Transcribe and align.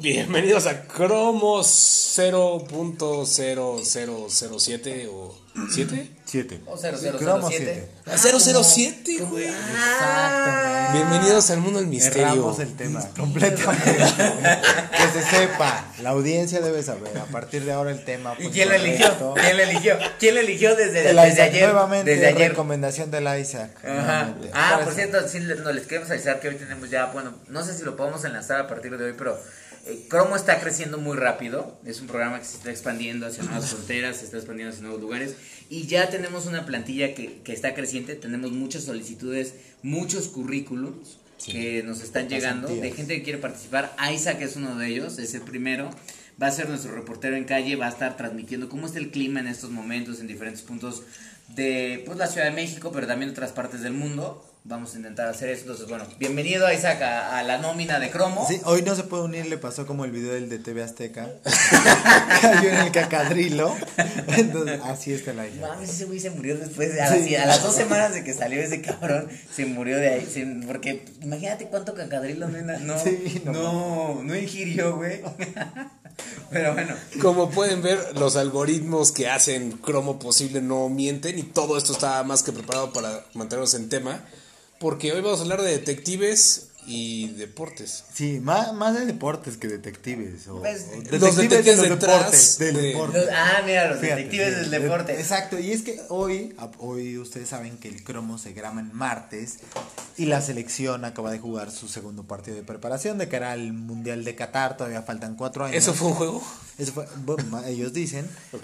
Bienvenidos 0.00 0.66
a 0.66 0.88
Cromos 0.88 1.68
0.0007 2.18 5.08
o 5.08 5.41
7? 5.70 6.10
7. 6.24 6.60
O 6.66 6.76
0007. 6.78 7.18
Cromo 7.18 7.48
siete. 7.48 7.88
A 8.06 8.16
007, 8.16 9.18
güey. 9.28 9.44
Exactamente. 9.44 10.92
Bienvenidos 10.98 11.50
al 11.50 11.60
mundo 11.60 11.78
del 11.78 11.88
misterio. 11.88 12.26
Erramos 12.26 12.58
el 12.58 12.74
tema 12.74 13.06
completamente. 13.18 13.98
que 14.96 15.20
se 15.20 15.22
sepa. 15.30 15.84
La 16.00 16.10
audiencia 16.10 16.60
debe 16.62 16.82
saber. 16.82 17.18
A 17.18 17.26
partir 17.26 17.64
de 17.64 17.72
ahora 17.72 17.90
el 17.90 18.02
tema. 18.04 18.32
¿Y 18.38 18.44
pues, 18.44 18.54
quién 18.54 18.68
lo 18.70 18.74
eligió? 18.76 19.34
¿Quién 19.34 19.56
lo 19.58 19.62
eligió? 19.62 19.98
¿Quién 20.18 20.34
lo 20.36 20.40
eligió 20.40 20.74
desde, 20.74 21.10
El 21.10 21.16
desde 21.16 21.42
ayer? 21.42 21.64
nuevamente, 21.64 22.10
Desde 22.12 22.28
ayer. 22.28 22.50
recomendación 22.50 23.10
del 23.10 23.28
Isaac. 23.38 23.70
Ajá. 23.84 24.34
Ah, 24.54 24.80
por 24.82 24.94
eso. 24.94 24.96
cierto, 24.96 25.28
sí, 25.28 25.40
no, 25.40 25.70
les 25.72 25.86
queremos 25.86 26.10
avisar 26.10 26.40
que 26.40 26.48
hoy 26.48 26.56
tenemos 26.56 26.88
ya, 26.88 27.06
bueno, 27.06 27.34
no 27.48 27.62
sé 27.62 27.74
si 27.76 27.82
lo 27.82 27.94
podemos 27.96 28.24
enlazar 28.24 28.60
a 28.60 28.68
partir 28.68 28.96
de 28.96 29.04
hoy, 29.04 29.14
pero 29.18 29.38
Cromo 30.08 30.36
está 30.36 30.60
creciendo 30.60 30.98
muy 30.98 31.16
rápido. 31.16 31.78
Es 31.84 32.00
un 32.00 32.06
programa 32.06 32.38
que 32.38 32.44
se 32.44 32.56
está 32.56 32.70
expandiendo 32.70 33.26
hacia 33.26 33.42
nuevas 33.42 33.70
fronteras, 33.70 34.18
se 34.18 34.26
está 34.26 34.36
expandiendo 34.36 34.72
hacia 34.72 34.82
nuevos 34.82 35.00
lugares. 35.00 35.34
Y 35.68 35.86
ya 35.86 36.08
tenemos 36.08 36.46
una 36.46 36.66
plantilla 36.66 37.14
que, 37.14 37.40
que 37.42 37.52
está 37.52 37.74
creciente. 37.74 38.14
Tenemos 38.14 38.52
muchas 38.52 38.84
solicitudes, 38.84 39.54
muchos 39.82 40.28
currículums 40.28 41.18
que 41.44 41.82
nos 41.82 42.02
están 42.02 42.28
llegando 42.28 42.68
de 42.68 42.92
gente 42.92 43.16
que 43.16 43.22
quiere 43.22 43.38
participar. 43.38 43.94
Isaac 44.12 44.40
es 44.42 44.56
uno 44.56 44.76
de 44.76 44.88
ellos, 44.88 45.18
es 45.18 45.34
el 45.34 45.42
primero. 45.42 45.90
Va 46.40 46.46
a 46.46 46.52
ser 46.52 46.68
nuestro 46.68 46.94
reportero 46.94 47.36
en 47.36 47.44
calle, 47.44 47.76
va 47.76 47.86
a 47.86 47.90
estar 47.90 48.16
transmitiendo 48.16 48.68
cómo 48.68 48.86
está 48.86 48.98
el 48.98 49.10
clima 49.10 49.40
en 49.40 49.48
estos 49.48 49.70
momentos 49.70 50.20
en 50.20 50.26
diferentes 50.26 50.62
puntos 50.62 51.02
de 51.48 52.02
pues, 52.06 52.18
la 52.18 52.26
Ciudad 52.26 52.46
de 52.46 52.52
México, 52.52 52.90
pero 52.92 53.06
también 53.06 53.30
otras 53.30 53.52
partes 53.52 53.82
del 53.82 53.92
mundo. 53.92 54.44
Vamos 54.64 54.94
a 54.94 54.96
intentar 54.98 55.26
hacer 55.26 55.48
eso. 55.48 55.62
Entonces, 55.62 55.88
bueno, 55.88 56.04
bienvenido 56.20 56.72
Isaac 56.72 57.02
a, 57.02 57.36
a 57.38 57.42
la 57.42 57.58
nómina 57.58 57.98
de 57.98 58.10
Cromo. 58.12 58.46
Sí, 58.48 58.60
hoy 58.64 58.82
no 58.82 58.94
se 58.94 59.02
puede 59.02 59.24
unir, 59.24 59.46
le 59.46 59.58
pasó 59.58 59.88
como 59.88 60.04
el 60.04 60.12
video 60.12 60.34
del 60.34 60.48
de 60.48 60.60
TV 60.60 60.84
Azteca. 60.84 61.28
Cayó 62.40 62.68
en 62.68 62.76
el 62.76 62.92
cacadrilo. 62.92 63.74
Entonces, 64.36 64.80
así 64.84 65.12
está 65.12 65.32
la 65.32 65.48
hija. 65.48 65.66
Mames, 65.66 65.90
ese 65.90 66.04
güey 66.04 66.20
se 66.20 66.30
murió 66.30 66.56
después 66.56 66.94
de 66.94 67.02
a, 67.02 67.10
las- 67.10 67.24
Sí. 67.24 67.34
a 67.34 67.44
las 67.46 67.60
dos 67.60 67.74
semanas 67.74 68.14
de 68.14 68.22
que 68.22 68.32
salió 68.34 68.62
ese 68.62 68.80
cabrón, 68.82 69.28
se 69.52 69.66
murió 69.66 69.96
de 69.96 70.08
ahí. 70.10 70.28
se- 70.32 70.46
porque 70.64 71.06
imagínate 71.20 71.66
cuánto 71.66 71.94
cacadrilo 71.94 72.46
nena, 72.46 72.78
no, 72.78 72.96
Sí, 73.00 73.42
no 73.44 73.52
no, 73.52 74.22
no, 74.22 74.36
ingirió, 74.36 74.94
güey. 74.96 75.22
Pero 76.50 76.72
bueno, 76.74 76.94
Como 77.20 77.50
pueden 77.50 77.82
ver, 77.82 77.98
los 78.16 78.36
algoritmos 78.36 79.10
que 79.10 79.28
hacen 79.28 79.72
cromo 79.72 80.20
posible 80.20 80.60
no 80.62 80.88
mienten 80.88 81.36
y 81.36 81.42
todo 81.42 81.76
esto 81.76 81.92
está 81.92 82.22
más 82.22 82.44
que 82.44 82.52
preparado 82.52 82.92
para 82.92 83.24
mantenernos 83.34 83.74
en 83.74 83.88
tema. 83.88 84.20
Porque 84.82 85.12
hoy 85.12 85.20
vamos 85.20 85.38
a 85.38 85.42
hablar 85.44 85.62
de 85.62 85.70
detectives 85.70 86.71
y 86.86 87.28
deportes. 87.34 88.04
Sí, 88.12 88.40
más, 88.40 88.72
más 88.74 88.94
de 88.98 89.06
deportes 89.06 89.56
que 89.56 89.68
detectives. 89.68 90.48
O, 90.48 90.60
Pues, 90.60 90.86
o 90.92 90.96
los 91.16 91.36
detectives 91.36 91.64
de 91.80 91.88
los 91.88 92.00
deportes. 92.00 92.58
Del 92.58 92.74
de- 92.74 92.82
deporte. 92.82 93.18
los- 93.18 93.28
ah, 93.32 93.62
mira, 93.64 93.88
los 93.88 94.00
Fíjate, 94.00 94.16
detectives 94.24 94.56
del 94.56 94.70
de- 94.70 94.78
deporte. 94.80 95.12
Exacto, 95.20 95.58
y 95.58 95.70
es 95.72 95.82
que 95.82 96.00
hoy, 96.08 96.54
a- 96.58 96.70
hoy 96.78 97.18
ustedes 97.18 97.48
saben 97.48 97.78
que 97.78 97.88
el 97.88 98.02
cromo 98.02 98.38
se 98.38 98.52
graba 98.52 98.80
en 98.80 98.92
martes 98.94 99.58
y 100.16 100.26
la 100.26 100.40
selección 100.40 101.04
acaba 101.04 101.30
de 101.30 101.38
jugar 101.38 101.70
su 101.70 101.88
segundo 101.88 102.24
partido 102.24 102.56
de 102.56 102.62
preparación 102.64 103.18
de 103.18 103.28
cara 103.28 103.52
al 103.52 103.72
Mundial 103.72 104.24
de 104.24 104.34
Qatar, 104.34 104.76
todavía 104.76 105.02
faltan 105.02 105.36
cuatro 105.36 105.64
años. 105.64 105.76
¿Eso 105.76 105.94
fue 105.94 106.08
un 106.08 106.14
juego? 106.14 106.42
Eso 106.78 106.92
fue, 106.92 107.06
bueno, 107.24 107.62
ellos 107.66 107.92
dicen. 107.92 108.26
Ok. 108.52 108.62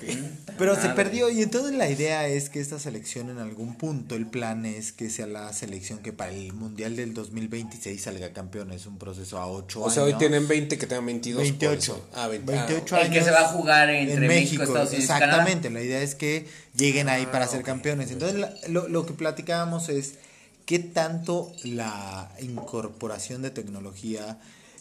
Pero 0.57 0.75
se 0.75 0.89
Madre. 0.89 0.95
perdió 0.95 1.31
y 1.31 1.43
entonces 1.43 1.77
la 1.77 1.89
idea 1.91 2.27
es 2.27 2.49
que 2.49 2.59
esta 2.59 2.79
selección 2.79 3.29
en 3.31 3.39
algún 3.39 3.77
punto, 3.77 4.15
el 4.17 4.27
plan 4.27 4.65
es 4.67 4.93
que 4.93 5.11
sea 5.11 5.27
la 5.27 5.53
selección 5.53 5.99
que 5.99 6.13
para 6.13 6.33
el 6.33 6.53
Mundial 6.55 6.97
del 6.97 7.13
2026 7.15 8.08
salga 8.13 8.33
campeón. 8.33 8.73
Es 8.73 8.87
un 8.87 8.99
proceso 8.99 9.39
a 9.39 9.47
8 9.47 9.81
O 9.81 9.85
años. 9.85 9.95
sea, 9.95 10.03
hoy 10.05 10.15
tienen 10.15 10.47
20 10.49 10.79
que 10.79 10.87
tengan 10.87 11.07
22. 11.07 11.37
por 11.43 11.51
28. 11.51 11.93
eso. 11.93 12.09
Ah, 12.15 12.29
20. 12.29 12.51
28 12.53 12.97
El 12.97 13.03
que 13.03 13.15
años 13.19 13.25
se 13.25 13.31
va 13.31 13.41
a 13.41 13.49
jugar 13.49 13.91
entre 13.91 14.15
en 14.17 14.27
México, 14.27 14.63
Estados 14.63 14.89
Unidos 14.91 15.05
y 15.05 15.09
Canadá. 15.09 15.27
Exactamente, 15.27 15.71
la 15.71 15.81
idea 15.83 16.01
es 16.03 16.15
que 16.15 16.47
lleguen 16.77 17.09
ahí 17.09 17.27
para 17.27 17.45
Ah, 17.45 17.49
ser 17.49 17.61
ok. 17.61 17.67
campeones. 17.67 18.11
Entonces, 18.11 18.39
la- 18.39 18.53
lo, 18.69 18.89
lo 18.89 19.07
que 19.07 19.13
platicábamos 19.15 19.89
es 19.89 20.15
qué 20.67 20.79
tanto 20.79 21.53
la 21.65 22.31
incorporación 22.41 23.43
de 23.43 23.51
tecnología 23.51 24.39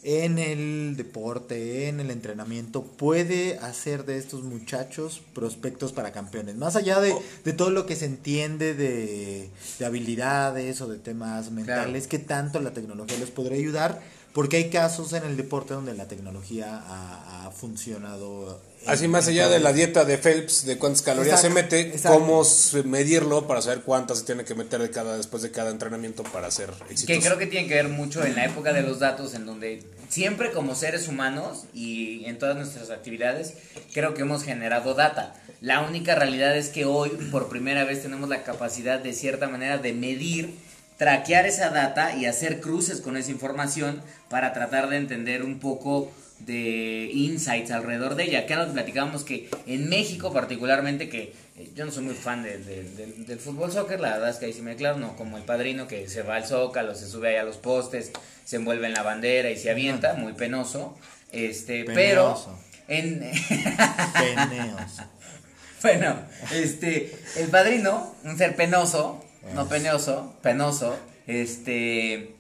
en 0.10 0.40
el 0.40 0.96
deporte, 0.96 1.90
en 1.90 2.00
el 2.00 2.12
entrenamiento, 2.12 2.82
puede 2.84 3.58
hacer 3.60 4.06
de 4.06 4.18
estos 4.18 4.42
muchachos 4.44 5.22
prospectos 5.36 5.92
para 5.92 6.14
campeones. 6.14 6.56
Más 6.56 6.78
allá 6.78 7.02
de, 7.02 7.14
de 7.44 7.52
todo 7.52 7.72
lo 7.72 7.86
que 7.86 7.98
se 7.98 8.06
entiende 8.06 8.74
de, 8.74 9.50
de 9.80 9.86
habilidades 9.86 10.80
o 10.80 10.88
de 10.88 10.98
temas 10.98 11.52
mentales, 11.52 12.08
qué 12.08 12.20
tanto 12.20 12.62
la 12.62 12.72
tecnología 12.72 13.18
les 13.20 13.32
podría 13.32 13.58
ayudar, 13.58 14.02
porque 14.32 14.56
hay 14.58 14.70
casos 14.70 15.12
en 15.14 15.24
el 15.24 15.36
deporte 15.36 15.74
donde 15.74 15.94
la 15.96 16.08
tecnología 16.08 16.82
ha, 16.86 17.48
ha 17.48 17.52
funcionado. 17.52 18.62
en- 18.84 18.90
Así 18.90 19.08
más 19.08 19.28
allá 19.28 19.50
de 19.50 19.60
la 19.60 19.74
dieta 19.74 20.06
de 20.06 20.18
Phelps, 20.20 20.64
de 20.66 20.78
cuántas 20.78 21.02
calorías 21.02 21.44
Exacto, 21.44 21.58
se 21.58 21.64
mete, 21.64 21.82
exacto. 21.96 22.20
cómo 22.20 22.44
medirlo 22.86 23.48
para 23.48 23.62
saber 23.64 23.82
cuántas 23.82 24.20
se 24.20 24.26
tiene 24.26 24.46
que 24.46 24.54
meter 24.54 24.80
de 24.82 24.92
cada, 24.92 25.18
después 25.18 25.42
de 25.44 25.50
cada 25.52 25.72
entrenamiento 25.72 26.22
para 26.24 26.52
ser 26.52 26.70
exitoso. 26.90 27.08
Que 27.08 27.20
creo 27.20 27.38
que 27.40 27.48
tiene 27.48 27.68
que 27.68 27.74
ver 27.74 27.90
mucho 27.90 28.24
en 28.24 28.36
la 28.36 28.46
época 28.46 28.72
de 28.74 28.84
los 28.84 29.00
datos, 29.00 29.34
en 29.34 29.46
donde 29.48 29.84
siempre 30.10 30.52
como 30.52 30.76
seres 30.76 31.08
humanos 31.08 31.66
y 31.74 32.26
en 32.26 32.38
todas 32.38 32.56
nuestras 32.56 32.90
actividades, 32.90 33.56
creo 33.94 34.14
que 34.14 34.22
hemos 34.22 34.44
generado 34.44 34.94
data. 34.94 35.34
La 35.62 35.82
única 35.82 36.16
realidad 36.16 36.56
es 36.56 36.70
que 36.70 36.86
hoy, 36.86 37.10
por 37.32 37.50
primera 37.50 37.84
vez, 37.84 38.02
tenemos 38.02 38.30
la 38.30 38.44
capacidad 38.44 39.00
de 39.00 39.14
cierta 39.14 39.48
manera 39.48 39.78
de 39.78 39.94
medir, 39.94 40.54
traquear 40.98 41.46
esa 41.46 41.70
data 41.70 42.16
y 42.16 42.26
hacer 42.26 42.62
cruces 42.62 43.02
con 43.02 43.18
esa 43.18 43.32
información 43.32 44.02
para 44.30 44.54
tratar 44.54 44.90
de 44.90 44.98
entender 44.98 45.44
un 45.44 45.60
poco 45.60 46.12
de 46.40 47.10
insights 47.14 47.72
alrededor 47.72 48.16
de 48.16 48.24
ella. 48.26 48.46
Que 48.46 48.54
ahora 48.54 48.72
platicábamos 48.72 49.24
que 49.24 49.50
en 49.66 49.90
México 49.90 50.32
particularmente, 50.32 51.10
que 51.10 51.34
eh, 51.58 51.70
yo 51.76 51.86
no 51.86 51.92
soy 51.92 52.04
muy 52.04 52.14
fan 52.16 52.44
de- 52.44 52.58
de- 52.60 52.84
de- 52.84 53.06
del 53.26 53.40
fútbol 53.40 53.72
soccer, 53.72 54.00
la 54.00 54.12
verdad 54.12 54.30
es 54.30 54.38
que 54.38 54.46
ahí 54.46 54.54
sí 54.54 54.62
me 54.62 54.72
declaro, 54.72 54.98
no 55.00 55.16
como 55.16 55.38
el 55.38 55.44
padrino 55.44 55.88
que 55.88 56.08
se 56.08 56.22
va 56.22 56.36
al 56.36 56.46
zócalo, 56.46 56.94
se 56.96 57.08
sube 57.08 57.30
ahí 57.30 57.36
a 57.38 57.44
los 57.44 57.58
postes, 57.58 58.12
se 58.46 58.56
envuelve 58.58 58.88
en 58.88 58.94
la 58.94 59.04
bandera 59.04 59.50
y 59.50 59.58
se 59.58 59.70
avienta, 59.72 60.14
muy 60.14 60.34
penoso. 60.34 60.98
Este, 61.32 61.84
Penoso. 61.84 62.58
pero 62.88 62.96
en 62.96 63.20
Peneos. 63.20 64.92
bueno, 65.82 66.20
este, 66.54 67.14
el 67.36 67.48
padrino, 67.50 68.16
un 68.24 68.38
ser 68.38 68.56
penoso, 68.56 69.24
no 69.54 69.68
penoso, 69.68 70.36
penoso, 70.42 70.98
este, 71.26 72.36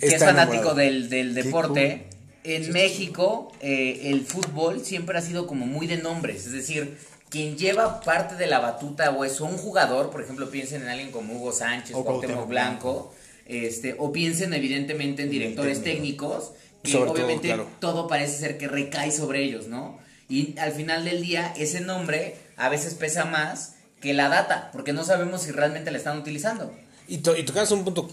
que 0.00 0.06
es 0.06 0.24
fanático 0.24 0.74
del, 0.74 1.08
del 1.10 1.34
deporte. 1.34 2.06
En 2.44 2.72
México, 2.72 3.50
eh, 3.60 4.02
el 4.10 4.24
fútbol 4.24 4.84
siempre 4.84 5.16
ha 5.18 5.22
sido 5.22 5.46
como 5.46 5.66
muy 5.66 5.86
de 5.86 5.96
nombres, 5.96 6.44
es 6.46 6.52
decir, 6.52 6.96
quien 7.30 7.56
lleva 7.56 8.00
parte 8.02 8.36
de 8.36 8.46
la 8.46 8.60
batuta 8.60 9.10
o 9.10 9.24
es 9.24 9.40
un 9.40 9.56
jugador, 9.56 10.10
por 10.10 10.22
ejemplo, 10.22 10.50
piensen 10.50 10.82
en 10.82 10.88
alguien 10.88 11.10
como 11.10 11.34
Hugo 11.34 11.52
Sánchez, 11.52 11.96
O 11.96 12.04
Cuauhtémoc 12.04 12.46
Blanco, 12.46 13.14
este, 13.46 13.96
o 13.98 14.12
piensen 14.12 14.52
evidentemente 14.54 15.22
en 15.22 15.30
directores 15.30 15.82
técnicos, 15.82 16.52
que 16.82 16.92
Sobre 16.92 17.04
todo, 17.06 17.12
obviamente 17.14 17.48
claro. 17.48 17.66
todo 17.80 18.06
parece 18.08 18.38
ser 18.38 18.58
que 18.58 18.68
recae 18.68 19.10
sobre 19.10 19.42
ellos, 19.42 19.66
¿no? 19.68 19.98
Y 20.28 20.54
al 20.58 20.72
final 20.72 21.04
del 21.04 21.22
día, 21.22 21.52
ese 21.56 21.80
nombre 21.80 22.36
a 22.56 22.68
veces 22.68 22.94
pesa 22.94 23.24
más 23.24 23.76
que 24.02 24.12
la 24.12 24.28
data, 24.28 24.68
porque 24.72 24.92
no 24.92 25.02
sabemos 25.02 25.42
si 25.42 25.50
realmente 25.50 25.90
la 25.90 25.96
están 25.98 26.18
utilizando. 26.18 26.72
Y, 27.08 27.18
to- 27.18 27.36
y 27.36 27.42
tocas 27.42 27.70
un 27.70 27.84
punto 27.84 28.08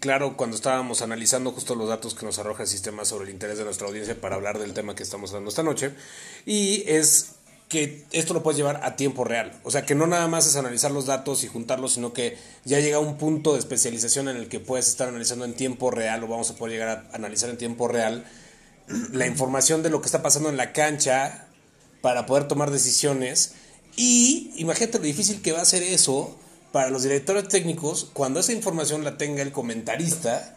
claro 0.00 0.36
cuando 0.36 0.56
estábamos 0.56 1.02
analizando 1.02 1.52
justo 1.52 1.74
los 1.74 1.88
datos 1.88 2.14
que 2.14 2.24
nos 2.24 2.38
arroja 2.38 2.62
el 2.62 2.68
sistema 2.68 3.04
sobre 3.04 3.24
el 3.26 3.30
interés 3.30 3.58
de 3.58 3.64
nuestra 3.64 3.86
audiencia 3.86 4.20
para 4.20 4.36
hablar 4.36 4.58
del 4.58 4.74
tema 4.74 4.94
que 4.94 5.02
estamos 5.02 5.30
hablando 5.30 5.50
esta 5.50 5.62
noche. 5.62 5.92
Y 6.46 6.84
es 6.86 7.32
que 7.68 8.04
esto 8.12 8.32
lo 8.32 8.42
puedes 8.42 8.56
llevar 8.56 8.80
a 8.82 8.96
tiempo 8.96 9.24
real. 9.24 9.52
O 9.62 9.70
sea, 9.70 9.84
que 9.84 9.94
no 9.94 10.06
nada 10.06 10.26
más 10.26 10.46
es 10.46 10.56
analizar 10.56 10.90
los 10.90 11.06
datos 11.06 11.44
y 11.44 11.48
juntarlos, 11.48 11.92
sino 11.92 12.12
que 12.12 12.38
ya 12.64 12.80
llega 12.80 12.98
un 12.98 13.18
punto 13.18 13.52
de 13.52 13.58
especialización 13.58 14.28
en 14.28 14.36
el 14.36 14.48
que 14.48 14.58
puedes 14.58 14.88
estar 14.88 15.08
analizando 15.08 15.44
en 15.44 15.54
tiempo 15.54 15.90
real 15.90 16.24
o 16.24 16.28
vamos 16.28 16.50
a 16.50 16.56
poder 16.56 16.72
llegar 16.72 16.88
a 17.12 17.14
analizar 17.14 17.50
en 17.50 17.58
tiempo 17.58 17.86
real 17.88 18.24
la 19.12 19.26
información 19.26 19.82
de 19.82 19.90
lo 19.90 20.00
que 20.00 20.06
está 20.06 20.22
pasando 20.22 20.48
en 20.48 20.56
la 20.56 20.72
cancha 20.72 21.46
para 22.00 22.24
poder 22.24 22.48
tomar 22.48 22.70
decisiones. 22.70 23.52
Y 23.96 24.50
imagínate 24.56 24.98
lo 24.98 25.04
difícil 25.04 25.42
que 25.42 25.52
va 25.52 25.60
a 25.60 25.66
ser 25.66 25.82
eso 25.82 26.38
para 26.72 26.90
los 26.90 27.02
directores 27.02 27.48
técnicos 27.48 28.08
cuando 28.12 28.40
esa 28.40 28.52
información 28.52 29.04
la 29.04 29.16
tenga 29.16 29.42
el 29.42 29.52
comentarista, 29.52 30.54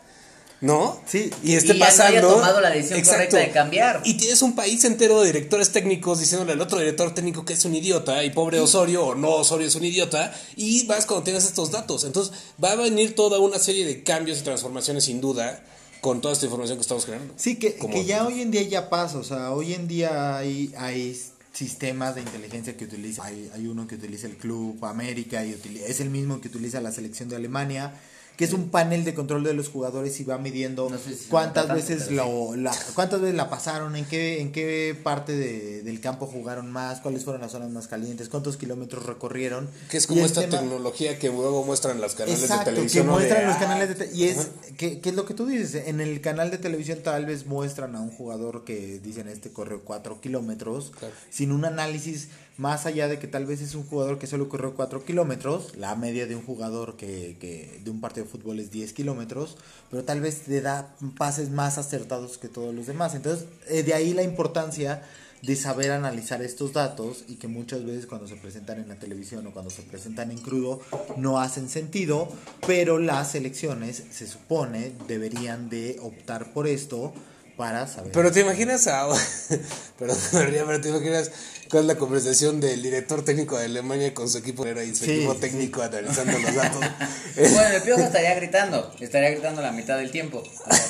¿no? 0.60 1.02
Sí. 1.08 1.32
y 1.44 1.56
esté 1.56 1.74
Y 1.74 1.80
no 1.80 1.86
haya 1.86 1.98
pasando. 1.98 2.28
tomado 2.36 2.62
la 2.62 2.70
decisión 2.70 3.02
correcta 3.02 3.38
de 3.38 3.52
cambiar. 3.52 4.02
Y 4.04 4.16
tienes 4.16 4.42
un 4.42 4.54
país 4.56 4.84
entero 4.86 5.20
de 5.22 5.28
directores 5.28 5.72
técnicos 5.72 6.20
diciéndole 6.20 6.52
al 6.54 6.62
otro 6.62 6.78
director 6.80 7.14
técnico 7.16 7.46
que 7.46 7.54
es 7.54 7.66
un 7.66 7.74
idiota 7.76 8.24
y 8.24 8.30
pobre 8.30 8.60
Osorio 8.60 9.06
o 9.08 9.16
no 9.16 9.32
Osorio 9.32 9.68
es 9.68 9.76
un 9.76 9.86
idiota 9.86 10.34
y 10.56 10.86
vas 10.86 11.06
cuando 11.06 11.24
tienes 11.24 11.46
estos 11.46 11.72
datos. 11.72 12.04
Entonces 12.04 12.34
va 12.64 12.74
a 12.74 12.76
venir 12.76 13.16
toda 13.16 13.40
una 13.40 13.58
serie 13.58 13.86
de 13.86 14.04
cambios 14.04 14.40
y 14.40 14.42
transformaciones 14.44 15.06
sin 15.06 15.20
duda 15.20 15.64
con 16.02 16.20
toda 16.22 16.34
esta 16.34 16.46
información 16.46 16.78
que 16.78 16.82
estamos 16.84 17.06
creando. 17.06 17.34
Sí, 17.38 17.58
que, 17.58 17.76
que 17.76 18.06
ya 18.06 18.26
hoy 18.28 18.42
en 18.42 18.52
día 18.52 18.64
ya 18.64 18.90
pasa, 18.90 19.18
o 19.20 19.24
sea, 19.24 19.52
hoy 19.52 19.74
en 19.74 19.88
día 19.88 20.38
hay, 20.38 20.74
hay 20.78 21.20
sistemas 21.54 22.16
de 22.16 22.22
inteligencia 22.22 22.78
que 22.78 22.86
utiliza. 22.86 23.26
Hay, 23.26 23.50
hay 23.54 23.68
uno 23.68 23.88
que 23.88 23.96
utiliza 23.96 24.28
el 24.28 24.38
Club 24.38 24.84
América 24.86 25.46
y 25.46 25.54
es 25.86 26.00
el 26.00 26.10
mismo 26.10 26.42
que 26.42 26.48
utiliza 26.48 26.82
la 26.82 26.92
selección 26.92 27.30
de 27.30 27.36
Alemania, 27.36 27.94
que 28.42 28.46
es 28.46 28.54
un 28.54 28.70
panel 28.70 29.04
de 29.04 29.14
control 29.14 29.44
de 29.44 29.54
los 29.54 29.70
jugadores 29.70 30.20
y 30.20 30.24
va 30.24 30.40
midiendo 30.40 30.90
No 30.90 30.98
sé 30.98 31.14
si 31.16 31.26
cuántas 31.30 31.68
veces 31.72 32.10
lo, 32.10 32.56
la, 32.56 32.76
cuántas 32.96 33.22
veces 33.22 33.36
la 33.36 33.52
pasaron, 33.52 33.96
en 33.96 34.06
qué, 34.06 34.42
en 34.42 34.52
qué 34.52 34.98
parte 35.04 35.34
de- 35.36 35.84
del 35.84 36.02
campo 36.02 36.26
jugaron 36.26 36.72
más, 36.72 37.02
cuáles 37.02 37.24
fueron 37.24 37.42
las 37.44 37.52
zonas 37.52 37.70
más 37.70 37.88
calientes, 37.88 38.30
cuántos 38.30 38.58
kilómetros 38.58 39.06
recorrieron. 39.06 39.70
Que 39.92 39.98
es 39.98 40.06
Y 40.06 40.08
como 40.08 40.26
esta 40.26 40.42
tema- 40.42 40.58
tecnología 40.60 41.20
que 41.20 41.28
luego 41.28 41.64
muestran 41.64 42.02
las 42.02 42.16
canales 42.16 42.42
Exacto, 42.42 42.66
de 42.72 42.72
televisión. 42.78 43.04
que 43.06 43.12
¿no? 43.12 43.18
De, 43.20 43.26
muestran 43.26 43.46
los 43.48 43.56
ah, 43.58 43.60
canales 43.60 43.90
de 43.90 43.96
te- 44.08 44.16
y 44.16 44.24
es 44.24 44.48
que, 44.76 45.00
que 45.02 45.10
es 45.10 45.16
lo 45.16 45.26
que 45.28 45.36
tú 45.36 45.46
dices 45.46 45.88
en 45.88 46.02
el 46.02 46.20
canal 46.22 46.50
de 46.50 46.58
televisión 46.58 46.98
tal 47.04 47.28
vez 47.28 47.46
muestran 47.46 47.96
a 47.96 48.02
un 48.02 48.10
jugador 48.10 48.64
que 48.66 49.00
dicen 49.04 49.28
este 49.28 49.52
corrió 49.52 49.82
4 49.86 50.20
kilómetros 50.20 50.92
Claro. 50.98 51.14
sin 51.30 51.52
un 51.52 51.64
análisis 51.66 52.30
más 52.62 52.86
allá 52.86 53.08
de 53.08 53.18
que 53.18 53.26
tal 53.26 53.48
vez 53.48 53.60
es 53.60 53.74
un 53.74 53.84
jugador 53.84 54.20
que 54.20 54.28
solo 54.28 54.48
corrió 54.48 54.76
4 54.76 55.04
kilómetros 55.04 55.76
la 55.76 55.96
media 55.96 56.28
de 56.28 56.36
un 56.36 56.44
jugador 56.44 56.96
que, 56.96 57.36
que 57.40 57.82
de 57.84 57.90
un 57.90 58.00
partido 58.00 58.26
de 58.26 58.32
fútbol 58.32 58.60
es 58.60 58.70
10 58.70 58.94
kilómetros 58.94 59.58
pero 59.90 60.04
tal 60.04 60.22
vez 60.22 60.42
te 60.44 60.62
da 60.62 60.96
pases 61.18 61.50
más 61.50 61.80
acertados 61.80 62.38
que 62.38 62.50
todos 62.50 62.76
los 62.76 62.86
demás. 62.86 63.16
Entonces 63.16 63.48
eh, 63.68 63.82
de 63.82 63.96
ahí 63.96 64.14
la 64.14 64.22
importancia 64.22 65.02
de 65.42 65.56
saber 65.56 65.90
analizar 65.92 66.44
estos 66.44 66.72
datos 66.74 67.24
y 67.28 67.38
que 67.38 67.48
muchas 67.48 67.84
veces 67.84 68.06
cuando 68.06 68.28
se 68.28 68.36
presentan 68.36 68.80
en 68.80 68.90
la 68.90 69.00
televisión 69.00 69.48
o 69.48 69.52
cuando 69.52 69.72
se 69.72 69.82
presentan 69.82 70.30
en 70.30 70.38
crudo 70.38 70.82
no 71.18 71.40
hacen 71.40 71.68
sentido, 71.68 72.30
pero 72.68 73.00
las 73.00 73.34
elecciones 73.34 74.04
se 74.12 74.28
supone 74.28 74.92
deberían 75.08 75.68
de 75.68 75.98
optar 76.00 76.54
por 76.54 76.68
esto 76.68 77.12
para 77.58 77.88
saber. 77.88 78.12
Pero 78.12 78.32
te 78.32 78.42
imaginas 78.42 78.88
a. 78.88 79.08
Perdón, 80.00 80.18
pero 80.32 80.82
te 80.82 80.90
imaginas 80.90 81.32
cuál 81.70 81.84
es 81.84 81.88
la 81.88 81.96
conversación 81.98 82.60
del 82.60 82.82
director 82.82 83.24
técnico 83.24 83.58
de 83.58 83.66
Alemania 83.66 84.14
con 84.14 84.30
su 84.30 84.40
equipo 84.40 84.66
era 84.66 84.84
y 84.84 84.96
su 84.96 85.06
Sí, 85.06 85.12
equipo 85.12 85.34
sí. 85.36 85.40
técnico 85.42 85.82
analizando 85.82 86.38
los 86.40 86.56
datos. 86.56 86.84
Bueno, 87.36 87.76
el 87.76 87.82
piojo 87.82 88.02
estaría 88.02 88.36
gritando, 88.36 88.94
estaría 89.00 89.30
gritando 89.30 89.62
la 89.62 89.72
mitad 89.72 89.98
del 89.98 90.12
tiempo. 90.12 90.44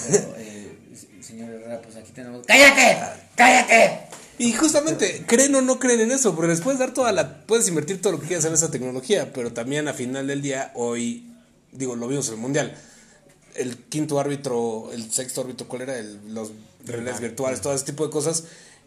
Pero, 0.10 0.34
eh, 0.38 0.72
señor 1.22 1.50
Herrera, 1.52 1.82
pues 1.82 1.96
aquí 1.98 2.12
tenemos. 2.14 2.46
¡Cállate! 2.48 2.98
¡Cállate! 3.36 4.00
Y 4.40 4.54
justamente, 4.54 5.24
creen 5.28 5.54
o 5.54 5.62
no 5.62 5.78
creen 5.78 6.00
en 6.00 6.12
eso, 6.12 6.36
porque 6.36 6.50
les 6.50 6.62
puedes 6.62 6.80
dar 6.80 6.94
toda 6.96 7.12
la. 7.12 7.46
Puedes 7.46 7.68
invertir 7.68 8.02
todo 8.02 8.14
lo 8.14 8.20
que 8.20 8.26
quieras 8.28 8.46
en 8.46 8.54
esa 8.54 8.72
tecnología, 8.72 9.32
pero 9.34 9.54
también 9.54 9.88
a 9.88 9.94
final 9.94 10.26
del 10.26 10.42
día, 10.42 10.72
hoy, 10.74 11.32
digo, 11.72 11.96
lo 11.96 12.08
vimos 12.08 12.28
en 12.30 12.34
el 12.36 12.40
mundial. 12.40 12.76
El 13.56 13.78
quinto 13.86 14.20
árbitro, 14.20 14.92
el 14.94 15.12
sexto 15.12 15.42
árbitro, 15.42 15.68
¿cuál 15.68 15.84
era? 15.84 15.98
El, 15.98 16.34
los 16.34 16.52
relés 16.86 17.20
virtuales, 17.20 17.62
todo 17.62 17.74
ese 17.74 17.86
tipo 17.86 18.06
de 18.06 18.12
cosas. 18.12 18.44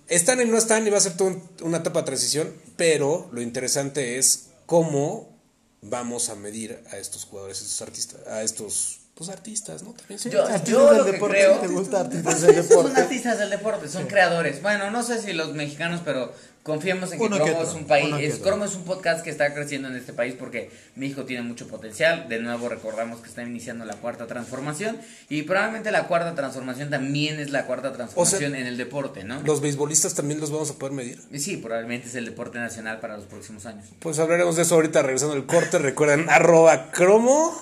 Están 0.08 0.40
y 0.40 0.44
no 0.44 0.58
están, 0.58 0.86
y 0.86 0.90
va 0.90 0.98
a 0.98 1.00
ser 1.00 1.16
toda 1.16 1.30
un- 1.30 1.42
una 1.62 1.78
etapa 1.78 2.00
de 2.00 2.06
transición, 2.06 2.52
pero 2.76 3.28
lo 3.32 3.40
interesante 3.40 4.18
es 4.18 4.46
cómo 4.66 5.34
vamos 5.82 6.28
a 6.30 6.34
medir 6.34 6.82
a 6.90 6.96
estos 6.98 7.24
jugadores, 7.24 7.60
a 7.60 7.64
estos 7.64 7.82
artistas, 7.82 8.26
a 8.26 8.42
estos 8.42 9.00
pues 9.14 9.30
artistas, 9.30 9.82
¿no? 9.84 9.92
También 9.92 10.18
son 10.18 10.32
Yo, 10.32 10.42
Artistas 10.42 10.68
yo 10.68 10.88
del 10.88 10.98
lo 10.98 11.04
que 11.04 11.12
deporte, 11.12 11.36
creo. 11.36 11.58
¿te 11.60 11.68
gusta 11.68 12.00
artistas 12.00 12.40
del 12.42 12.54
Son 12.56 12.68
deporte? 12.68 13.00
artistas 13.00 13.38
del 13.38 13.50
deporte, 13.50 13.88
son 13.88 14.06
creadores. 14.06 14.60
Bueno, 14.60 14.90
no 14.90 15.02
sé 15.04 15.22
si 15.22 15.32
los 15.32 15.54
mexicanos, 15.54 16.00
pero 16.04 16.32
confiemos 16.64 17.12
en 17.12 17.20
que 17.20 17.28
Cromo 17.28 17.62
es 17.62 17.74
un 17.74 17.86
país. 17.86 18.12
Es. 18.18 18.38
Cromo 18.40 18.64
es 18.64 18.74
un 18.74 18.84
podcast 18.84 19.22
que 19.22 19.30
está 19.30 19.54
creciendo 19.54 19.86
en 19.88 19.94
este 19.94 20.12
país 20.12 20.34
porque 20.36 20.70
México 20.96 21.24
tiene 21.24 21.42
mucho 21.42 21.68
potencial. 21.68 22.28
De 22.28 22.40
nuevo, 22.40 22.68
recordamos 22.68 23.20
que 23.20 23.28
está 23.28 23.42
iniciando 23.44 23.84
la 23.84 23.94
cuarta 23.94 24.26
transformación. 24.26 24.98
Y 25.28 25.42
probablemente 25.42 25.92
la 25.92 26.08
cuarta 26.08 26.34
transformación 26.34 26.90
también 26.90 27.38
es 27.38 27.50
la 27.50 27.66
cuarta 27.66 27.92
transformación 27.92 28.56
en 28.56 28.66
el 28.66 28.76
deporte, 28.76 29.22
¿no? 29.22 29.40
Los 29.42 29.60
beisbolistas 29.60 30.14
también 30.14 30.40
los 30.40 30.50
vamos 30.50 30.70
a 30.70 30.74
poder 30.74 30.92
medir. 30.92 31.20
Sí, 31.38 31.56
probablemente 31.58 32.08
es 32.08 32.16
el 32.16 32.24
deporte 32.24 32.58
nacional 32.58 32.98
para 32.98 33.16
los 33.16 33.26
próximos 33.26 33.64
años. 33.66 33.84
Pues 34.00 34.18
hablaremos 34.18 34.56
de 34.56 34.62
eso 34.62 34.74
ahorita 34.74 35.02
regresando 35.02 35.34
al 35.34 35.46
corte. 35.46 35.78
Recuerden, 35.78 36.28
arroba 36.30 36.90
cromo 36.90 37.54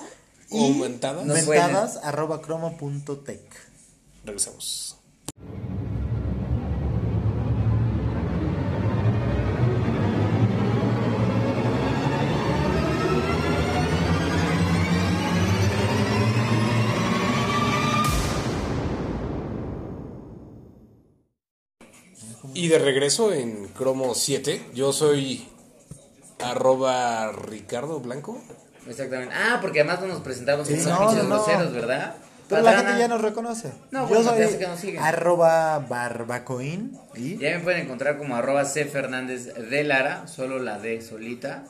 o 0.49 0.69
mentadas. 0.73 1.25
No 1.25 1.33
mentadas 1.33 1.97
arroba 1.97 2.41
cromo 2.41 2.77
punto 2.77 3.17
tech. 3.19 3.41
Regresamos. 4.25 4.97
Y 22.55 22.67
de 22.67 22.77
regreso 22.77 23.33
en 23.33 23.67
Cromo 23.69 24.13
7, 24.13 24.69
yo 24.75 24.93
soy 24.93 25.47
arroba 26.39 27.31
Ricardo 27.31 27.99
Blanco. 27.99 28.39
Exactamente. 28.87 29.33
Ah, 29.35 29.59
porque 29.61 29.81
además 29.81 30.01
no 30.01 30.07
nos 30.07 30.21
presentamos 30.21 30.67
Sí, 30.67 30.75
como 30.77 30.89
no, 30.89 31.07
pinches 31.07 31.23
no, 31.23 31.29
groseros, 31.43 31.73
¿verdad? 31.73 32.15
Pero 32.49 32.61
la 32.61 32.77
gente 32.77 32.99
ya 32.99 33.07
nos 33.07 33.21
reconoce. 33.21 33.71
No, 33.91 34.01
Yo 34.01 34.15
bueno, 34.15 34.29
soy 34.31 34.37
te 34.37 34.43
hace 34.45 34.57
que 34.59 34.67
nos 34.67 34.79
sigan. 34.79 35.03
arroba 35.03 35.79
barbacoin 35.79 36.97
y 37.15 37.37
Ya 37.37 37.57
me 37.57 37.63
pueden 37.63 37.85
encontrar 37.85 38.17
como 38.17 38.35
arroba 38.35 38.65
C 38.65 38.85
Fernández 38.85 39.53
de 39.55 39.83
Lara, 39.83 40.27
solo 40.27 40.59
la 40.59 40.77
D 40.79 41.01
solita. 41.01 41.63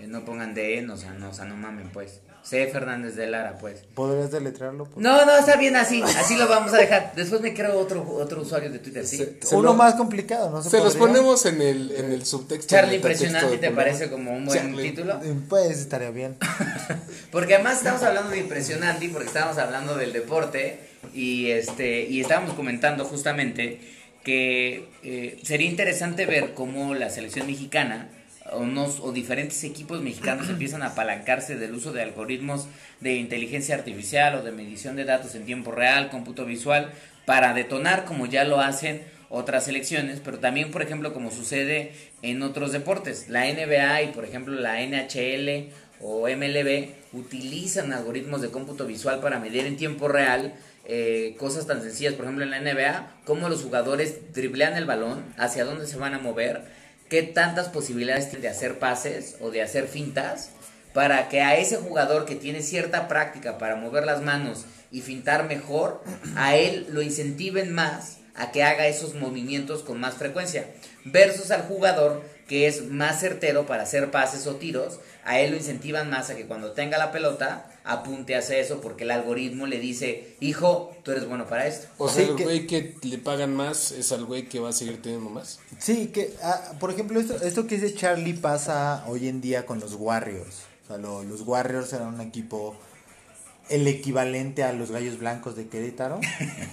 Eh, 0.00 0.06
no 0.06 0.24
pongan 0.24 0.54
D, 0.54 0.82
no, 0.82 0.94
o 0.94 0.96
sea, 0.96 1.12
no, 1.12 1.30
o 1.30 1.32
sea, 1.34 1.46
no 1.46 1.56
mamen, 1.56 1.88
pues. 1.90 2.20
C 2.44 2.66
Fernández 2.66 3.14
de 3.16 3.26
Lara, 3.26 3.56
pues. 3.58 3.80
podrías 3.94 4.30
deletrearlo. 4.30 4.84
por- 4.84 5.02
No, 5.02 5.24
no, 5.24 5.36
está 5.38 5.56
bien 5.56 5.76
así, 5.76 6.02
así 6.02 6.36
lo 6.36 6.46
vamos 6.46 6.74
a 6.74 6.76
dejar. 6.76 7.12
Después 7.16 7.40
me 7.40 7.54
creo 7.54 7.78
otro, 7.78 8.06
otro 8.06 8.42
usuario 8.42 8.70
de 8.70 8.78
Twitter, 8.80 9.06
¿sí? 9.06 9.16
Se- 9.16 9.38
se 9.40 9.56
Uno 9.56 9.70
lo- 9.70 9.74
más 9.74 9.94
complicado, 9.94 10.50
¿no? 10.50 10.62
Se 10.62 10.76
los 10.78 10.94
podría? 10.94 11.14
ponemos 11.14 11.46
en 11.46 11.62
el, 11.62 11.90
en 11.92 12.12
el 12.12 12.26
subtexto. 12.26 12.68
Charlie 12.68 12.90
en 12.90 12.94
el 12.96 13.00
contexto 13.00 13.24
Impresionante, 13.26 13.66
¿te 13.68 13.74
parece 13.74 14.10
como 14.10 14.32
un 14.32 14.44
buen 14.44 14.58
Charlie. 14.58 14.90
título? 14.90 15.14
Eh, 15.24 15.34
Pues 15.48 15.78
estaría 15.80 16.10
bien. 16.10 16.36
Porque 17.32 17.54
además 17.54 17.78
estamos 17.78 18.02
hablando 18.02 18.30
de 18.30 18.38
impresionante 18.38 19.08
porque 19.08 19.26
estábamos 19.28 19.58
hablando 19.58 19.96
del 19.96 20.12
deporte 20.12 20.78
y 21.14 21.50
este 21.50 22.02
y 22.02 22.20
estábamos 22.20 22.54
comentando 22.54 23.04
justamente 23.06 23.80
que 24.22 24.88
eh, 25.02 25.38
sería 25.42 25.68
interesante 25.68 26.26
ver 26.26 26.54
cómo 26.54 26.94
la 26.94 27.10
selección 27.10 27.46
mexicana 27.46 28.08
unos, 28.52 29.00
o 29.00 29.12
diferentes 29.12 29.64
equipos 29.64 30.00
mexicanos 30.02 30.48
empiezan 30.50 30.82
a 30.82 30.88
apalancarse 30.88 31.56
del 31.56 31.74
uso 31.74 31.92
de 31.92 32.02
algoritmos 32.02 32.68
de 33.00 33.14
inteligencia 33.14 33.74
artificial 33.74 34.36
o 34.36 34.42
de 34.42 34.52
medición 34.52 34.96
de 34.96 35.04
datos 35.04 35.34
en 35.34 35.44
tiempo 35.44 35.72
real, 35.72 36.10
cómputo 36.10 36.44
visual, 36.44 36.92
para 37.24 37.54
detonar 37.54 38.04
como 38.04 38.26
ya 38.26 38.44
lo 38.44 38.60
hacen 38.60 39.02
otras 39.30 39.64
selecciones, 39.64 40.20
pero 40.24 40.38
también, 40.38 40.70
por 40.70 40.82
ejemplo, 40.82 41.12
como 41.12 41.30
sucede 41.30 41.92
en 42.22 42.42
otros 42.42 42.72
deportes. 42.72 43.28
La 43.28 43.46
NBA 43.46 44.02
y, 44.02 44.06
por 44.08 44.24
ejemplo, 44.24 44.54
la 44.54 44.80
NHL 44.80 45.70
o 46.00 46.28
MLB 46.28 46.88
utilizan 47.12 47.92
algoritmos 47.92 48.42
de 48.42 48.50
cómputo 48.50 48.86
visual 48.86 49.20
para 49.20 49.40
medir 49.40 49.66
en 49.66 49.76
tiempo 49.76 50.06
real 50.06 50.54
eh, 50.84 51.34
cosas 51.38 51.66
tan 51.66 51.82
sencillas. 51.82 52.14
Por 52.14 52.26
ejemplo, 52.26 52.44
en 52.44 52.50
la 52.50 52.60
NBA, 52.60 53.22
cómo 53.24 53.48
los 53.48 53.62
jugadores 53.62 54.32
driblean 54.34 54.76
el 54.76 54.84
balón, 54.84 55.24
hacia 55.36 55.64
dónde 55.64 55.86
se 55.86 55.96
van 55.96 56.14
a 56.14 56.18
mover, 56.18 56.62
qué 57.14 57.22
tantas 57.22 57.68
posibilidades 57.68 58.24
tienen 58.24 58.42
de 58.42 58.48
hacer 58.48 58.80
pases 58.80 59.36
o 59.40 59.52
de 59.52 59.62
hacer 59.62 59.86
fintas 59.86 60.50
para 60.92 61.28
que 61.28 61.42
a 61.42 61.56
ese 61.56 61.76
jugador 61.76 62.24
que 62.24 62.34
tiene 62.34 62.60
cierta 62.60 63.06
práctica 63.06 63.56
para 63.56 63.76
mover 63.76 64.04
las 64.04 64.20
manos 64.20 64.64
y 64.90 65.00
fintar 65.00 65.46
mejor, 65.46 66.02
a 66.34 66.56
él 66.56 66.88
lo 66.90 67.02
incentiven 67.02 67.72
más 67.72 68.18
a 68.34 68.50
que 68.50 68.64
haga 68.64 68.88
esos 68.88 69.14
movimientos 69.14 69.84
con 69.84 70.00
más 70.00 70.14
frecuencia, 70.14 70.66
versus 71.04 71.52
al 71.52 71.62
jugador 71.62 72.24
que 72.48 72.66
es 72.66 72.90
más 72.90 73.20
certero 73.20 73.66
para 73.66 73.84
hacer 73.84 74.10
pases 74.10 74.46
o 74.46 74.56
tiros, 74.56 74.98
a 75.24 75.40
él 75.40 75.52
lo 75.52 75.56
incentivan 75.56 76.10
más 76.10 76.28
a 76.30 76.36
que 76.36 76.46
cuando 76.46 76.72
tenga 76.72 76.98
la 76.98 77.10
pelota 77.12 77.70
apunte 77.84 78.36
hacia 78.36 78.58
eso 78.58 78.80
porque 78.80 79.04
el 79.04 79.10
algoritmo 79.10 79.66
le 79.66 79.78
dice, 79.78 80.36
hijo, 80.40 80.94
tú 81.02 81.10
eres 81.12 81.26
bueno 81.28 81.46
para 81.46 81.66
esto. 81.66 81.86
O 81.98 82.08
sea, 82.08 82.24
Sí, 82.24 82.30
el 82.30 82.36
que- 82.36 82.44
güey 82.44 82.66
que 82.66 82.94
le 83.02 83.18
pagan 83.18 83.54
más 83.54 83.92
es 83.92 84.10
al 84.12 84.24
güey 84.24 84.48
que 84.48 84.60
va 84.60 84.70
a 84.70 84.72
seguir 84.72 85.00
teniendo 85.02 85.30
más. 85.30 85.58
Sí, 85.78 86.08
que, 86.08 86.34
ah, 86.42 86.72
por 86.80 86.90
ejemplo, 86.90 87.20
esto, 87.20 87.36
esto 87.42 87.66
que 87.66 87.76
dice 87.78 87.94
Charlie 87.94 88.34
pasa 88.34 89.04
hoy 89.08 89.28
en 89.28 89.40
día 89.40 89.64
con 89.66 89.80
los 89.80 89.94
Warriors. 89.94 90.62
O 90.84 90.86
sea, 90.88 90.96
lo- 90.98 91.22
los 91.24 91.42
Warriors 91.42 91.92
eran 91.92 92.08
un 92.14 92.20
equipo 92.20 92.76
el 93.70 93.86
equivalente 93.88 94.62
a 94.62 94.72
los 94.72 94.90
Gallos 94.90 95.18
Blancos 95.18 95.56
de 95.56 95.68
Querétaro, 95.68 96.20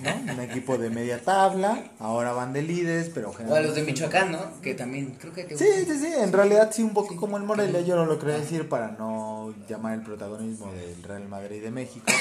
¿no? 0.04 0.34
Un 0.34 0.40
equipo 0.42 0.78
de 0.78 0.90
media 0.90 1.22
tabla, 1.24 1.84
ahora 2.00 2.34
van 2.34 2.52
de 2.54 2.62
líderes, 2.64 3.10
pero 3.14 3.32
O 3.50 3.56
a 3.56 3.60
los 3.62 3.76
de 3.76 3.84
Michoacán, 3.84 4.32
¿no? 4.34 4.40
Que 4.62 4.74
también 4.74 5.16
creo 5.20 5.32
que... 5.34 5.44
Sí, 5.58 5.66
sí, 5.88 5.98
sí, 6.00 6.08
en 6.20 6.34
realidad 6.34 6.70
sí, 6.74 6.84
un 6.84 6.94
poco 6.94 7.16
como 7.16 7.38
el 7.38 7.44
Morelia, 7.44 7.82
yo 7.82 7.96
no 7.96 8.06
lo 8.06 8.20
quería 8.20 8.36
decir 8.38 8.68
para 8.68 8.90
no 8.92 9.54
llamar 9.70 9.94
el 9.94 10.02
protagonismo 10.02 10.72
del 10.74 11.02
Real 11.04 11.28
Madrid 11.30 11.62
de 11.62 11.72
México. 11.72 12.06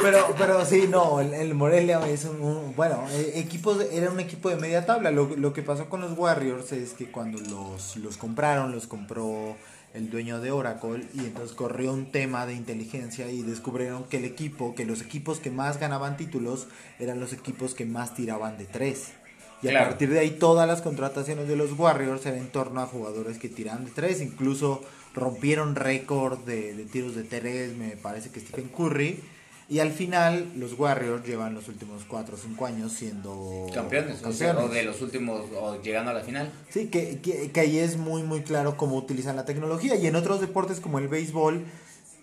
Pero, 0.00 0.32
pero 0.38 0.64
sí, 0.64 0.86
no, 0.88 1.18
el, 1.20 1.34
el 1.34 1.54
Morelia 1.54 1.98
es 2.08 2.24
un, 2.24 2.40
un- 2.40 2.76
bueno, 2.76 3.04
eh, 3.10 3.32
equipo 3.34 3.74
de- 3.74 3.96
era 3.96 4.08
un 4.12 4.20
equipo 4.20 4.48
de 4.48 4.54
media 4.54 4.86
tabla. 4.86 5.10
Lo, 5.10 5.34
lo 5.36 5.52
que 5.52 5.62
pasó 5.62 5.88
con 5.88 6.00
los 6.00 6.16
Warriors 6.16 6.70
es 6.70 6.92
que 6.92 7.10
cuando 7.10 7.40
los, 7.40 7.96
los 7.96 8.16
compraron, 8.16 8.70
los 8.70 8.86
compró 8.86 9.56
el 9.94 10.10
dueño 10.10 10.40
de 10.40 10.50
Oracle 10.50 11.06
y 11.14 11.20
entonces 11.20 11.56
corrió 11.56 11.92
un 11.92 12.12
tema 12.12 12.46
de 12.46 12.54
inteligencia 12.54 13.30
y 13.30 13.42
descubrieron 13.42 14.04
que 14.04 14.18
el 14.18 14.24
equipo, 14.24 14.74
que 14.74 14.84
los 14.84 15.00
equipos 15.00 15.40
que 15.40 15.50
más 15.50 15.80
ganaban 15.80 16.16
títulos 16.16 16.68
eran 16.98 17.20
los 17.20 17.32
equipos 17.32 17.74
que 17.74 17.84
más 17.84 18.14
tiraban 18.14 18.58
de 18.58 18.66
tres. 18.66 19.12
Y 19.60 19.68
a 19.68 19.78
partir 19.78 20.10
de 20.10 20.20
ahí 20.20 20.30
todas 20.30 20.68
las 20.68 20.82
contrataciones 20.82 21.48
de 21.48 21.56
los 21.56 21.72
Warriors 21.76 22.24
eran 22.26 22.38
en 22.38 22.48
torno 22.48 22.80
a 22.80 22.86
jugadores 22.86 23.38
que 23.38 23.48
tiran 23.48 23.84
de 23.84 23.90
tres. 23.90 24.20
Incluso 24.20 24.82
rompieron 25.14 25.74
récord 25.74 26.38
de, 26.44 26.74
de 26.74 26.84
tiros 26.84 27.16
de 27.16 27.24
tres, 27.24 27.76
me 27.76 27.96
parece 27.96 28.30
que 28.30 28.38
Stephen 28.38 28.68
Curry. 28.68 29.20
Y 29.70 29.80
al 29.80 29.92
final 29.92 30.50
los 30.56 30.78
Warriors 30.78 31.26
llevan 31.26 31.54
los 31.54 31.68
últimos 31.68 32.04
4 32.08 32.34
o 32.34 32.38
5 32.38 32.66
años 32.66 32.90
siendo 32.92 33.66
Campeones, 33.74 34.22
o, 34.24 34.32
sea, 34.32 34.56
o 34.58 34.68
de 34.68 34.82
los 34.82 35.02
últimos, 35.02 35.42
o 35.60 35.80
llegando 35.82 36.10
a 36.10 36.14
la 36.14 36.20
final. 36.22 36.50
Sí, 36.70 36.88
que, 36.88 37.18
que, 37.20 37.50
que 37.50 37.60
ahí 37.60 37.78
es 37.78 37.98
muy 37.98 38.22
muy 38.22 38.40
claro 38.42 38.78
cómo 38.78 38.96
utilizan 38.96 39.36
la 39.36 39.44
tecnología. 39.44 39.94
Y 39.96 40.06
en 40.06 40.16
otros 40.16 40.40
deportes 40.40 40.80
como 40.80 40.98
el 40.98 41.08
béisbol, 41.08 41.66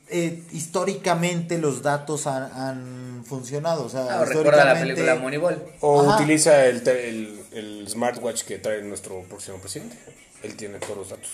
eh, 0.09 0.41
históricamente 0.53 1.59
los 1.59 1.83
datos 1.83 2.25
han, 2.25 2.51
han 2.51 3.23
funcionado. 3.25 3.85
O 3.85 3.89
sea, 3.89 4.21
Ah, 4.21 4.25
recuerda 4.25 4.65
la 4.65 4.79
película 4.79 5.13
Moneyball. 5.15 5.63
O 5.81 6.01
Ajá. 6.01 6.15
utiliza 6.23 6.65
el, 6.65 6.87
el, 6.87 7.39
el 7.53 7.87
smartwatch 7.87 8.41
que 8.41 8.57
trae 8.57 8.81
nuestro 8.81 9.21
próximo 9.23 9.57
presidente. 9.59 9.95
Él 10.41 10.55
tiene 10.55 10.79
todos 10.79 10.97
los 10.97 11.09
datos 11.09 11.29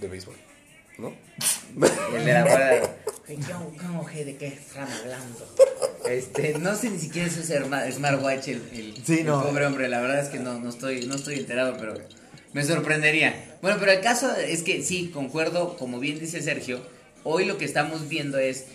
de 0.00 0.08
béisbol, 0.08 0.34
¿no? 0.98 1.12
El 2.14 2.24
de 2.24 2.32
la 2.32 2.96
¿cómo 3.80 4.06
que 4.06 4.24
de 4.24 4.36
qué 4.36 4.48
están 4.48 4.90
hablando? 4.90 5.54
Este, 6.08 6.58
no 6.58 6.74
sé 6.74 6.90
ni 6.90 6.98
siquiera 6.98 7.28
si 7.28 7.40
es 7.40 7.94
smartwatch 7.94 8.48
el, 8.48 8.62
el, 8.72 8.94
Sí, 9.04 9.20
el 9.20 9.26
no. 9.26 9.42
pobre 9.44 9.66
hombre, 9.66 9.88
la 9.88 10.00
verdad 10.00 10.20
es 10.20 10.28
que 10.28 10.38
no, 10.38 10.58
no 10.58 10.68
estoy, 10.68 11.06
no 11.06 11.14
estoy 11.14 11.36
enterado, 11.36 11.76
pero 11.78 11.94
me 12.52 12.64
sorprendería. 12.64 13.58
Bueno, 13.62 13.76
pero 13.78 13.92
el 13.92 14.00
caso 14.00 14.34
es 14.34 14.62
que 14.62 14.82
sí, 14.82 15.10
concuerdo, 15.12 15.76
como 15.76 16.00
bien 16.00 16.18
dice 16.18 16.40
Sergio, 16.42 16.80
hoy 17.24 17.44
lo 17.44 17.58
que 17.58 17.64
estamos 17.64 18.08
viendo 18.08 18.38
es 18.38 18.66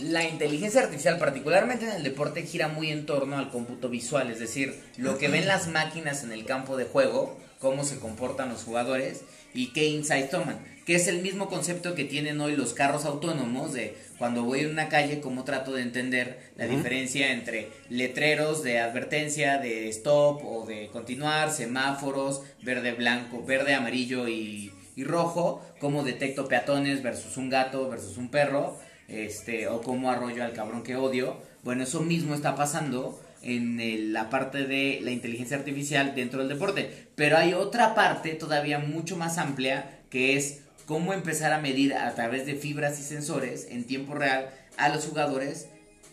la 0.00 0.24
inteligencia 0.24 0.82
artificial, 0.82 1.18
particularmente 1.18 1.84
en 1.84 1.92
el 1.92 2.02
deporte, 2.02 2.42
gira 2.42 2.68
muy 2.68 2.90
en 2.90 3.06
torno 3.06 3.38
al 3.38 3.50
cómputo 3.50 3.88
visual, 3.88 4.30
es 4.30 4.38
decir, 4.38 4.80
lo 4.96 5.18
que 5.18 5.28
ven 5.28 5.46
las 5.46 5.68
máquinas 5.68 6.24
en 6.24 6.32
el 6.32 6.44
campo 6.44 6.76
de 6.76 6.84
juego, 6.84 7.38
cómo 7.60 7.84
se 7.84 7.98
comportan 7.98 8.48
los 8.48 8.64
jugadores 8.64 9.22
y 9.54 9.72
qué 9.72 9.86
insight 9.86 10.30
toman, 10.30 10.58
que 10.86 10.94
es 10.94 11.06
el 11.06 11.20
mismo 11.20 11.48
concepto 11.48 11.94
que 11.94 12.04
tienen 12.04 12.40
hoy 12.40 12.56
los 12.56 12.72
carros 12.72 13.04
autónomos 13.04 13.74
de 13.74 13.96
cuando 14.18 14.44
voy 14.44 14.60
en 14.60 14.70
una 14.70 14.88
calle, 14.88 15.20
cómo 15.20 15.44
trato 15.44 15.72
de 15.72 15.82
entender 15.82 16.50
la 16.56 16.66
diferencia 16.66 17.32
entre 17.32 17.68
letreros 17.90 18.62
de 18.62 18.80
advertencia, 18.80 19.58
de 19.58 19.88
stop 19.88 20.42
o 20.44 20.66
de 20.66 20.88
continuar, 20.88 21.52
semáforos, 21.52 22.42
verde, 22.62 22.92
blanco, 22.92 23.44
verde, 23.44 23.74
amarillo 23.74 24.26
y, 24.26 24.72
y 24.96 25.04
rojo, 25.04 25.62
cómo 25.80 26.02
detecto 26.02 26.48
peatones 26.48 27.02
versus 27.02 27.36
un 27.36 27.50
gato 27.50 27.88
versus 27.90 28.16
un 28.16 28.30
perro, 28.30 28.78
este, 29.08 29.68
o 29.68 29.82
cómo 29.82 30.10
arroyo 30.10 30.44
al 30.44 30.54
cabrón 30.54 30.82
que 30.82 30.96
odio. 30.96 31.36
Bueno, 31.62 31.82
eso 31.82 32.00
mismo 32.00 32.34
está 32.34 32.56
pasando 32.56 33.20
en 33.42 33.80
el- 33.80 34.12
la 34.12 34.28
parte 34.30 34.64
de 34.66 35.00
la 35.02 35.10
inteligencia 35.10 35.56
artificial 35.56 36.14
dentro 36.14 36.40
del 36.40 36.48
deporte. 36.48 37.08
Pero 37.14 37.36
hay 37.38 37.54
otra 37.54 37.94
parte 37.94 38.34
todavía 38.34 38.78
mucho 38.78 39.16
más 39.16 39.38
amplia 39.38 40.00
que 40.10 40.36
es 40.36 40.58
cómo 40.86 41.12
empezar 41.14 41.52
a 41.52 41.60
medir 41.60 41.94
a 41.94 42.14
través 42.14 42.46
de 42.46 42.54
fibras 42.56 42.98
y 42.98 43.02
sensores 43.02 43.66
en 43.70 43.84
tiempo 43.84 44.14
real 44.14 44.50
a 44.76 44.88
los 44.88 45.06
jugadores 45.06 45.68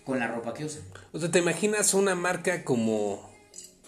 con 0.06 0.20
la 0.20 0.28
ropa 0.28 0.54
que 0.54 0.66
usan. 0.66 0.84
O 1.12 1.20
sea, 1.20 1.30
¿te 1.32 1.40
imaginas 1.40 1.94
una 1.94 2.16
marca 2.16 2.64
como 2.64 3.30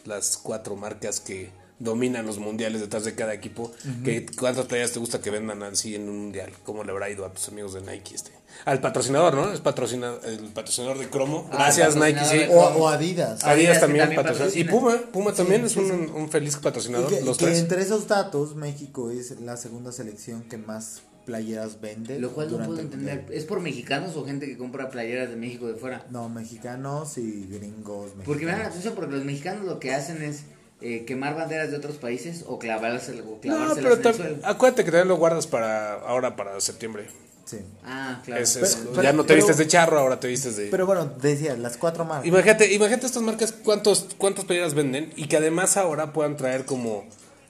las 0.06 0.38
cuatro 0.38 0.76
marcas 0.76 1.20
que 1.20 1.50
dominan 1.78 2.26
los 2.26 2.40
mundiales 2.40 2.82
detrás 2.82 3.06
de 3.06 3.16
cada 3.16 3.34
equipo? 3.34 3.72
que 4.04 4.26
¿Cuántas 4.38 4.66
playas 4.66 4.92
te 4.92 5.00
gusta 5.00 5.22
que 5.22 5.30
vendan 5.30 5.64
así 5.64 5.96
en 5.96 6.10
un 6.10 6.18
mundial? 6.24 6.52
¿Cómo 6.64 6.84
le 6.84 6.92
habrá 6.92 7.10
ido 7.10 7.26
a 7.26 7.32
tus 7.34 7.48
amigos 7.50 7.74
de 7.74 7.82
Nike 7.82 8.16
este? 8.16 8.32
Al 8.66 8.82
patrocinador, 8.82 9.34
¿no? 9.36 9.52
Es 9.52 9.62
patrocinador, 9.62 10.20
el 10.26 10.40
patrocinador 10.52 10.98
de 11.00 11.10
Cromo. 11.10 11.48
Ah, 11.52 11.56
Gracias, 11.66 11.96
Nike, 11.96 12.20
sí. 12.26 12.40
O, 12.52 12.60
o 12.60 12.88
Adidas. 12.90 13.44
Adidas, 13.44 13.80
también, 13.80 14.06
también 14.10 14.24
patrocina. 14.24 14.62
Y. 14.62 14.64
Puma, 14.66 14.98
Puma 15.12 15.34
también 15.34 15.66
es 15.66 15.76
un, 15.78 15.92
un 16.14 16.30
feliz 16.30 16.56
Y 16.60 16.64
patrocinador, 16.64 17.10
que, 17.10 17.22
los 17.22 17.38
que 17.38 17.46
tres. 17.46 17.60
entre 17.60 17.82
esos 17.82 18.08
datos, 18.08 18.56
México 18.56 19.12
es 19.12 19.40
la 19.40 19.56
segunda 19.58 19.92
selección 19.92 20.44
que 20.44 20.58
más 20.58 21.02
playeras 21.26 21.80
vende. 21.80 22.20
Lo 22.20 22.32
cual 22.32 22.48
no 22.48 22.52
durante 22.54 22.68
puedo 22.68 22.80
el 22.82 22.86
entender. 22.88 23.16
mundial. 23.20 23.38
¿Es 23.38 23.46
por 23.46 23.60
mexicanos 23.62 24.16
o 24.16 24.26
gente 24.26 24.46
que 24.48 24.58
compra 24.58 24.90
playeras 24.90 25.30
de 25.30 25.36
México 25.36 25.68
de 25.68 25.76
fuera? 25.76 26.06
No, 26.10 26.28
mexicanos 26.28 27.18
y 27.18 27.48
gringos. 27.52 28.12
Porque 28.26 28.46
me 28.46 28.52
da 28.52 28.58
la 28.58 28.92
porque 28.96 29.16
los 29.16 29.26
mexicanos 29.26 29.64
lo 29.66 29.80
que 29.80 29.94
hacen 29.94 30.22
es 30.24 30.44
eh, 30.82 31.06
quemar 31.06 31.36
banderas 31.36 31.72
de 31.72 31.78
otros 31.78 31.98
países 31.98 32.44
o 32.48 32.58
clavárselas, 32.60 33.26
o 33.26 33.32
No, 33.36 33.40
clavárselas 33.42 33.76
pero 33.78 33.94
en 33.94 34.00
el 34.00 34.06
tam- 34.06 34.16
suelo. 34.16 34.38
acuérdate 34.44 34.84
que 34.86 34.92
también 34.92 35.08
lo 35.08 35.18
guardas 35.18 35.46
para 35.48 35.94
ahora, 36.02 36.36
para 36.36 36.60
septiembre. 36.62 37.08
Sí. 37.50 37.58
Ah, 37.84 38.22
claro. 38.24 38.44
Es- 38.44 38.56
es- 38.58 38.76
Pero- 38.92 39.02
ya 39.02 39.12
no 39.14 39.24
te 39.24 39.30
pero- 39.30 39.38
vistes 39.38 39.58
de 39.58 39.68
charro, 39.68 39.98
ahora 39.98 40.20
te 40.20 40.28
vistes 40.28 40.56
de... 40.56 40.68
Pero 40.68 40.86
bueno, 40.86 41.06
decía, 41.20 41.56
las 41.56 41.78
cuatro 41.78 42.06
marcas. 42.06 42.28
Imagínate, 42.28 42.72
imagínate 42.74 43.08
estas 43.08 43.24
marcas 43.24 43.52
cuántos, 43.52 44.06
cuántas 44.20 44.46
playeras 44.46 44.76
venden 44.76 45.12
y 45.16 45.28
que 45.28 45.38
además 45.38 45.76
ahora 45.78 46.14
puedan 46.14 46.38
traer 46.38 46.66
como 46.66 47.06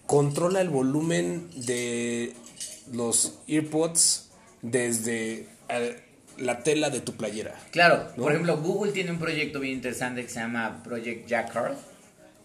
controla 0.06 0.62
el 0.62 0.70
volumen 0.70 1.50
de 1.66 2.34
los 2.94 3.34
earpods 3.48 4.30
desde 4.62 5.48
eh, 5.68 6.02
la 6.38 6.60
tela 6.64 6.90
de 6.90 7.02
tu 7.02 7.14
playera. 7.16 7.54
Claro, 7.72 8.06
¿No? 8.16 8.24
por 8.24 8.32
ejemplo, 8.32 8.58
Google 8.58 8.92
tiene 8.94 9.12
un 9.12 9.20
proyecto 9.20 9.60
bien 9.60 9.74
interesante 9.76 10.24
que 10.24 10.30
se 10.30 10.40
llama 10.40 10.82
Project 10.84 11.28
Jacquard, 11.30 11.74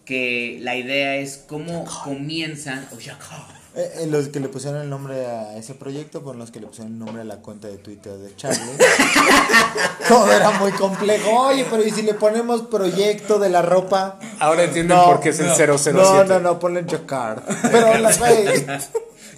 que 0.03 0.59
la 0.61 0.75
idea 0.75 1.15
es 1.15 1.37
cómo 1.47 1.85
comienzan... 2.03 2.85
Oh, 2.93 2.97
Jacquard. 2.99 3.55
Eh, 3.77 3.91
eh, 3.99 4.07
los 4.07 4.29
que 4.29 4.39
le 4.39 4.47
pusieron 4.47 4.81
el 4.81 4.89
nombre 4.89 5.25
a 5.25 5.57
ese 5.57 5.73
proyecto 5.73 6.21
fueron 6.21 6.39
los 6.39 6.49
que 6.49 6.61
le 6.61 6.67
pusieron 6.67 6.93
el 6.93 6.99
nombre 6.99 7.23
a 7.23 7.25
la 7.25 7.37
cuenta 7.37 7.67
de 7.67 7.77
Twitter 7.77 8.13
de 8.13 8.33
Charlie. 8.37 8.57
Todo 10.07 10.31
era 10.31 10.51
muy 10.51 10.71
complejo. 10.71 11.29
Oye, 11.47 11.65
pero 11.69 11.83
¿y 11.83 11.91
si 11.91 12.01
le 12.01 12.13
ponemos 12.13 12.61
proyecto 12.63 13.37
de 13.37 13.49
la 13.49 13.61
ropa? 13.61 14.17
Ahora 14.39 14.63
entienden 14.63 14.97
por 15.03 15.19
qué 15.19 15.29
es 15.29 15.39
el 15.41 15.49
007. 15.49 15.91
No, 15.91 16.23
no, 16.23 16.39
no, 16.39 16.57
ponle 16.57 16.85
Jacquard. 16.87 17.43
Pero 17.69 17.97
la 17.97 18.11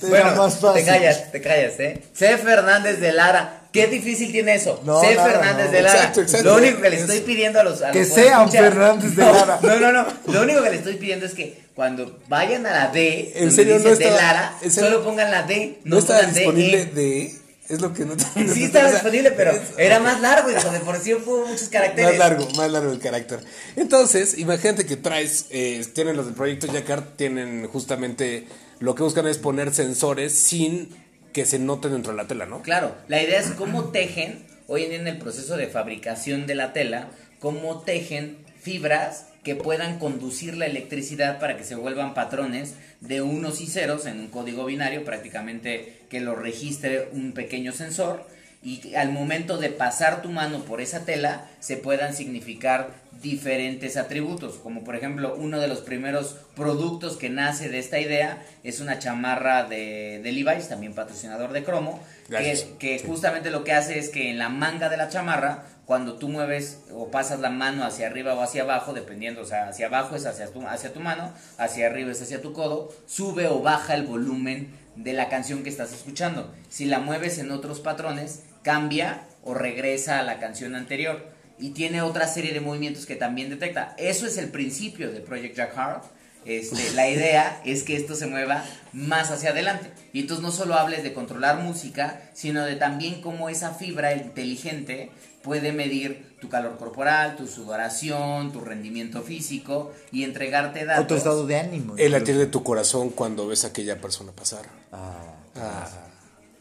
Bueno, 0.01 0.49
te 0.73 0.83
callas, 0.85 1.31
te 1.31 1.41
callas, 1.41 1.79
¿eh? 1.79 2.01
C. 2.13 2.37
Fernández 2.37 2.99
de 2.99 3.11
Lara. 3.13 3.61
¿Qué 3.71 3.87
difícil 3.87 4.31
tiene 4.31 4.55
eso? 4.55 4.81
No, 4.85 4.99
C. 5.01 5.13
nada, 5.15 5.29
Fernández 5.31 5.65
no. 5.67 5.71
de 5.71 5.81
Lara. 5.81 5.97
Exacto, 5.97 6.21
exacto. 6.21 6.49
Lo 6.49 6.55
único 6.55 6.81
que 6.81 6.89
le 6.89 6.95
estoy 6.99 7.19
pidiendo 7.19 7.59
a 7.59 7.63
los. 7.63 7.81
a 7.81 7.91
Que 7.91 7.99
los 7.99 8.07
sean 8.09 8.51
Fernández 8.51 9.15
de 9.15 9.23
Lara. 9.23 9.59
No, 9.61 9.79
no, 9.79 9.91
no. 9.91 10.05
Lo 10.27 10.41
único 10.41 10.63
que 10.63 10.69
le 10.69 10.75
estoy 10.77 10.95
pidiendo 10.95 11.25
es 11.25 11.33
que 11.33 11.61
cuando 11.75 12.19
vayan 12.27 12.65
a 12.65 12.71
la 12.71 12.87
D, 12.87 13.33
¿En 13.35 13.51
serio 13.51 13.77
no 13.77 13.83
de 13.83 13.93
estaba- 13.93 14.15
Lara, 14.15 14.53
en 14.61 14.71
serio? 14.71 14.89
solo 14.89 15.03
pongan 15.03 15.29
la 15.31 15.43
D, 15.43 15.79
No 15.83 15.99
pongan 15.99 16.33
disponible 16.33 16.85
DE. 16.85 16.91
de... 16.93 17.31
Es 17.69 17.81
lo 17.81 17.93
que 17.93 18.05
no 18.05 18.15
te- 18.15 18.23
Sí 18.47 18.63
estaba 18.63 18.89
disponible, 18.89 19.31
pero 19.31 19.51
es- 19.51 19.61
era 19.77 19.99
más 19.99 20.21
largo, 20.21 20.49
hijo 20.49 20.69
de 20.71 20.79
por 20.79 20.97
sí 20.99 21.13
hubo 21.13 21.45
muchos 21.45 21.67
caracteres. 21.67 22.11
Más 22.11 22.17
largo, 22.17 22.47
más 22.55 22.71
largo 22.71 22.91
el 22.93 22.99
carácter. 22.99 23.41
Entonces, 23.75 24.37
imagínate 24.37 24.85
que 24.85 24.95
traes, 24.95 25.47
eh, 25.49 25.85
tienen 25.93 26.15
los 26.15 26.25
del 26.27 26.33
proyecto 26.33 26.65
Jacquard, 26.67 27.03
tienen 27.17 27.67
justamente, 27.67 28.47
lo 28.79 28.95
que 28.95 29.03
buscan 29.03 29.27
es 29.27 29.37
poner 29.37 29.73
sensores 29.73 30.33
sin 30.33 30.89
que 31.33 31.45
se 31.45 31.59
noten 31.59 31.91
dentro 31.91 32.11
de 32.13 32.17
la 32.17 32.27
tela, 32.27 32.45
¿no? 32.45 32.61
Claro, 32.61 32.95
la 33.07 33.21
idea 33.21 33.39
es 33.39 33.51
cómo 33.51 33.85
tejen, 33.85 34.45
hoy 34.67 34.83
en 34.83 34.89
día 34.89 34.99
en 34.99 35.07
el 35.07 35.17
proceso 35.17 35.57
de 35.57 35.67
fabricación 35.67 36.47
de 36.47 36.55
la 36.55 36.73
tela, 36.73 37.09
cómo 37.39 37.81
tejen 37.81 38.37
fibras 38.59 39.27
que 39.43 39.55
puedan 39.55 39.99
conducir 39.99 40.57
la 40.57 40.65
electricidad 40.65 41.39
para 41.39 41.55
que 41.57 41.63
se 41.63 41.75
vuelvan 41.75 42.13
patrones 42.13 42.73
de 42.99 43.21
unos 43.21 43.61
y 43.61 43.67
ceros 43.67 44.05
en 44.05 44.19
un 44.19 44.27
código 44.27 44.65
binario, 44.65 45.05
prácticamente 45.05 46.01
que 46.09 46.19
lo 46.19 46.35
registre 46.35 47.07
un 47.13 47.33
pequeño 47.33 47.71
sensor 47.71 48.25
y 48.63 48.95
al 48.95 49.11
momento 49.11 49.57
de 49.57 49.69
pasar 49.69 50.21
tu 50.21 50.29
mano 50.29 50.63
por 50.63 50.81
esa 50.81 51.05
tela 51.05 51.45
se 51.59 51.77
puedan 51.77 52.13
significar 52.13 52.89
diferentes 53.21 53.97
atributos, 53.97 54.55
como 54.55 54.83
por 54.83 54.95
ejemplo 54.95 55.35
uno 55.35 55.59
de 55.59 55.67
los 55.67 55.79
primeros 55.79 56.37
productos 56.55 57.17
que 57.17 57.29
nace 57.29 57.69
de 57.69 57.79
esta 57.79 57.99
idea 57.99 58.43
es 58.63 58.79
una 58.79 58.99
chamarra 58.99 59.63
de, 59.63 60.19
de 60.23 60.31
Levi's, 60.31 60.69
también 60.69 60.93
patrocinador 60.93 61.51
de 61.51 61.63
Cromo, 61.63 61.99
Gracias. 62.29 62.63
que, 62.79 62.97
que 62.97 63.07
justamente 63.07 63.49
lo 63.51 63.63
que 63.63 63.73
hace 63.73 63.99
es 63.99 64.09
que 64.09 64.29
en 64.29 64.37
la 64.37 64.49
manga 64.49 64.89
de 64.89 64.97
la 64.97 65.09
chamarra, 65.09 65.63
cuando 65.85 66.15
tú 66.15 66.27
mueves 66.27 66.81
o 66.91 67.09
pasas 67.09 67.39
la 67.39 67.49
mano 67.49 67.85
hacia 67.85 68.07
arriba 68.07 68.33
o 68.33 68.41
hacia 68.41 68.63
abajo, 68.63 68.93
dependiendo, 68.93 69.41
o 69.41 69.45
sea, 69.45 69.69
hacia 69.69 69.87
abajo 69.87 70.15
es 70.15 70.25
hacia 70.25 70.47
tu, 70.51 70.67
hacia 70.67 70.93
tu 70.93 70.99
mano, 70.99 71.31
hacia 71.57 71.87
arriba 71.87 72.11
es 72.11 72.21
hacia 72.21 72.41
tu 72.41 72.53
codo, 72.53 72.93
sube 73.07 73.47
o 73.47 73.61
baja 73.61 73.95
el 73.95 74.03
volumen 74.03 74.69
de 74.97 75.13
la 75.13 75.29
canción 75.29 75.63
que 75.63 75.69
estás 75.69 75.93
escuchando. 75.93 76.53
Si 76.69 76.85
la 76.85 76.99
mueves 76.99 77.37
en 77.37 77.51
otros 77.51 77.79
patrones, 77.79 78.41
cambia 78.63 79.27
o 79.43 79.53
regresa 79.53 80.19
a 80.19 80.23
la 80.23 80.39
canción 80.39 80.75
anterior. 80.75 81.25
Y 81.59 81.71
tiene 81.71 82.01
otra 82.01 82.27
serie 82.27 82.53
de 82.53 82.59
movimientos 82.59 83.05
que 83.05 83.15
también 83.15 83.49
detecta. 83.49 83.95
Eso 83.97 84.27
es 84.27 84.37
el 84.37 84.49
principio 84.49 85.11
de 85.11 85.21
Project 85.21 85.55
Jacquard. 85.55 86.01
Este, 86.45 86.93
la 86.93 87.09
idea 87.09 87.61
es 87.65 87.83
que 87.83 87.95
esto 87.95 88.15
se 88.15 88.27
mueva 88.27 88.63
más 88.93 89.31
hacia 89.31 89.51
adelante. 89.51 89.91
Y 90.13 90.21
entonces 90.21 90.43
no 90.43 90.51
solo 90.51 90.75
hables 90.75 91.03
de 91.03 91.13
controlar 91.13 91.59
música, 91.59 92.21
sino 92.33 92.63
de 92.65 92.75
también 92.75 93.21
cómo 93.21 93.49
esa 93.49 93.73
fibra 93.73 94.13
inteligente 94.15 95.11
puede 95.41 95.71
medir 95.71 96.35
tu 96.41 96.49
calor 96.49 96.77
corporal, 96.77 97.35
tu 97.35 97.47
sudoración, 97.47 98.51
tu 98.51 98.59
rendimiento 98.59 99.23
físico 99.23 99.93
y 100.11 100.23
entregarte 100.23 100.85
datos. 100.85 101.05
Otro 101.05 101.17
estado 101.17 101.47
de 101.47 101.57
ánimo. 101.57 101.95
El 101.97 102.11
latir 102.11 102.37
de 102.37 102.47
tu 102.47 102.63
corazón 102.63 103.09
cuando 103.09 103.47
ves 103.47 103.63
a 103.63 103.69
aquella 103.69 103.99
persona 103.99 104.31
pasar. 104.31 104.65
Ah, 104.91 105.33
Ah. 105.55 105.89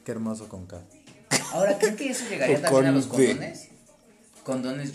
qué 0.04 0.12
hermoso 0.12 0.48
con 0.48 0.66
K. 0.66 0.78
Ahora, 1.52 1.78
¿creen 1.78 1.96
que 1.96 2.10
eso 2.10 2.24
llegaría 2.28 2.60
también 2.60 2.86
a 2.86 2.88
con 2.88 2.94
los 2.94 3.10
D. 3.12 3.26
condones? 3.28 3.68
Condones. 4.42 4.92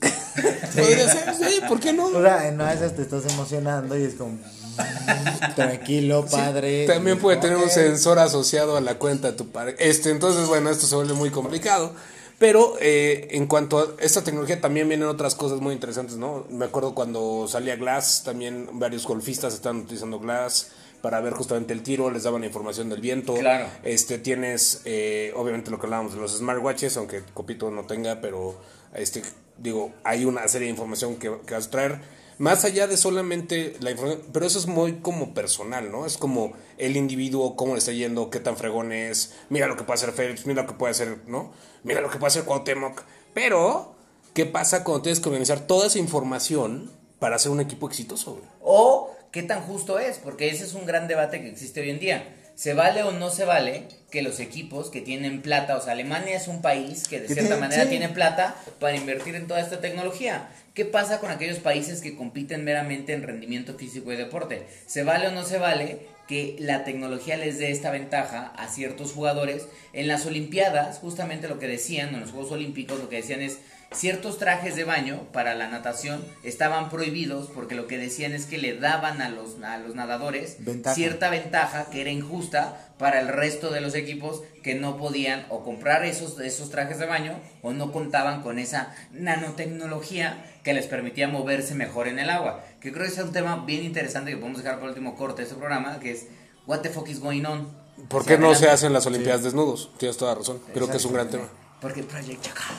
Podría 0.74 1.08
ser, 1.08 1.34
sí, 1.34 1.60
¿por 1.68 1.80
qué 1.80 1.92
no? 1.92 2.06
O 2.06 2.22
sea, 2.22 2.48
en 2.48 2.54
una 2.54 2.74
te 2.74 3.02
estás 3.02 3.24
emocionando 3.32 3.98
y 3.98 4.04
es 4.04 4.14
como. 4.14 4.32
mm, 4.32 5.54
Tranquilo, 5.54 6.24
padre. 6.26 6.86
También 6.86 7.18
puede 7.18 7.38
tener 7.38 7.56
un 7.56 7.70
sensor 7.70 8.18
asociado 8.18 8.76
a 8.76 8.80
la 8.80 8.98
cuenta 8.98 9.30
de 9.30 9.36
tu 9.36 9.48
pareja. 9.48 9.76
Este, 9.80 10.10
entonces, 10.10 10.46
bueno, 10.48 10.70
esto 10.70 10.86
se 10.86 10.94
vuelve 10.94 11.14
muy 11.14 11.30
complicado. 11.30 11.92
Pero 12.38 12.76
eh, 12.80 13.28
en 13.32 13.46
cuanto 13.46 13.78
a 13.78 13.86
esta 14.02 14.24
tecnología 14.24 14.58
también 14.62 14.88
vienen 14.88 15.06
otras 15.08 15.34
cosas 15.34 15.60
muy 15.60 15.74
interesantes, 15.74 16.16
¿no? 16.16 16.46
Me 16.48 16.64
acuerdo 16.64 16.94
cuando 16.94 17.46
salía 17.46 17.76
Glass, 17.76 18.22
también 18.24 18.66
varios 18.78 19.06
golfistas 19.06 19.52
están 19.52 19.76
utilizando 19.80 20.18
Glass 20.18 20.68
para 21.02 21.20
ver 21.20 21.32
justamente 21.32 21.72
el 21.72 21.82
tiro, 21.82 22.10
les 22.10 22.24
daban 22.24 22.44
información 22.44 22.88
del 22.88 23.00
viento. 23.00 23.34
Claro. 23.34 23.66
Este, 23.82 24.18
tienes, 24.18 24.82
eh, 24.84 25.32
obviamente 25.36 25.70
lo 25.70 25.78
que 25.78 25.86
hablábamos 25.86 26.14
de 26.14 26.20
los 26.20 26.36
smartwatches, 26.36 26.96
aunque 26.96 27.22
Copito 27.34 27.70
no 27.70 27.84
tenga, 27.84 28.20
pero 28.20 28.58
este, 28.94 29.22
digo, 29.58 29.92
hay 30.04 30.24
una 30.24 30.46
serie 30.48 30.66
de 30.66 30.72
información 30.72 31.16
que, 31.16 31.32
que 31.46 31.54
vas 31.54 31.66
a 31.66 31.70
traer. 31.70 32.20
Más 32.38 32.64
allá 32.64 32.86
de 32.86 32.96
solamente 32.96 33.76
la 33.80 33.90
información, 33.90 34.26
pero 34.32 34.46
eso 34.46 34.58
es 34.58 34.66
muy 34.66 35.00
como 35.00 35.34
personal, 35.34 35.92
¿no? 35.92 36.06
Es 36.06 36.16
como 36.16 36.54
el 36.78 36.96
individuo, 36.96 37.54
cómo 37.54 37.74
le 37.74 37.80
está 37.80 37.92
yendo, 37.92 38.30
qué 38.30 38.40
tan 38.40 38.56
fregón 38.56 38.92
es, 38.92 39.34
mira 39.50 39.66
lo 39.66 39.76
que 39.76 39.84
puede 39.84 39.96
hacer 39.96 40.12
Phelps, 40.12 40.46
mira 40.46 40.62
lo 40.62 40.68
que 40.68 40.74
puede 40.74 40.92
hacer, 40.92 41.18
¿no? 41.26 41.52
Mira 41.84 42.00
lo 42.00 42.08
que 42.08 42.16
puede 42.16 42.28
hacer 42.28 42.44
Cuauhtémoc. 42.44 43.02
Pero, 43.34 43.94
¿qué 44.32 44.46
pasa 44.46 44.84
cuando 44.84 45.02
tienes 45.02 45.20
que 45.20 45.28
organizar 45.28 45.66
toda 45.66 45.86
esa 45.86 45.98
información 45.98 46.90
para 47.18 47.36
hacer 47.36 47.52
un 47.52 47.60
equipo 47.60 47.86
exitoso, 47.86 48.32
güey? 48.32 48.44
O 48.62 49.09
qué 49.32 49.42
tan 49.42 49.60
justo 49.62 49.98
es, 49.98 50.18
porque 50.18 50.48
ese 50.48 50.64
es 50.64 50.74
un 50.74 50.86
gran 50.86 51.08
debate 51.08 51.40
que 51.40 51.48
existe 51.48 51.80
hoy 51.80 51.90
en 51.90 52.00
día. 52.00 52.36
¿Se 52.56 52.74
vale 52.74 53.02
o 53.04 53.12
no 53.12 53.30
se 53.30 53.46
vale 53.46 53.84
que 54.10 54.20
los 54.20 54.38
equipos 54.38 54.90
que 54.90 55.00
tienen 55.00 55.40
plata, 55.40 55.76
o 55.76 55.80
sea, 55.80 55.92
Alemania 55.92 56.36
es 56.36 56.46
un 56.46 56.60
país 56.60 57.08
que 57.08 57.20
de 57.20 57.26
Que 57.26 57.32
cierta 57.34 57.48
tiene- 57.54 57.60
manera 57.60 57.84
sí. 57.84 57.88
tiene 57.88 58.08
plata 58.10 58.54
para 58.78 58.96
invertir 58.96 59.34
en 59.34 59.46
toda 59.46 59.60
esta 59.60 59.80
tecnología? 59.80 60.50
¿Qué 60.74 60.84
pasa 60.84 61.20
con 61.20 61.30
aquellos 61.30 61.58
países 61.58 62.00
que 62.02 62.14
compiten 62.16 62.64
meramente 62.64 63.14
en 63.14 63.22
rendimiento 63.22 63.74
físico 63.78 64.12
y 64.12 64.16
deporte? 64.16 64.66
¿Se 64.86 65.04
vale 65.04 65.28
o 65.28 65.32
no 65.32 65.44
se 65.44 65.58
vale 65.58 66.00
que 66.28 66.56
la 66.58 66.84
tecnología 66.84 67.36
les 67.38 67.58
dé 67.58 67.70
esta 67.70 67.90
ventaja 67.90 68.52
a 68.56 68.68
ciertos 68.68 69.12
jugadores? 69.12 69.66
En 69.94 70.06
las 70.06 70.26
Olimpiadas, 70.26 70.98
justamente 70.98 71.48
lo 71.48 71.58
que 71.58 71.66
decían, 71.66 72.14
en 72.14 72.20
los 72.20 72.30
Juegos 72.32 72.52
Olímpicos, 72.52 72.98
lo 72.98 73.08
que 73.08 73.16
decían 73.16 73.40
es 73.40 73.58
ciertos 73.92 74.38
trajes 74.38 74.76
de 74.76 74.84
baño 74.84 75.26
para 75.32 75.54
la 75.54 75.68
natación 75.68 76.24
estaban 76.44 76.90
prohibidos 76.90 77.48
porque 77.52 77.74
lo 77.74 77.86
que 77.86 77.98
decían 77.98 78.32
es 78.32 78.46
que 78.46 78.58
le 78.58 78.76
daban 78.76 79.20
a 79.20 79.28
los, 79.28 79.60
a 79.62 79.78
los 79.78 79.94
nadadores 79.94 80.56
Ventaja. 80.60 80.94
cierta 80.94 81.28
ventaja 81.28 81.90
que 81.90 82.00
era 82.00 82.10
injusta 82.10 82.92
para 82.98 83.20
el 83.20 83.28
resto 83.28 83.70
de 83.70 83.80
los 83.80 83.94
equipos 83.94 84.42
que 84.62 84.74
no 84.74 84.96
podían 84.96 85.44
o 85.48 85.64
comprar 85.64 86.04
esos, 86.04 86.38
esos 86.38 86.70
trajes 86.70 86.98
de 86.98 87.06
baño 87.06 87.40
o 87.62 87.72
no 87.72 87.92
contaban 87.92 88.42
con 88.42 88.58
esa 88.58 88.94
nanotecnología 89.12 90.44
que 90.62 90.74
les 90.74 90.86
permitía 90.86 91.26
moverse 91.26 91.74
mejor 91.74 92.08
en 92.08 92.18
el 92.18 92.30
agua. 92.30 92.62
Que 92.80 92.92
creo 92.92 93.06
que 93.06 93.12
es 93.12 93.18
un 93.18 93.32
tema 93.32 93.64
bien 93.66 93.84
interesante 93.84 94.30
que 94.30 94.36
podemos 94.36 94.62
dejar 94.62 94.78
por 94.78 94.84
el 94.84 94.90
último 94.90 95.16
corte 95.16 95.38
de 95.42 95.48
este 95.48 95.56
programa, 95.56 95.98
que 95.98 96.12
es 96.12 96.26
What 96.66 96.80
the 96.80 96.90
fuck 96.90 97.08
is 97.08 97.20
going 97.20 97.44
on? 97.44 97.68
¿Por 98.08 98.24
qué 98.24 98.38
no 98.38 98.54
se 98.54 98.68
hacen 98.68 98.92
las 98.92 99.06
Olimpiadas 99.06 99.42
desnudos? 99.42 99.90
Tienes 99.98 100.16
toda 100.16 100.34
razón. 100.34 100.60
Creo 100.72 100.88
que 100.88 100.98
es 100.98 101.04
un 101.04 101.14
gran 101.14 101.28
tema. 101.28 101.48
Porque 101.80 102.02
Project 102.02 102.42
Chacal. 102.42 102.76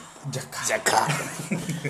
Yaca. 0.67 1.07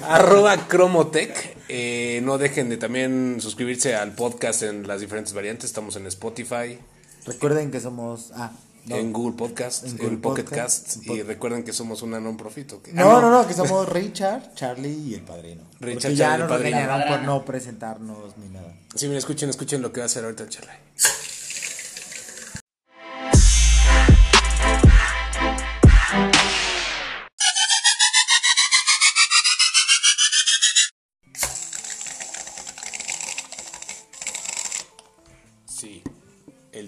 Arroba 0.08 0.68
Cromotech. 0.68 1.58
Eh, 1.68 2.22
no 2.24 2.38
dejen 2.38 2.70
de 2.70 2.78
también 2.78 3.38
suscribirse 3.42 3.96
al 3.96 4.14
podcast 4.14 4.64
en 4.64 4.88
las 4.88 5.02
diferentes 5.02 5.34
variantes. 5.34 5.66
Estamos 5.66 5.96
en 5.98 6.08
Spotify, 6.08 6.80
Recuerden 7.26 7.70
que 7.70 7.80
somos. 7.80 8.32
Ah, 8.34 8.52
no. 8.86 8.96
en 8.96 9.14
Google 9.14 9.38
Podcast, 9.38 9.84
En 9.84 9.92
en, 9.92 9.98
Google 9.98 10.18
Pocket 10.18 10.44
Podcast, 10.44 10.86
Cast. 10.96 11.08
en 11.08 11.14
Y 11.18 11.22
recuerden 11.22 11.64
que 11.64 11.72
somos 11.72 12.02
una 12.02 12.20
non-profit. 12.20 12.74
¿ok? 12.74 12.88
Ah, 12.90 12.94
No, 12.96 13.22
no, 13.22 13.30
no, 13.30 13.48
que 13.48 13.54
somos 13.54 13.88
Richard, 13.90 14.56
Charlie 14.56 15.10
y 15.10 15.14
el 15.14 15.22
padrino. 15.22 15.64
Richard, 15.80 16.02
Porque 16.02 16.16
ya 16.16 16.38
Charlie, 16.38 16.72
nos 16.72 17.06
por 17.06 17.22
no 17.22 17.46
presentarnos 17.46 18.38
ni 18.38 18.50
nada. 18.50 18.74
Sí, 18.96 19.06
miren, 19.06 19.20
escuchen, 19.20 19.50
escuchen 19.50 19.82
lo 19.82 19.92
que 19.92 20.00
va 20.00 20.06
a 20.06 20.08
hacer 20.08 20.24
ahorita 20.24 20.44
el 20.44 20.50
Charlie. 20.50 20.72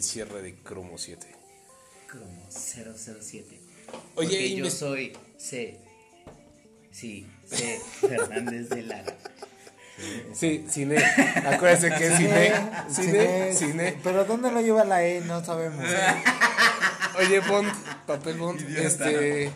El 0.03 0.09
cierre 0.09 0.41
de 0.41 0.55
Cromo 0.55 0.97
7. 0.97 1.25
Como 2.11 2.49
007. 2.51 3.61
Oye, 4.15 4.27
Porque 4.27 4.55
yo 4.55 4.69
soy 4.69 5.13
C. 5.37 5.79
Sí, 6.91 7.25
C. 7.45 7.79
Fernández 8.01 8.67
de 8.69 8.81
Lara. 8.83 9.15
Sí, 10.33 10.65
cine. 10.69 10.97
Acuérdense 11.45 11.89
que 11.97 12.07
es 12.07 12.17
cine. 12.17 12.51
Cine, 12.89 13.53
cine. 13.53 13.97
Pero 14.03 14.25
¿dónde 14.25 14.51
lo 14.51 14.59
lleva 14.59 14.83
la 14.83 15.05
E? 15.05 15.21
No 15.21 15.43
sabemos. 15.45 15.85
Oye, 17.19 17.39
Bond, 17.39 17.71
papel 18.05 18.37
Bond. 18.37 18.77
Este, 18.77 19.51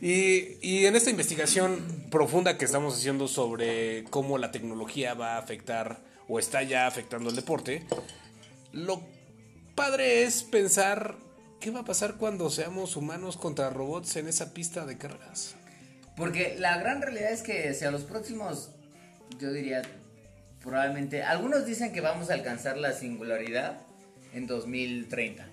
y, 0.00 0.58
y 0.62 0.86
en 0.86 0.94
esta 0.94 1.10
investigación 1.10 2.06
profunda 2.10 2.56
que 2.56 2.64
estamos 2.64 2.94
haciendo 2.96 3.26
sobre 3.26 4.04
cómo 4.04 4.38
la 4.38 4.52
tecnología 4.52 5.14
va 5.14 5.34
a 5.34 5.38
afectar 5.38 6.00
o 6.28 6.38
está 6.38 6.62
ya 6.62 6.86
afectando 6.86 7.30
el 7.30 7.36
deporte, 7.36 7.84
lo 8.72 9.17
padre 9.78 10.24
es 10.24 10.42
pensar 10.42 11.14
qué 11.60 11.70
va 11.70 11.80
a 11.80 11.84
pasar 11.84 12.16
cuando 12.16 12.50
seamos 12.50 12.96
humanos 12.96 13.36
contra 13.36 13.70
robots 13.70 14.16
en 14.16 14.26
esa 14.26 14.52
pista 14.52 14.84
de 14.84 14.98
carreras. 14.98 15.54
Porque 16.16 16.56
la 16.58 16.78
gran 16.78 17.00
realidad 17.00 17.30
es 17.30 17.42
que 17.42 17.68
hacia 17.68 17.92
los 17.92 18.02
próximos, 18.02 18.70
yo 19.38 19.52
diría, 19.52 19.82
probablemente, 20.64 21.22
algunos 21.22 21.64
dicen 21.64 21.92
que 21.92 22.00
vamos 22.00 22.28
a 22.28 22.34
alcanzar 22.34 22.76
la 22.76 22.92
singularidad 22.92 23.78
en 24.34 24.48
2030. 24.48 25.46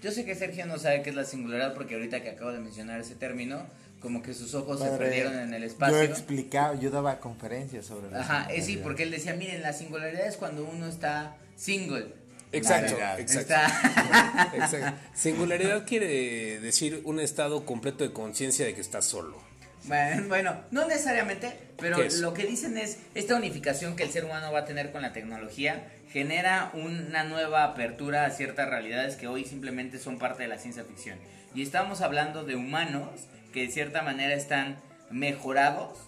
Yo 0.00 0.12
sé 0.12 0.24
que 0.24 0.36
Sergio 0.36 0.66
no 0.66 0.78
sabe 0.78 1.02
qué 1.02 1.10
es 1.10 1.16
la 1.16 1.24
singularidad 1.24 1.74
porque 1.74 1.94
ahorita 1.94 2.22
que 2.22 2.30
acabo 2.30 2.52
de 2.52 2.60
mencionar 2.60 3.00
ese 3.00 3.16
término, 3.16 3.66
como 3.98 4.22
que 4.22 4.34
sus 4.34 4.54
ojos 4.54 4.78
se 4.78 4.90
perdieron 4.90 5.36
en 5.36 5.52
el 5.52 5.62
Yo 5.62 5.66
espacio. 5.66 6.00
explicaba, 6.00 6.78
yo 6.78 6.90
daba 6.92 7.18
conferencias 7.18 7.86
sobre 7.86 8.08
la 8.08 8.20
Ajá, 8.20 8.52
eh, 8.52 8.62
sí, 8.62 8.76
porque 8.76 9.02
él 9.02 9.10
decía, 9.10 9.34
miren, 9.34 9.62
la 9.62 9.72
singularidad 9.72 10.28
es 10.28 10.36
cuando 10.36 10.64
uno 10.64 10.86
está 10.86 11.36
single. 11.56 12.22
Exacto, 12.56 12.96
exacto. 13.18 13.54
Exacto. 14.54 15.00
Singularidad 15.14 15.86
quiere 15.86 16.60
decir 16.60 17.02
un 17.04 17.20
estado 17.20 17.64
completo 17.64 18.04
de 18.04 18.12
conciencia 18.12 18.64
de 18.64 18.74
que 18.74 18.80
estás 18.80 19.04
solo. 19.04 19.42
Bueno, 19.84 20.28
bueno, 20.28 20.56
no 20.70 20.86
necesariamente, 20.86 21.52
pero 21.76 21.98
lo 22.20 22.32
que 22.32 22.46
dicen 22.46 22.78
es, 22.78 22.98
esta 23.14 23.36
unificación 23.36 23.96
que 23.96 24.02
el 24.02 24.10
ser 24.10 24.24
humano 24.24 24.50
va 24.50 24.60
a 24.60 24.64
tener 24.64 24.92
con 24.92 25.02
la 25.02 25.12
tecnología 25.12 25.84
genera 26.10 26.70
una 26.74 27.24
nueva 27.24 27.64
apertura 27.64 28.24
a 28.24 28.30
ciertas 28.30 28.68
realidades 28.68 29.16
que 29.16 29.26
hoy 29.26 29.44
simplemente 29.44 29.98
son 29.98 30.18
parte 30.18 30.44
de 30.44 30.48
la 30.48 30.58
ciencia 30.58 30.84
ficción. 30.84 31.18
Y 31.54 31.62
estamos 31.62 32.00
hablando 32.00 32.44
de 32.44 32.56
humanos 32.56 33.10
que 33.52 33.66
de 33.66 33.72
cierta 33.72 34.02
manera 34.02 34.32
están 34.34 34.76
mejorados 35.10 35.98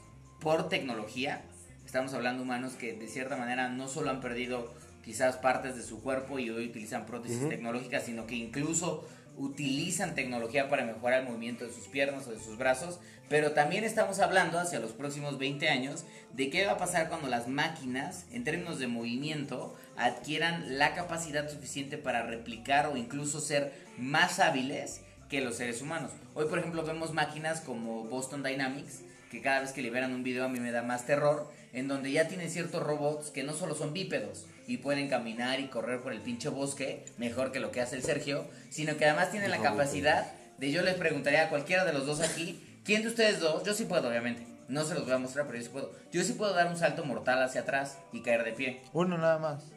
por 0.41 0.69
tecnología. 0.69 1.43
Estamos 1.85 2.15
hablando 2.15 2.39
de 2.39 2.45
humanos 2.45 2.75
que 2.75 2.93
de 2.93 3.09
cierta 3.09 3.37
manera 3.37 3.69
no 3.69 3.89
solo 3.89 4.11
han 4.11 4.21
perdido 4.21 4.73
quizás 5.07 5.37
partes 5.37 5.77
de 5.77 5.85
su 5.85 6.03
cuerpo 6.03 6.41
y 6.41 6.51
hoy 6.51 6.67
utilizan 6.67 7.07
prótesis 7.07 7.49
tecnológicas, 7.49 8.03
sino 8.03 8.27
que 8.27 8.35
incluso 8.35 9.07
utilizan 9.37 10.17
tecnología 10.17 10.69
para 10.69 10.85
mejorar 10.85 11.21
el 11.21 11.29
movimiento 11.29 11.65
de 11.65 11.73
sus 11.73 11.87
piernas 11.87 12.27
o 12.27 12.33
de 12.33 12.41
sus 12.41 12.59
brazos, 12.59 12.99
pero 13.29 13.53
también 13.53 13.85
estamos 13.85 14.19
hablando 14.19 14.59
hacia 14.59 14.81
los 14.81 14.91
próximos 14.91 15.39
20 15.39 15.69
años 15.69 16.05
de 16.33 16.51
qué 16.51 16.67
va 16.67 16.73
a 16.73 16.79
pasar 16.79 17.09
cuando 17.09 17.29
las 17.29 17.47
máquinas, 17.47 18.27
en 18.33 18.43
términos 18.43 18.81
de 18.81 18.89
movimiento, 18.89 19.77
adquieran 19.97 20.77
la 20.77 20.97
capacidad 20.97 21.49
suficiente 21.49 21.99
para 21.99 22.27
replicar 22.27 22.89
o 22.89 22.97
incluso 22.97 23.41
ser 23.41 23.73
más 23.97 24.41
hábiles 24.41 25.03
que 25.29 25.41
los 25.41 25.55
seres 25.55 25.83
humanos. 25.83 26.11
Hoy, 26.35 26.47
por 26.47 26.59
ejemplo, 26.59 26.83
vemos 26.85 27.13
máquinas 27.13 27.61
como 27.61 28.07
Boston 28.07 28.43
Dynamics, 28.43 29.03
que 29.31 29.41
cada 29.41 29.61
vez 29.61 29.71
que 29.71 29.83
liberan 29.83 30.15
un 30.15 30.25
video 30.25 30.47
a 30.47 30.49
mí 30.49 30.59
me 30.59 30.73
da 30.73 30.83
más 30.83 31.07
terror, 31.07 31.49
en 31.73 31.87
donde 31.87 32.11
ya 32.11 32.27
tienen 32.27 32.51
ciertos 32.51 32.83
robots 32.83 33.31
que 33.31 33.45
no 33.45 33.53
solo 33.53 33.77
son 33.77 33.93
bípedos 33.93 34.47
y 34.67 34.79
pueden 34.79 35.09
caminar 35.09 35.61
y 35.61 35.69
correr 35.69 36.01
por 36.01 36.13
el 36.13 36.21
pinche 36.21 36.49
bosque, 36.49 37.05
mejor 37.19 37.53
que 37.53 37.61
lo 37.61 37.71
que 37.71 37.81
hace 37.81 37.97
el 37.97 38.03
Sergio, 38.03 38.47
sino 38.71 38.97
que 38.97 39.05
además 39.05 39.31
tienen 39.31 39.51
la 39.51 39.61
capacidad 39.61 40.33
de 40.59 40.71
yo 40.71 40.83
les 40.83 40.95
preguntaría 40.95 41.45
a 41.45 41.49
cualquiera 41.49 41.85
de 41.85 41.93
los 41.93 42.07
dos 42.07 42.21
aquí, 42.21 42.81
¿quién 42.85 43.03
de 43.03 43.09
ustedes 43.09 43.41
dos? 43.41 43.65
Yo 43.65 43.75
sí 43.75 43.85
puedo, 43.85 44.09
obviamente. 44.09 44.56
No 44.69 44.85
se 44.85 44.95
los 44.95 45.05
voy 45.05 45.13
a 45.13 45.19
mostrar, 45.19 45.47
pero 45.47 45.59
yo 45.59 45.65
sí 45.65 45.71
puedo. 45.71 45.93
Yo 46.11 46.25
sí 46.25 46.33
puedo 46.33 46.53
dar 46.53 46.67
un 46.67 46.77
salto 46.77 47.05
mortal 47.05 47.41
hacia 47.41 47.61
atrás 47.61 47.99
y 48.13 48.23
caer 48.23 48.43
de 48.43 48.53
pie. 48.53 48.83
Uno 48.93 49.17
nada 49.17 49.39
más. 49.39 49.63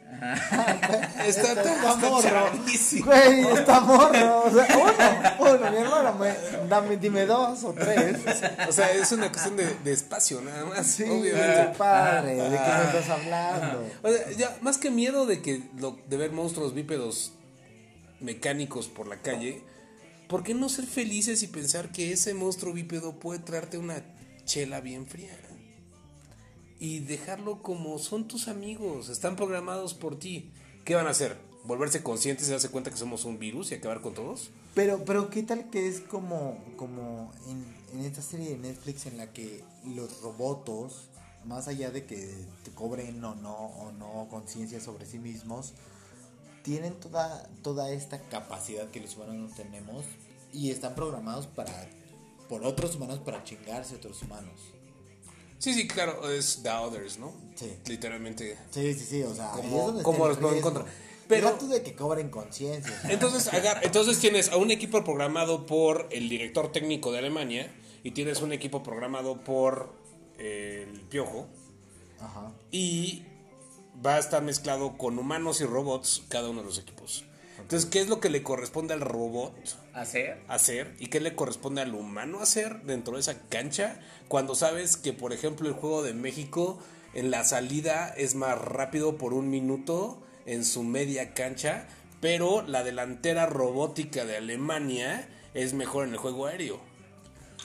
Está, 1.24 1.52
Está, 1.52 1.74
está 1.74 1.96
morro. 1.96 2.50
Güey, 3.04 3.40
está 3.56 3.80
morro. 3.80 4.42
O 4.44 4.50
sea, 4.50 5.36
uno, 5.38 5.52
uno, 5.54 5.70
mi 5.70 5.76
hermano, 5.76 6.14
me, 6.14 6.34
dame, 6.68 6.96
dime 6.96 7.26
dos 7.26 7.62
o 7.62 7.72
tres. 7.72 8.16
O 8.68 8.72
sea, 8.72 8.90
es 8.90 9.12
una 9.12 9.28
cuestión 9.28 9.56
de, 9.56 9.72
de 9.84 9.92
espacio, 9.92 10.40
nada 10.40 10.64
más. 10.64 10.86
Sí, 10.88 11.04
obviamente. 11.04 11.78
padre, 11.78 12.34
¿de 12.34 12.58
qué 12.58 12.72
me 12.72 12.98
estás 12.98 13.08
hablando? 13.10 13.86
O 14.02 14.10
sea, 14.10 14.30
ya, 14.32 14.56
más 14.62 14.78
que 14.78 14.90
miedo 14.90 15.26
de 15.26 15.40
que 15.40 15.62
lo, 15.78 16.00
de 16.08 16.16
ver 16.16 16.32
monstruos 16.32 16.74
bípedos 16.74 17.32
mecánicos 18.18 18.88
por 18.88 19.06
la 19.06 19.18
calle, 19.18 19.62
¿por 20.28 20.42
qué 20.42 20.54
no 20.54 20.68
ser 20.68 20.86
felices 20.86 21.44
y 21.44 21.46
pensar 21.46 21.92
que 21.92 22.12
ese 22.12 22.34
monstruo 22.34 22.72
bípedo 22.72 23.20
puede 23.20 23.38
traerte 23.38 23.78
una 23.78 24.02
chela 24.50 24.80
bien 24.80 25.06
fría? 25.06 25.30
y 26.80 27.00
dejarlo 27.00 27.62
como 27.62 27.98
son 27.98 28.26
tus 28.26 28.48
amigos, 28.48 29.10
están 29.10 29.36
programados 29.36 29.92
por 29.92 30.18
ti. 30.18 30.50
¿Qué 30.84 30.94
van 30.94 31.06
a 31.06 31.10
hacer? 31.10 31.36
¿Volverse 31.64 32.02
conscientes 32.02 32.48
y 32.48 32.52
darse 32.52 32.70
cuenta 32.70 32.90
que 32.90 32.96
somos 32.96 33.26
un 33.26 33.38
virus 33.38 33.70
y 33.70 33.74
acabar 33.74 34.00
con 34.00 34.14
todos? 34.14 34.50
Pero, 34.74 35.04
pero 35.04 35.28
¿qué 35.28 35.42
tal 35.42 35.68
que 35.68 35.86
es 35.86 36.00
como, 36.00 36.56
como 36.76 37.32
en, 37.92 38.00
esta 38.00 38.22
serie 38.22 38.48
de 38.48 38.56
Netflix 38.56 39.04
en 39.04 39.18
la 39.18 39.30
que 39.30 39.62
los 39.84 40.22
robots, 40.22 41.10
más 41.44 41.68
allá 41.68 41.90
de 41.90 42.06
que 42.06 42.34
te 42.64 42.70
cobren 42.70 43.22
o 43.22 43.34
no, 43.34 43.54
o 43.54 43.92
no 43.92 44.26
conciencia 44.30 44.80
sobre 44.80 45.04
sí 45.04 45.18
mismos, 45.18 45.74
tienen 46.64 46.94
toda, 46.94 47.46
toda 47.62 47.90
esta 47.92 48.22
capacidad 48.30 48.88
que 48.90 49.00
los 49.00 49.16
humanos 49.16 49.36
no 49.36 49.54
tenemos 49.54 50.06
y 50.50 50.70
están 50.70 50.94
programados 50.94 51.46
para 51.46 51.88
por 52.50 52.64
otros 52.66 52.96
humanos 52.96 53.20
para 53.20 53.42
chingarse 53.44 53.94
a 53.94 53.96
otros 53.98 54.20
humanos. 54.22 54.52
Sí, 55.58 55.72
sí, 55.72 55.86
claro, 55.86 56.30
es 56.30 56.60
The 56.62 56.70
Others, 56.70 57.18
¿no? 57.18 57.32
Sí. 57.54 57.72
Literalmente. 57.86 58.58
Sí, 58.72 58.92
sí, 58.94 59.04
sí, 59.08 59.22
o 59.22 59.32
sea, 59.34 59.50
¿Cómo- 59.52 59.62
ahí 59.62 59.78
es 59.78 59.86
donde 59.86 60.02
cómo 60.02 60.26
está 60.28 60.38
el 60.38 60.42
los 60.46 60.56
encontrar? 60.58 60.86
Pero- 61.28 61.52
tú 61.52 61.68
de 61.68 61.82
que 61.82 61.94
cobren 61.94 62.28
conciencia. 62.28 62.92
Entonces, 63.08 63.46
agar- 63.54 63.80
entonces 63.84 64.18
tienes 64.18 64.48
a 64.48 64.56
un 64.56 64.72
equipo 64.72 65.04
programado 65.04 65.64
por 65.64 66.08
el 66.10 66.28
director 66.28 66.72
técnico 66.72 67.12
de 67.12 67.18
Alemania 67.18 67.72
y 68.02 68.10
tienes 68.10 68.40
un 68.42 68.52
equipo 68.52 68.82
programado 68.82 69.44
por 69.44 69.92
eh, 70.38 70.88
el 70.92 71.00
Piojo 71.02 71.46
Ajá. 72.18 72.50
y 72.72 73.24
va 74.04 74.14
a 74.14 74.18
estar 74.18 74.42
mezclado 74.42 74.96
con 74.98 75.18
humanos 75.18 75.60
y 75.60 75.64
robots 75.66 76.22
cada 76.30 76.48
uno 76.48 76.60
de 76.62 76.66
los 76.66 76.78
equipos. 76.78 77.24
Entonces, 77.62 77.88
¿qué 77.88 78.00
es 78.00 78.08
lo 78.08 78.20
que 78.20 78.30
le 78.30 78.42
corresponde 78.42 78.94
al 78.94 79.00
robot 79.00 79.54
¿Hacer? 79.94 80.42
hacer 80.48 80.94
y 80.98 81.06
qué 81.06 81.20
le 81.20 81.34
corresponde 81.34 81.80
al 81.82 81.94
humano 81.94 82.40
hacer 82.40 82.82
dentro 82.82 83.14
de 83.14 83.20
esa 83.20 83.38
cancha 83.48 84.00
cuando 84.28 84.54
sabes 84.54 84.96
que, 84.96 85.12
por 85.12 85.32
ejemplo, 85.32 85.68
el 85.68 85.74
juego 85.74 86.02
de 86.02 86.14
México 86.14 86.82
en 87.14 87.30
la 87.30 87.44
salida 87.44 88.08
es 88.16 88.34
más 88.34 88.58
rápido 88.58 89.18
por 89.18 89.34
un 89.34 89.50
minuto 89.50 90.22
en 90.46 90.64
su 90.64 90.82
media 90.82 91.34
cancha, 91.34 91.86
pero 92.20 92.62
la 92.62 92.84
delantera 92.84 93.46
robótica 93.46 94.24
de 94.24 94.36
Alemania 94.36 95.28
es 95.54 95.74
mejor 95.74 96.06
en 96.06 96.12
el 96.12 96.18
juego 96.18 96.46
aéreo. 96.46 96.80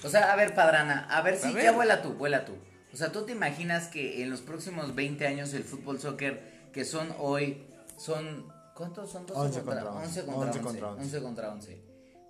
O 0.03 0.09
sea, 0.09 0.31
a 0.31 0.35
ver, 0.35 0.53
Padrana, 0.53 1.07
a 1.09 1.21
ver 1.21 1.37
si 1.37 1.51
ver. 1.53 1.63
ya 1.63 1.71
vuela 1.71 2.01
tú, 2.01 2.13
vuela 2.13 2.45
tú. 2.45 2.53
O 2.93 2.97
sea, 2.97 3.11
¿tú 3.11 3.25
te 3.25 3.31
imaginas 3.31 3.87
que 3.87 4.23
en 4.23 4.29
los 4.29 4.41
próximos 4.41 4.95
20 4.95 5.27
años 5.27 5.53
el 5.53 5.63
fútbol 5.63 5.99
soccer, 5.99 6.69
que 6.73 6.85
son 6.85 7.13
hoy, 7.19 7.63
son... 7.97 8.53
¿Cuántos 8.75 9.09
son? 9.09 9.25
12 9.25 9.39
Once 9.39 9.61
contra, 9.61 9.83
contra 9.83 10.01
11 10.03 10.19
once. 10.19 10.25
contra 10.25 10.41
11. 10.49 10.59
Once 10.59 10.61
contra 10.61 10.89
once. 10.91 11.01
11 11.03 11.21
contra 11.23 11.53
11. 11.53 11.83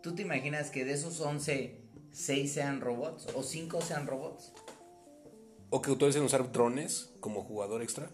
¿Tú 0.03 0.15
te 0.15 0.21
imaginas 0.21 0.69
que 0.69 0.85
de 0.85 0.93
esos 0.93 1.19
11, 1.19 1.81
6 2.11 2.53
sean 2.53 2.81
robots 2.81 3.27
o 3.35 3.41
5 3.43 3.81
sean 3.81 4.05
robots? 4.07 4.53
O 5.71 5.81
que 5.81 5.91
utilicen 5.91 6.23
usar 6.23 6.51
drones 6.51 7.09
como 7.19 7.43
jugador 7.43 7.81
extra. 7.81 8.09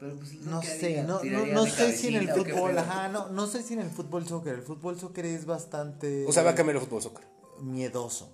Pero 0.00 0.16
pues, 0.16 0.32
No 0.40 0.60
¿qué 0.60 0.66
sé, 0.66 1.02
no, 1.04 1.14
no, 1.14 1.20
¿Tiraría 1.20 1.54
no 1.54 1.64
sé 1.64 1.92
si 1.96 2.08
en 2.08 2.16
el 2.16 2.28
fútbol, 2.28 2.76
ajá, 2.76 3.08
no, 3.08 3.28
no 3.28 3.46
sé 3.46 3.62
si 3.62 3.74
en 3.74 3.80
el 3.80 3.88
fútbol 3.88 4.26
soccer, 4.26 4.54
el 4.54 4.62
fútbol 4.62 4.98
soccer 4.98 5.24
es 5.26 5.46
bastante 5.46 6.26
O 6.26 6.32
sea, 6.32 6.42
va 6.42 6.50
a 6.50 6.54
cambiar 6.56 6.74
el 6.76 6.82
fútbol 6.82 7.02
soccer. 7.02 7.24
miedoso. 7.60 8.28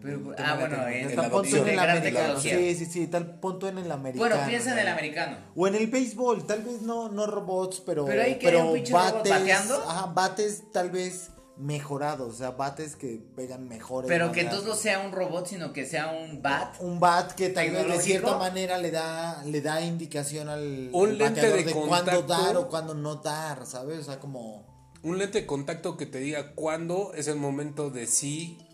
Pero, 0.00 0.34
ah, 0.38 0.56
de 0.56 0.60
bueno, 0.60 0.88
en 0.88 1.30
punto 1.30 1.56
el 1.56 1.64
De 1.64 1.80
americano. 1.80 2.40
Sí, 2.40 2.74
sí, 2.74 2.86
sí, 2.86 3.06
tal 3.06 3.38
punto 3.40 3.68
en 3.68 3.78
el 3.78 3.90
americano. 3.90 4.28
Bueno, 4.28 4.48
piensa 4.48 4.72
en 4.72 4.78
el 4.78 4.88
americano. 4.88 5.36
O 5.54 5.66
en 5.66 5.74
el 5.74 5.86
béisbol, 5.86 6.46
tal 6.46 6.62
vez 6.62 6.82
no, 6.82 7.08
no 7.08 7.26
robots, 7.26 7.80
pero. 7.84 8.04
Pero 8.04 8.22
ahí 8.22 8.38
que 8.38 8.48
un 8.48 8.54
robot 8.54 8.90
bates. 8.90 9.32
bateando. 9.32 9.74
Ajá, 9.88 10.06
bates 10.06 10.64
tal 10.72 10.90
vez 10.90 11.30
mejorados, 11.58 12.34
o 12.34 12.38
sea, 12.38 12.52
bates 12.52 12.94
que 12.94 13.20
pegan 13.36 13.68
mejores. 13.68 14.08
Pero 14.08 14.30
que 14.32 14.42
entonces 14.42 14.66
no 14.66 14.74
sea 14.74 15.00
un 15.00 15.12
robot, 15.12 15.46
sino 15.46 15.72
que 15.72 15.84
sea 15.84 16.12
un 16.12 16.40
bat. 16.40 16.76
Un 16.80 17.00
bat 17.00 17.32
que 17.32 17.48
tal 17.48 17.70
vez 17.70 17.86
de 17.86 18.00
cierta 18.00 18.38
manera 18.38 18.78
le 18.78 18.90
da 18.90 19.42
le 19.44 19.60
da 19.60 19.80
indicación 19.80 20.48
al, 20.48 20.90
Un 20.92 21.18
lente 21.18 21.42
bateador 21.42 21.64
de 21.64 21.72
cuándo 21.72 22.22
dar 22.22 22.56
o 22.56 22.68
cuándo 22.68 22.94
no 22.94 23.16
dar, 23.16 23.66
¿sabes? 23.66 23.98
O 23.98 24.02
sea, 24.04 24.20
como 24.20 24.66
Un 25.02 25.18
lente 25.18 25.40
de 25.40 25.46
contacto 25.46 25.96
que 25.96 26.06
te 26.06 26.20
diga 26.20 26.54
cuándo 26.54 27.12
es 27.14 27.26
el 27.26 27.36
momento 27.36 27.90
de 27.90 28.06
sí 28.06 28.67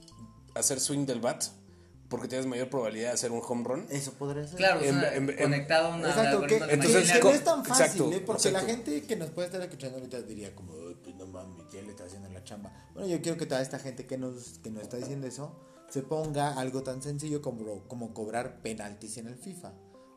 hacer 0.54 0.80
swing 0.80 1.06
del 1.06 1.20
bat, 1.20 1.44
porque 2.08 2.28
tienes 2.28 2.46
mayor 2.46 2.68
probabilidad 2.68 3.08
de 3.08 3.14
hacer 3.14 3.32
un 3.32 3.40
home 3.46 3.64
run. 3.64 3.86
eso 3.90 4.12
podría 4.12 4.46
ser. 4.46 4.56
Claro, 4.56 4.80
En- 4.82 4.96
o 4.96 5.00
sea, 5.00 5.14
en- 5.16 5.30
en- 5.30 5.36
conectado 5.36 5.86
a 5.92 5.96
una 5.96 6.08
Exacto, 6.10 6.46
que, 6.46 6.56
entonces, 6.56 7.12
que- 7.12 7.20
no 7.20 7.30
es 7.30 7.44
tan 7.44 7.64
fácil, 7.64 7.84
exacto, 7.84 8.12
¿eh? 8.12 8.22
porque 8.24 8.50
la 8.52 8.60
gente 8.60 9.02
que 9.02 9.16
nos 9.16 9.30
puede 9.30 9.46
estar 9.46 9.60
escuchando 9.62 9.98
ahorita 9.98 10.22
diría 10.22 10.54
como, 10.54 10.72
"Ay, 10.74 10.96
pues 11.02 11.16
no 11.16 11.26
mames, 11.26 11.64
ya 11.72 11.82
le 11.82 11.90
está 11.90 12.04
haciendo 12.04 12.28
la 12.28 12.44
chamba. 12.44 12.72
Bueno, 12.94 13.08
yo 13.08 13.20
quiero 13.22 13.36
que 13.38 13.46
toda 13.46 13.62
esta 13.62 13.78
gente 13.78 14.06
que 14.06 14.16
nos, 14.18 14.58
que 14.62 14.70
nos 14.70 14.82
está 14.82 14.96
diciendo 14.96 15.26
eso 15.26 15.56
se 15.90 16.02
ponga 16.02 16.54
algo 16.58 16.82
tan 16.82 17.02
sencillo 17.02 17.40
como, 17.42 17.86
como 17.88 18.14
cobrar 18.14 18.60
penaltis 18.62 19.16
en 19.18 19.26
el 19.28 19.36
FIFA. 19.36 19.72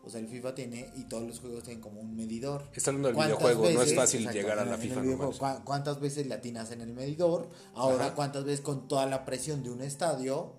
O 0.07 0.09
sea, 0.09 0.21
el 0.21 0.27
FIFA 0.29 0.55
tiene, 0.55 0.89
y 0.95 1.03
todos 1.03 1.27
los 1.27 1.39
juegos 1.41 1.63
tienen 1.63 1.81
como 1.81 1.99
un 1.99 2.15
medidor. 2.15 2.63
Está 2.73 2.91
hablando 2.91 3.09
del 3.09 3.15
¿Cuántas 3.15 3.37
videojuego, 3.39 3.69
no 3.77 3.81
es 3.83 3.93
fácil 3.93 4.21
exacto, 4.21 4.39
llegar 4.39 4.59
a 4.59 4.63
la 4.65 4.77
FIFA 4.77 5.61
¿Cuántas 5.65 5.99
veces 5.99 6.25
le 6.27 6.33
atinas 6.33 6.71
en 6.71 6.79
el 6.79 6.93
medidor? 6.93 7.49
Ahora, 7.75 8.05
Ajá. 8.05 8.15
¿cuántas 8.15 8.45
veces 8.45 8.61
con 8.61 8.87
toda 8.87 9.05
la 9.05 9.25
presión 9.25 9.63
de 9.63 9.69
un 9.69 9.81
estadio? 9.81 10.53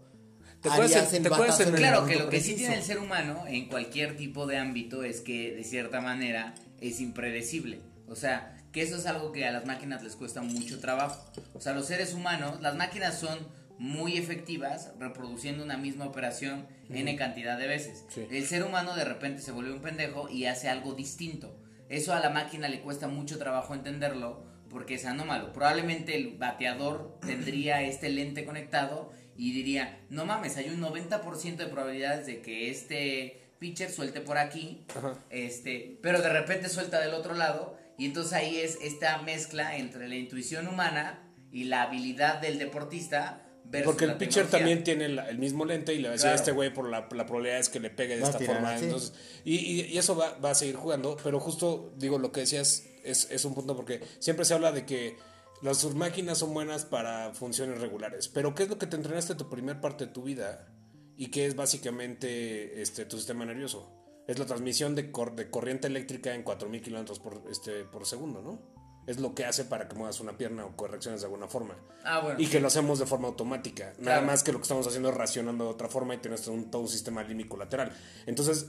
¿Te 0.60 0.68
harías 0.68 1.12
el- 1.14 1.22
te 1.22 1.28
batazo 1.30 1.62
en 1.62 1.68
el 1.70 1.74
Claro, 1.76 2.04
que 2.04 2.16
lo 2.16 2.28
que 2.28 2.40
sí 2.40 2.56
tiene 2.56 2.76
el 2.76 2.82
ser 2.82 2.98
humano 2.98 3.44
en 3.46 3.68
cualquier 3.68 4.16
tipo 4.18 4.46
de 4.46 4.58
ámbito 4.58 5.02
es 5.02 5.20
que 5.22 5.54
de 5.54 5.64
cierta 5.64 6.00
manera 6.02 6.54
es 6.80 7.00
impredecible. 7.00 7.80
O 8.06 8.16
sea, 8.16 8.54
que 8.70 8.82
eso 8.82 8.96
es 8.96 9.06
algo 9.06 9.32
que 9.32 9.46
a 9.46 9.50
las 9.52 9.64
máquinas 9.64 10.02
les 10.02 10.14
cuesta 10.14 10.42
mucho 10.42 10.78
trabajo. 10.78 11.24
O 11.54 11.60
sea, 11.60 11.72
los 11.72 11.86
seres 11.86 12.12
humanos, 12.12 12.60
las 12.60 12.76
máquinas 12.76 13.18
son 13.18 13.38
muy 13.78 14.16
efectivas 14.16 14.92
reproduciendo 14.98 15.62
una 15.64 15.76
misma 15.76 16.06
operación 16.06 16.66
n 16.90 17.14
cantidad 17.16 17.58
de 17.58 17.68
veces. 17.68 18.04
Sí. 18.08 18.26
El 18.30 18.44
ser 18.46 18.64
humano 18.64 18.94
de 18.96 19.04
repente 19.04 19.40
se 19.42 19.52
vuelve 19.52 19.72
un 19.72 19.80
pendejo 19.80 20.28
y 20.28 20.46
hace 20.46 20.68
algo 20.68 20.94
distinto. 20.94 21.56
Eso 21.88 22.12
a 22.12 22.20
la 22.20 22.30
máquina 22.30 22.68
le 22.68 22.80
cuesta 22.80 23.08
mucho 23.08 23.38
trabajo 23.38 23.74
entenderlo 23.74 24.44
porque 24.68 24.94
es 24.94 25.06
anómalo. 25.06 25.52
Probablemente 25.52 26.16
el 26.16 26.36
bateador 26.36 27.18
tendría 27.26 27.82
este 27.82 28.08
lente 28.10 28.44
conectado 28.44 29.12
y 29.36 29.52
diría, 29.52 30.00
no 30.10 30.26
mames, 30.26 30.56
hay 30.56 30.68
un 30.68 30.80
90% 30.80 31.56
de 31.56 31.66
probabilidades 31.66 32.26
de 32.26 32.42
que 32.42 32.70
este 32.70 33.40
pitcher 33.60 33.90
suelte 33.90 34.20
por 34.20 34.38
aquí, 34.38 34.84
Ajá. 34.96 35.18
este, 35.30 35.98
pero 36.02 36.20
de 36.20 36.28
repente 36.28 36.68
suelta 36.68 37.00
del 37.00 37.14
otro 37.14 37.34
lado 37.34 37.76
y 37.96 38.06
entonces 38.06 38.32
ahí 38.32 38.56
es 38.56 38.78
esta 38.82 39.20
mezcla 39.22 39.76
entre 39.76 40.08
la 40.08 40.16
intuición 40.16 40.68
humana 40.68 41.24
y 41.50 41.64
la 41.64 41.82
habilidad 41.82 42.40
del 42.40 42.58
deportista 42.58 43.47
Porque 43.84 44.04
el 44.06 44.16
pitcher 44.16 44.44
tecnología. 44.44 44.58
también 44.58 44.84
tiene 44.84 45.08
la- 45.08 45.28
el 45.28 45.38
mismo 45.38 45.64
lente 45.64 45.92
y 45.94 45.98
le 45.98 46.04
va 46.04 46.10
a 46.10 46.12
decir 46.12 46.28
a 46.28 46.30
Claro. 46.30 46.40
este 46.40 46.52
güey 46.52 46.72
por 46.72 46.88
la, 46.88 47.00
la 47.12 47.26
probabilidad 47.26 47.58
es 47.58 47.68
que 47.68 47.80
le 47.80 47.90
pegue 47.90 48.14
de 48.16 48.22
Va 48.22 48.28
esta 48.28 48.38
tirar 48.38 48.56
forma. 48.56 48.74
así. 48.74 48.84
Entonces, 48.86 49.12
y, 49.44 49.56
y- 49.56 49.80
y 49.86 49.98
eso 49.98 50.16
va, 50.16 50.38
va 50.38 50.50
a 50.50 50.54
seguir 50.54 50.76
jugando, 50.76 51.16
pero 51.22 51.38
justo 51.38 51.92
digo 51.98 52.18
lo 52.18 52.32
que 52.32 52.40
decías 52.40 52.84
es, 53.04 53.28
es 53.30 53.44
un 53.44 53.54
punto 53.54 53.76
porque 53.76 54.00
siempre 54.20 54.44
se 54.44 54.54
habla 54.54 54.72
de 54.72 54.86
que 54.86 55.16
las 55.60 55.84
máquinas 55.94 56.38
son 56.38 56.54
buenas 56.54 56.84
para 56.84 57.32
funciones 57.34 57.80
regulares. 57.80 58.28
Pero 58.28 58.54
¿qué 58.54 58.62
es 58.62 58.68
lo 58.68 58.78
que 58.78 58.86
te 58.86 58.96
entrenaste 58.96 59.34
tu 59.34 59.50
primer 59.50 59.80
parte 59.80 60.06
de 60.06 60.12
tu 60.12 60.22
vida? 60.22 60.72
Y 61.16 61.30
que 61.32 61.46
es 61.46 61.56
básicamente 61.56 62.80
este, 62.80 63.04
tu 63.04 63.16
sistema 63.16 63.44
nervioso. 63.44 63.92
Es 64.28 64.38
la 64.38 64.46
transmisión 64.46 64.94
de, 64.94 65.10
cor- 65.10 65.34
de 65.34 65.50
corriente 65.50 65.86
eléctrica 65.88 66.34
en 66.34 66.42
4000 66.42 66.80
kilómetros 66.82 67.18
por, 67.18 67.42
este, 67.50 67.84
por 67.84 68.06
segundo, 68.06 68.40
¿no? 68.42 68.77
Es 69.08 69.18
lo 69.18 69.34
que 69.34 69.44
hace 69.46 69.64
para 69.64 69.88
que 69.88 69.96
muevas 69.96 70.20
una 70.20 70.36
pierna 70.36 70.66
o 70.66 70.76
correcciones 70.76 71.20
de 71.22 71.26
alguna 71.26 71.48
forma. 71.48 71.74
Ah, 72.04 72.20
bueno. 72.20 72.38
Y 72.38 72.46
que 72.46 72.60
lo 72.60 72.66
hacemos 72.68 72.98
de 72.98 73.06
forma 73.06 73.26
automática. 73.28 73.94
Nada 73.98 74.20
más 74.20 74.42
que 74.42 74.52
lo 74.52 74.58
que 74.58 74.62
estamos 74.62 74.86
haciendo 74.86 75.08
es 75.08 75.14
racionando 75.16 75.64
de 75.64 75.70
otra 75.70 75.88
forma 75.88 76.14
y 76.14 76.18
tienes 76.18 76.46
un, 76.46 76.70
todo 76.70 76.82
un 76.82 76.88
sistema 76.88 77.22
límbico 77.22 77.56
lateral. 77.56 77.90
Entonces, 78.26 78.66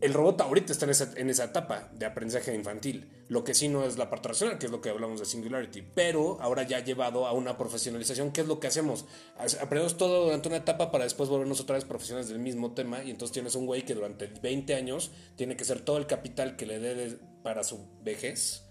el 0.00 0.14
robot 0.14 0.40
ahorita 0.40 0.72
está 0.72 0.84
en 0.86 0.90
esa, 0.90 1.12
en 1.14 1.30
esa 1.30 1.44
etapa 1.44 1.88
de 1.92 2.06
aprendizaje 2.06 2.52
infantil. 2.52 3.08
Lo 3.28 3.44
que 3.44 3.54
sí 3.54 3.68
no 3.68 3.84
es 3.84 3.98
la 3.98 4.10
parte 4.10 4.26
racional, 4.30 4.58
que 4.58 4.66
es 4.66 4.72
lo 4.72 4.80
que 4.80 4.90
hablamos 4.90 5.20
de 5.20 5.26
Singularity. 5.26 5.82
Pero 5.94 6.38
ahora 6.40 6.64
ya 6.64 6.78
ha 6.78 6.80
llevado 6.80 7.28
a 7.28 7.32
una 7.32 7.56
profesionalización, 7.56 8.32
que 8.32 8.40
es 8.40 8.48
lo 8.48 8.58
que 8.58 8.66
hacemos. 8.66 9.04
Hace- 9.38 9.60
Aprendemos 9.60 9.96
todo 9.96 10.24
durante 10.24 10.48
una 10.48 10.56
etapa 10.56 10.90
para 10.90 11.04
después 11.04 11.28
volvernos 11.28 11.60
otra 11.60 11.76
vez 11.76 11.84
profesionales 11.84 12.28
del 12.28 12.40
mismo 12.40 12.72
tema. 12.74 13.04
Y 13.04 13.10
entonces 13.12 13.32
tienes 13.32 13.54
un 13.54 13.66
güey 13.66 13.84
que 13.84 13.94
durante 13.94 14.26
20 14.26 14.74
años 14.74 15.12
tiene 15.36 15.56
que 15.56 15.64
ser 15.64 15.82
todo 15.82 15.98
el 15.98 16.08
capital 16.08 16.56
que 16.56 16.66
le 16.66 16.80
dé 16.80 17.16
para 17.44 17.62
su 17.62 17.86
vejez. 18.02 18.64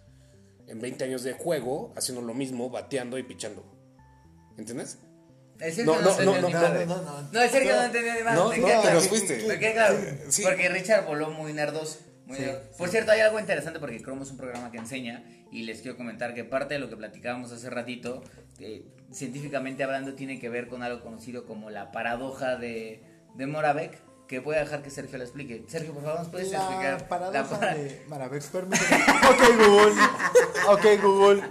En 0.72 0.80
20 0.80 1.04
años 1.04 1.24
de 1.24 1.34
juego, 1.34 1.94
haciendo 1.98 2.22
lo 2.22 2.34
mismo, 2.34 2.70
bateando 2.70 3.18
y 3.18 3.24
pichando. 3.24 3.64
¿Entiendes? 4.58 5.00
El 5.60 5.74
Sergio 5.74 5.94
No, 5.94 6.02
no, 6.02 6.18
no, 6.18 6.24
no, 6.24 6.50
no, 6.50 6.50
no, 6.50 6.86
no, 6.86 7.02
no. 7.02 7.30
No, 7.30 7.42
el 7.42 7.50
Sergio 7.50 7.76
no, 7.76 7.84
entendió 7.84 8.14
ni 8.14 8.24
más. 8.24 8.36
no, 8.36 8.56
no, 8.56 8.82
te 8.82 8.94
nos 8.94 9.08
fuiste. 9.10 9.60
Queda 9.60 9.74
claro. 9.74 10.00
Sí. 10.30 10.44
Porque 10.44 10.70
Richard 10.70 11.06
voló 11.06 11.30
muy 11.30 11.52
nerdos. 11.52 12.00
Muy 12.26 12.38
Sí, 12.38 12.44
nerdo. 12.44 12.62
Por 12.78 12.88
cierto, 12.88 13.12
hay 13.12 13.20
algo 13.20 13.38
interesante 13.38 13.80
porque 13.82 14.02
Chrome 14.02 14.24
es 14.24 14.32
un 14.32 14.38
programa 14.38 14.72
que 14.72 14.78
enseña 14.78 15.26
y 15.52 15.64
les 15.64 15.82
quiero 15.82 15.98
comentar 15.98 16.34
que 16.34 16.46
parte 16.46 16.76
de 16.76 16.80
lo 16.80 16.90
que 16.90 16.96
platicábamos 16.96 17.52
hace 17.52 17.70
ratito, 17.70 18.24
eh, 18.60 18.86
científicamente 19.12 19.84
hablando, 19.84 20.14
tiene 20.14 20.40
que 20.40 20.48
ver 20.48 20.70
con 20.70 20.84
algo 20.84 21.02
conocido 21.04 21.46
como 21.46 21.70
la 21.70 21.92
paradoja 21.92 22.56
de, 22.56 23.04
de 23.36 23.46
Moravec, 23.46 24.00
que 24.32 24.40
voy 24.40 24.56
a 24.56 24.60
dejar 24.60 24.82
que 24.82 24.90
Sergio 24.90 25.18
la 25.18 25.26
explique. 25.26 25.66
Sergio, 25.68 25.94
por 25.94 26.04
favor, 26.04 26.20
¿nos 26.20 26.30
puedes 26.30 26.52
La 26.52 26.60
explicar? 26.60 27.08
paradoja 27.10 27.50
para- 27.60 27.76
de 27.76 28.02
Maravex, 28.08 28.46
permíteme. 28.48 29.04
ok, 29.30 29.58
Google. 29.68 30.02
Ok, 30.70 31.02
Google. 31.04 31.44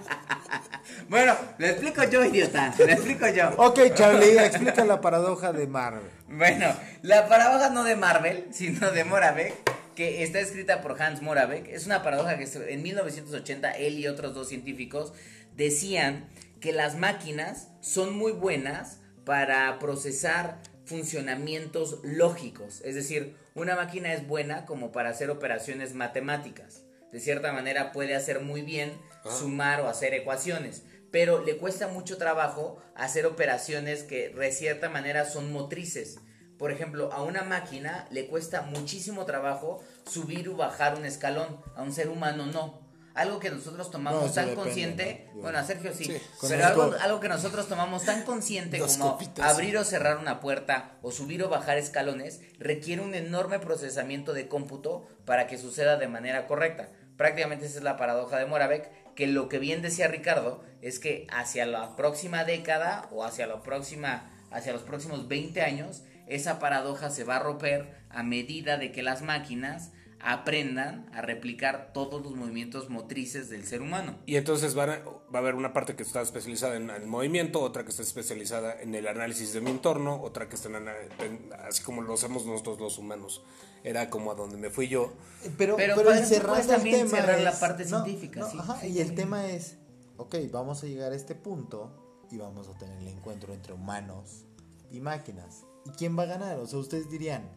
Bueno, 1.11 1.35
lo 1.59 1.67
explico 1.67 2.05
yo, 2.05 2.25
idiota. 2.25 2.73
Lo 2.79 2.87
explico 2.87 3.29
yo. 3.29 3.51
Ok, 3.59 3.81
Charlie, 3.95 4.39
explica 4.47 4.83
la 4.87 4.99
paradoja 5.03 5.53
de 5.53 5.67
Marvel. 5.67 6.09
Bueno, 6.29 6.75
la 7.03 7.29
paradoja 7.29 7.69
no 7.69 7.85
de 7.85 7.97
Marvel, 7.97 8.47
sino 8.51 8.91
de 8.93 9.05
Moravec, 9.05 9.55
que 9.95 10.23
está 10.23 10.41
escrita 10.41 10.81
por 10.81 11.01
Hans 11.03 11.21
Moravec. 11.21 11.69
Es 11.69 11.85
una 11.85 12.03
paradoja 12.03 12.39
que 12.39 12.49
en 12.73 12.83
1980 12.83 13.73
él 13.73 13.99
y 13.99 14.09
otros 14.09 14.33
dos 14.35 14.49
científicos 14.49 15.13
decían 15.55 16.31
que 16.63 16.73
las 16.73 16.97
máquinas 16.97 17.69
son 17.83 18.17
muy 18.17 18.33
buenas 18.33 19.01
para 19.27 19.79
procesar 19.79 20.57
funcionamientos 20.91 22.01
lógicos. 22.03 22.83
Es 22.85 22.97
decir, 22.97 23.37
una 23.55 23.77
máquina 23.77 24.13
es 24.13 24.27
buena 24.27 24.67
como 24.67 24.91
para 24.91 25.11
hacer 25.11 25.31
operaciones 25.31 25.95
matemáticas. 25.95 26.83
De 27.13 27.21
cierta 27.21 27.53
manera 27.53 27.93
puede 27.93 28.17
hacer 28.17 28.41
muy 28.41 28.63
bien 28.63 28.93
sumar 29.25 29.81
o 29.81 29.89
hacer 29.89 30.15
ecuaciones, 30.15 30.83
pero 31.13 31.45
le 31.45 31.59
cuesta 31.59 31.87
mucho 31.87 32.19
trabajo 32.19 32.83
hacer 32.97 33.25
operaciones 33.27 34.03
que 34.03 34.31
de 34.31 34.51
cierta 34.51 34.89
manera 34.89 35.25
son 35.27 35.53
motrices. 35.53 36.19
Por 36.59 36.73
ejemplo, 36.73 37.13
a 37.13 37.23
una 37.23 37.45
máquina 37.45 38.09
le 38.11 38.27
cuesta 38.27 38.63
muchísimo 38.63 39.27
trabajo 39.27 39.85
subir 40.05 40.49
o 40.49 40.57
bajar 40.57 40.97
un 40.97 41.07
escalón, 41.07 41.61
a 41.77 41.83
un 41.83 41.93
ser 41.93 42.09
humano 42.09 42.47
no. 42.47 42.90
Algo 43.15 43.41
que 43.41 43.51
nosotros 43.51 43.91
tomamos 43.91 44.23
No, 44.27 44.31
tan 44.31 44.47
depende, 44.47 44.63
consciente, 44.65 45.29
¿no? 45.35 45.43
bueno, 45.43 45.59
a 45.59 45.65
Sergio 45.65 45.93
sí, 45.93 46.05
Sí. 46.05 46.21
pero 46.49 46.65
algo, 46.67 46.95
algo 47.01 47.21
que 47.21 47.29
nosotros 47.29 47.67
tomamos 47.69 48.05
tan 48.05 48.23
consciente 48.23 48.79
como 48.79 49.13
copitas. 49.13 49.53
abrir 49.53 49.77
o 49.79 49.85
cerrar 49.85 50.19
una 50.19 50.39
puerta 50.41 50.93
o 51.03 51.11
subir 51.11 51.43
o 51.43 51.49
bajar 51.49 51.77
escalones 51.79 52.41
requiere 52.59 53.03
un 53.03 53.15
enorme 53.15 53.59
procesamiento 53.59 54.33
de 54.33 54.47
cómputo 54.49 55.09
para 55.25 55.47
que 55.49 55.59
suceda 55.59 55.97
de 55.97 56.07
manera 56.09 56.47
correcta. 56.47 56.89
Prácticamente 57.17 57.67
esa 57.67 57.79
es 57.79 57.85
la 57.85 57.97
paradoja 57.97 58.39
de 58.39 58.47
Moravec, 58.47 58.91
que 59.15 59.27
lo 59.27 59.49
que 59.49 59.59
bien 59.59 59.83
decía 59.83 60.09
Ricardo 60.09 60.63
es 60.81 60.99
que 60.99 61.27
hacia 61.31 61.67
la 61.67 61.97
próxima 61.97 62.45
década 62.45 63.09
o 63.11 63.25
hacia 63.25 63.47
la 63.47 63.61
próxima 63.63 64.31
hacia 64.51 64.73
los 64.73 64.83
próximos 64.83 65.29
20 65.29 65.63
años 65.63 66.03
esa 66.27 66.59
paradoja 66.61 67.11
se 67.11 67.25
va 67.25 67.37
a 67.37 67.41
romper 67.41 67.93
a 68.09 68.23
medida 68.23 68.79
de 68.79 68.93
que 68.93 69.03
las 69.03 69.21
máquinas 69.23 69.91
aprendan 70.23 71.09
a 71.15 71.23
replicar 71.23 71.93
todos 71.93 72.23
los 72.23 72.35
movimientos 72.37 72.89
motrices 72.91 73.49
del 73.49 73.67
ser 73.67 73.83
humano. 73.83 74.17
Y 74.27 74.37
entonces 74.37 74.75
van 74.75 74.91
a- 74.91 74.99
va 75.05 75.39
a 75.39 75.39
haber 75.39 75.55
una 75.55 75.73
parte 75.73 75.97
que 75.97 76.03
está 76.03 76.21
especializada 76.21 76.77
en 76.77 76.91
el 76.91 77.07
movimiento, 77.07 77.61
otra 77.61 77.85
que 77.85 77.91
está 77.91 78.03
especializada 78.03 78.81
en 78.81 78.95
el 78.95 79.07
análisis 79.09 79.53
de 79.53 79.61
mi 79.61 79.71
entorno, 79.71 80.21
otra 80.23 80.49
que 80.49 80.57
está 80.57 80.69
en, 80.69 80.77
en- 80.77 81.51
así 81.67 81.83
como 81.83 82.03
lo 82.03 82.15
hacemos 82.15 82.45
nosotros 82.47 82.81
los 82.81 82.99
humanos. 82.99 83.43
Era 83.83 84.11
como 84.11 84.31
a 84.31 84.35
donde 84.35 84.57
me 84.59 84.71
fui 84.71 84.89
yo. 84.89 85.13
Pero, 85.57 85.77
Pero 85.77 85.77
pero, 85.77 85.95
para 85.97 86.05
puedes 86.05 86.31
el 86.33 86.67
también 86.67 87.07
tema 87.07 87.11
cerrar 87.19 87.41
la 87.41 87.51
es- 87.51 87.57
parte 87.59 87.85
no, 87.87 88.05
científica, 88.05 88.41
no, 88.41 88.51
sí, 88.51 88.59
ajá, 88.61 88.81
sí, 88.81 88.89
y 88.89 89.01
el 89.01 89.09
sí. 89.09 89.15
tema 89.15 89.47
es, 89.51 89.79
ok, 90.19 90.37
vamos 90.51 90.83
a 90.83 90.87
llegar 90.87 91.13
a 91.13 91.17
este 91.17 91.35
punto 91.35 92.27
y 92.31 92.37
vamos 92.37 92.69
a 92.69 92.77
tener 92.79 92.99
el 92.99 93.09
encuentro 93.09 93.55
entre 93.55 93.73
humanos 93.73 94.45
y 94.91 95.01
máquinas. 95.01 95.65
¿Y 95.87 95.91
quién 95.91 96.19
va 96.19 96.25
a 96.25 96.27
ganar? 96.27 96.59
O 96.59 96.67
sea, 96.67 96.79
ustedes 96.79 97.09
dirían, 97.09 97.49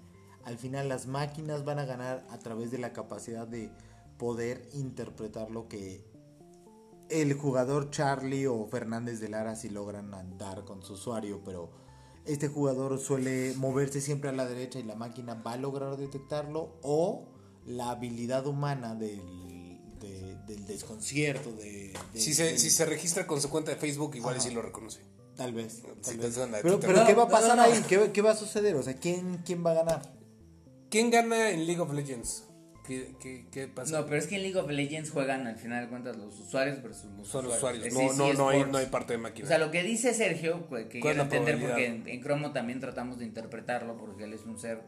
al 0.45 0.57
final 0.57 0.89
las 0.89 1.07
máquinas 1.07 1.63
van 1.65 1.79
a 1.79 1.85
ganar 1.85 2.25
a 2.29 2.39
través 2.39 2.71
de 2.71 2.77
la 2.77 2.93
capacidad 2.93 3.47
de 3.47 3.71
poder 4.17 4.67
interpretar 4.73 5.49
lo 5.51 5.67
que 5.67 6.03
el 7.09 7.33
jugador 7.33 7.89
Charlie 7.91 8.47
o 8.47 8.65
Fernández 8.67 9.19
de 9.19 9.29
Lara 9.29 9.55
si 9.55 9.69
logran 9.69 10.13
andar 10.13 10.63
con 10.65 10.81
su 10.83 10.93
usuario, 10.93 11.41
pero 11.43 11.71
este 12.25 12.47
jugador 12.47 12.99
suele 12.99 13.53
moverse 13.57 14.01
siempre 14.01 14.29
a 14.29 14.33
la 14.33 14.45
derecha 14.45 14.79
y 14.79 14.83
la 14.83 14.95
máquina 14.95 15.35
va 15.35 15.53
a 15.53 15.57
lograr 15.57 15.97
detectarlo 15.97 16.77
o 16.81 17.25
la 17.65 17.89
habilidad 17.91 18.47
humana 18.47 18.95
del, 18.95 19.21
de- 19.99 20.37
del 20.47 20.65
desconcierto 20.65 21.51
de, 21.53 21.93
de- 22.13 22.19
Si 22.19 22.33
se, 22.33 22.43
del- 22.45 22.59
si 22.59 22.69
se 22.69 22.85
registra 22.85 23.27
con 23.27 23.41
su 23.41 23.49
cuenta 23.49 23.71
de 23.71 23.77
Facebook, 23.77 24.15
igual 24.15 24.35
Ajá. 24.35 24.43
sí 24.43 24.51
lo 24.53 24.61
reconoce. 24.61 25.01
tal 25.35 25.53
vez, 25.53 25.81
tal 25.81 25.95
Si 26.01 26.17
vez. 26.17 26.35
pero, 26.61 26.79
pero 26.79 27.05
qué 27.05 27.13
va 27.13 27.23
a 27.23 27.25
no, 27.25 27.31
pasar 27.31 27.57
no, 27.57 27.67
no. 27.67 27.73
ahí 27.73 27.83
¿Qué, 27.87 28.11
qué 28.11 28.21
va 28.21 28.31
a 28.31 28.35
suceder 28.35 28.75
o 28.75 28.83
sea 28.83 28.95
quién 28.95 29.41
quién 29.45 29.63
va 29.65 29.71
a 29.71 29.75
ganar 29.75 30.13
¿Quién 30.93 31.09
gana 31.09 31.49
en 31.49 31.65
League 31.65 31.81
of 31.81 31.91
Legends? 31.91 32.43
¿Qué, 32.85 33.15
qué, 33.19 33.47
qué 33.51 33.67
pasa? 33.67 33.99
No, 33.99 34.05
pero 34.05 34.17
es 34.17 34.27
que 34.27 34.35
en 34.35 34.43
League 34.43 34.59
of 34.59 34.69
Legends 34.69 35.09
juegan 35.09 35.47
al 35.47 35.55
final 35.57 35.83
de 35.85 35.89
cuentas 35.89 36.15
los 36.17 36.39
usuarios 36.39 36.83
versus 36.83 37.05
los 37.17 37.27
Son 37.27 37.47
usuarios. 37.47 37.57
usuarios. 37.57 37.85
Es 37.87 37.93
No, 37.93 37.99
no, 38.27 38.33
no, 38.35 38.49
hay, 38.49 38.57
Sports. 38.57 38.71
no 38.71 38.77
hay 38.77 38.85
parte 38.85 39.13
de 39.13 39.17
máquina. 39.17 39.45
O 39.45 39.47
sea, 39.47 39.57
lo 39.57 39.71
que 39.71 39.81
dice 39.81 40.13
Sergio, 40.13 40.69
que 40.69 40.89
que 40.89 40.99
¿Cuál 40.99 41.15
quiero 41.15 41.23
entender 41.23 41.59
porque 41.59 41.87
en, 41.87 42.07
en 42.07 42.21
Cromo 42.21 42.51
también 42.53 42.79
tratamos 42.79 43.17
de 43.17 43.25
interpretarlo 43.25 43.97
porque 43.97 44.25
él 44.25 44.33
es 44.33 44.43
un 44.45 44.59
ser, 44.59 44.83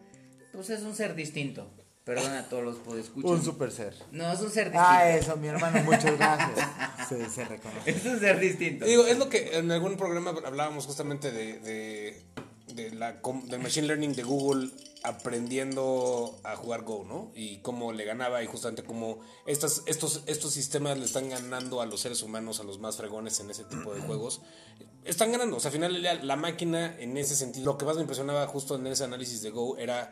pues 0.53 0.69
es 0.69 0.83
un 0.83 0.93
ser 0.93 1.15
distinto. 1.15 1.71
Perdona 2.03 2.37
a 2.41 2.49
todos 2.49 2.63
los 2.63 2.75
podescuchas. 2.75 3.31
un 3.31 3.43
super 3.43 3.71
ser 3.71 3.95
No, 4.11 4.31
es 4.31 4.39
un 4.39 4.51
ser 4.51 4.65
distinto. 4.65 4.87
ah 4.87 5.09
eso 5.09 5.37
mi 5.37 5.47
hermano 5.47 5.81
muchas 5.85 6.15
gracias 6.19 6.69
se, 7.09 7.27
se 7.31 7.45
reconoce 7.45 7.89
Es 7.89 8.05
un 8.05 8.19
ser 8.19 8.39
distinto. 8.39 8.85
Digo, 8.85 9.07
es 9.07 9.17
lo 9.17 9.27
que 9.27 9.57
en 9.57 9.71
algún 9.71 9.97
programa 9.97 10.35
hablábamos 10.45 10.85
justamente 10.85 11.31
de, 11.31 11.59
de, 11.61 12.21
de 12.75 12.91
la, 12.91 13.21
del 13.45 13.59
Machine 13.59 13.87
Learning 13.87 14.13
de 14.13 14.23
Google 14.23 14.69
aprendiendo 15.03 16.37
a 16.43 16.55
jugar 16.55 16.83
Go, 16.83 17.05
¿no? 17.07 17.31
Y 17.35 17.57
cómo 17.57 17.93
le 17.93 18.05
ganaba 18.05 18.43
y 18.43 18.47
justamente 18.47 18.83
cómo 18.83 19.19
estas, 19.45 19.83
estos, 19.85 20.23
estos 20.25 20.51
sistemas 20.51 20.97
le 20.97 21.05
están 21.05 21.29
ganando 21.29 21.81
a 21.81 21.85
los 21.85 22.01
seres 22.01 22.23
humanos, 22.23 22.59
a 22.59 22.63
los 22.63 22.79
más 22.79 22.97
fregones 22.97 23.39
en 23.39 23.49
ese 23.51 23.63
tipo 23.65 23.93
de 23.93 24.01
juegos. 24.01 24.41
Están 25.03 25.31
ganando, 25.31 25.57
o 25.57 25.59
sea, 25.59 25.69
al 25.69 25.73
final 25.73 26.27
la 26.27 26.35
máquina 26.35 26.95
en 26.99 27.17
ese 27.17 27.35
sentido, 27.35 27.65
lo 27.65 27.77
que 27.77 27.85
más 27.85 27.95
me 27.95 28.01
impresionaba 28.01 28.47
justo 28.47 28.75
en 28.75 28.87
ese 28.87 29.03
análisis 29.03 29.41
de 29.41 29.51
Go 29.51 29.77
era, 29.77 30.11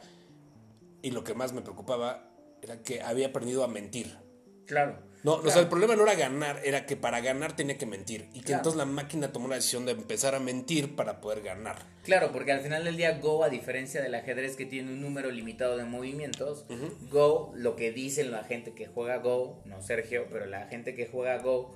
y 1.02 1.12
lo 1.12 1.24
que 1.24 1.34
más 1.34 1.54
me 1.54 1.62
preocupaba, 1.62 2.30
era 2.62 2.82
que 2.84 3.02
había 3.02 3.28
aprendido 3.28 3.64
a 3.64 3.68
mentir. 3.68 4.18
Claro. 4.66 5.13
No, 5.24 5.36
o 5.36 5.50
sea, 5.50 5.62
el 5.62 5.70
problema 5.70 5.96
no 5.96 6.04
era 6.04 6.16
ganar, 6.16 6.60
era 6.66 6.86
que 6.86 6.98
para 6.98 7.22
ganar 7.22 7.56
tenía 7.56 7.78
que 7.78 7.86
mentir. 7.86 8.28
Y 8.34 8.40
que 8.40 8.48
Claro. 8.48 8.60
entonces 8.60 8.78
la 8.78 8.86
máquina 8.86 9.32
tomó 9.32 9.48
la 9.48 9.56
decisión 9.56 9.86
de 9.86 9.94
empezar 9.94 10.36
a 10.36 10.40
mentir 10.40 10.96
para 10.96 11.22
poder 11.22 11.42
ganar. 11.42 11.78
Claro, 12.04 12.32
porque 12.34 12.52
al 12.52 12.60
final 12.60 12.84
del 12.84 12.98
día 12.98 13.18
Go, 13.20 13.44
a 13.46 13.50
diferencia 13.50 14.02
del 14.02 14.16
ajedrez 14.16 14.58
que 14.58 14.66
tiene 14.66 14.92
un 14.92 15.02
número 15.02 15.32
limitado 15.32 15.78
de 15.78 15.86
movimientos, 15.86 16.66
Go, 17.10 17.54
lo 17.56 17.76
que 17.78 17.92
dicen 17.94 18.32
la 18.32 18.44
gente 18.44 18.74
que 18.74 18.88
juega 18.88 19.18
Go, 19.18 19.62
no 19.66 19.82
Sergio, 19.82 20.28
pero 20.30 20.46
la 20.46 20.68
gente 20.68 20.94
que 20.94 21.08
juega 21.08 21.38
Go, 21.38 21.74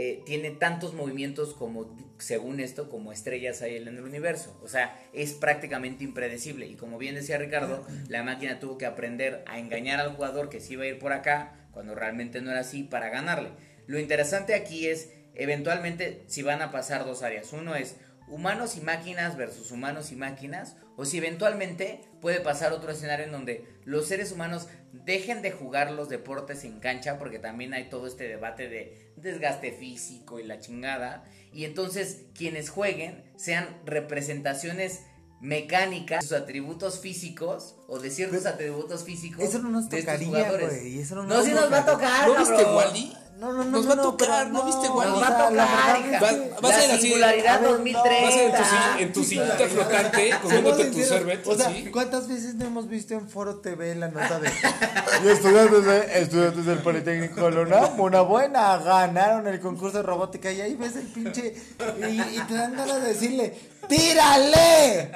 eh, 0.00 0.22
tiene 0.24 0.52
tantos 0.52 0.94
movimientos 0.94 1.54
como, 1.54 1.92
según 2.18 2.60
esto, 2.60 2.88
como 2.88 3.10
estrellas 3.10 3.62
hay 3.62 3.78
en 3.78 3.88
el 3.88 4.00
universo. 4.00 4.56
O 4.62 4.68
sea, 4.68 4.96
es 5.12 5.32
prácticamente 5.32 6.04
impredecible. 6.04 6.68
Y 6.68 6.76
como 6.76 6.98
bien 6.98 7.16
decía 7.16 7.36
Ricardo, 7.36 7.84
la 8.06 8.22
máquina 8.22 8.60
tuvo 8.60 8.78
que 8.78 8.86
aprender 8.86 9.42
a 9.48 9.58
engañar 9.58 9.98
al 9.98 10.14
jugador 10.14 10.50
que 10.50 10.60
sí 10.60 10.74
iba 10.74 10.84
a 10.84 10.86
ir 10.86 11.00
por 11.00 11.12
acá, 11.12 11.66
cuando 11.72 11.96
realmente 11.96 12.40
no 12.40 12.52
era 12.52 12.60
así, 12.60 12.84
para 12.84 13.08
ganarle. 13.08 13.50
Lo 13.88 13.98
interesante 13.98 14.54
aquí 14.54 14.86
es, 14.86 15.10
eventualmente, 15.34 16.22
si 16.28 16.42
van 16.42 16.62
a 16.62 16.70
pasar 16.70 17.04
dos 17.04 17.24
áreas. 17.24 17.52
Uno 17.52 17.74
es 17.74 17.96
humanos 18.28 18.76
y 18.76 18.80
máquinas 18.80 19.36
versus 19.36 19.72
humanos 19.72 20.12
y 20.12 20.14
máquinas, 20.14 20.76
o 20.98 21.04
si 21.04 21.18
eventualmente 21.18 22.00
puede 22.20 22.40
pasar 22.40 22.72
otro 22.72 22.90
escenario 22.90 23.24
en 23.24 23.30
donde 23.32 23.64
los 23.84 24.08
seres 24.08 24.32
humanos 24.32 24.66
dejen 24.92 25.42
de 25.42 25.52
jugar 25.52 25.92
los 25.92 26.08
deportes 26.08 26.64
en 26.64 26.80
cancha, 26.80 27.18
porque 27.18 27.38
también 27.38 27.72
hay 27.72 27.88
todo 27.88 28.08
este 28.08 28.24
debate 28.26 28.68
de 28.68 29.12
desgaste 29.16 29.70
físico 29.70 30.40
y 30.40 30.42
la 30.42 30.58
chingada, 30.58 31.24
y 31.52 31.64
entonces 31.64 32.24
quienes 32.34 32.68
jueguen 32.68 33.22
sean 33.36 33.80
representaciones 33.86 35.02
mecánicas, 35.40 36.24
sus 36.24 36.32
atributos 36.32 36.98
físicos 36.98 37.76
o 37.86 38.00
de 38.00 38.10
ciertos 38.10 38.44
atributos 38.44 39.04
físicos. 39.04 39.44
Eso 39.44 39.60
no 39.60 39.70
nos 39.70 39.88
de 39.88 40.00
estos 40.00 40.14
tocaría, 40.14 40.46
jugadores. 40.48 40.80
güey, 40.80 41.04
no 41.10 41.14
no, 41.14 41.24
nos 41.36 41.44
sí 41.44 41.52
nos 41.52 41.72
va 41.72 41.78
a 41.78 41.86
tocar, 41.86 42.28
¿No 42.28 42.38
viste. 42.38 42.64
Wally? 42.64 43.16
No, 43.38 43.52
no, 43.52 43.62
no. 43.62 43.70
Nos 43.70 43.84
no, 43.84 43.94
va 43.94 44.00
a 44.00 44.02
tocar, 44.02 44.50
¿no 44.50 44.64
viste 44.64 44.88
Wally? 44.88 45.10
Nos 45.12 45.22
va 45.22 45.28
a 45.28 45.48
tocar, 45.48 46.20
Vas- 46.20 46.60
vas 46.60 46.72
a 46.74 46.84
ir 46.84 46.90
así, 46.90 47.02
singularidad 47.02 47.54
a 47.54 47.58
ver, 47.58 47.66
no, 47.68 47.72
2030. 47.76 48.20
Vas 48.22 48.34
a 48.34 48.36
ir 48.36 48.42
en 48.42 48.52
tu, 48.52 48.64
silla- 48.64 48.98
en 48.98 49.12
tu 49.12 49.24
sillita 49.24 49.68
flotante 49.68 50.30
comiéndote 50.42 50.84
tu 50.86 51.02
sorbet. 51.04 51.46
O 51.46 51.54
sea. 51.54 51.72
¿cuántas 51.92 52.26
veces 52.28 52.54
no 52.56 52.64
hemos 52.66 52.88
visto 52.88 53.14
en 53.14 53.28
Foro 53.28 53.56
TV 53.56 53.94
la 53.94 54.08
nota 54.08 54.40
de 54.40 54.50
y 55.24 55.28
estudiantes, 55.28 55.84
de- 55.84 56.20
estudiantes 56.20 56.64
del 56.66 56.78
Politécnico 56.78 57.44
de 57.44 57.50
la 57.52 57.60
UNAM, 57.60 58.00
una 58.00 58.22
buena, 58.22 58.76
ganaron 58.78 59.46
el 59.46 59.60
concurso 59.60 59.98
de 59.98 60.02
robótica 60.02 60.50
y 60.50 60.60
ahí 60.60 60.74
ves 60.74 60.96
el 60.96 61.06
pinche 61.06 61.54
y, 62.00 62.20
y 62.20 62.40
te 62.48 62.54
dan 62.54 62.74
ganas 62.76 63.02
de 63.02 63.08
decirle, 63.08 63.56
¡tírale! 63.86 65.10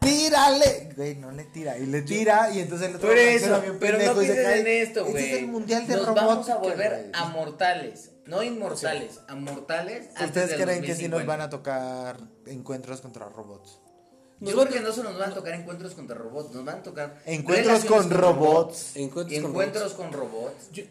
¡Tírale! 0.00 0.92
Güey, 0.96 1.14
no 1.16 1.30
le 1.30 1.44
tira, 1.44 1.78
y 1.78 1.86
le 1.86 2.02
tira 2.02 2.50
y 2.52 2.60
entonces 2.60 2.88
el 2.88 2.96
otro 2.96 3.08
Por 3.08 3.18
eso, 3.18 3.62
pero 3.78 3.98
no 3.98 4.22
y 4.22 4.26
se 4.26 4.32
pienses 4.32 4.44
cae. 4.46 4.60
en 4.60 4.66
esto, 4.88 5.04
güey. 5.04 5.16
Este 5.24 5.36
es 5.36 5.42
el 5.42 5.48
mundial 5.48 5.86
de 5.86 5.96
Nos 5.96 6.06
robótica. 6.06 6.26
vamos 6.26 6.48
a 6.48 6.56
volver 6.56 6.90
güey. 6.90 7.10
amortales, 7.14 8.10
no 8.26 8.42
inmortales, 8.42 9.20
amortales. 9.28 10.06
antes 10.16 10.44
¿Ustedes 10.44 10.62
creen 10.62 10.82
que 10.82 10.94
sí 10.94 11.08
nos 11.08 11.20
2050. 11.22 11.26
van 11.26 11.40
a 11.42 11.50
tocar 11.50 12.16
encuentros 12.46 13.00
contra 13.00 13.28
robots? 13.28 13.78
Yo 14.40 14.52
creo 14.52 14.68
que 14.68 14.80
no 14.80 14.90
solo 14.92 15.10
nos 15.10 15.18
van 15.18 15.32
a 15.32 15.34
tocar 15.34 15.52
encuentros 15.54 15.92
contra 15.94 16.16
robots, 16.16 16.54
nos 16.54 16.64
van 16.64 16.78
a 16.78 16.82
tocar 16.82 17.20
Encuentros 17.26 17.84
con 17.84 18.10
robots. 18.10 18.96
Encuentros 18.96 19.38
con 19.40 19.50
Encuentros 19.50 19.92
robots. 19.92 19.96
con 19.96 20.12
robots. 20.18 20.70
Yo- 20.72 20.84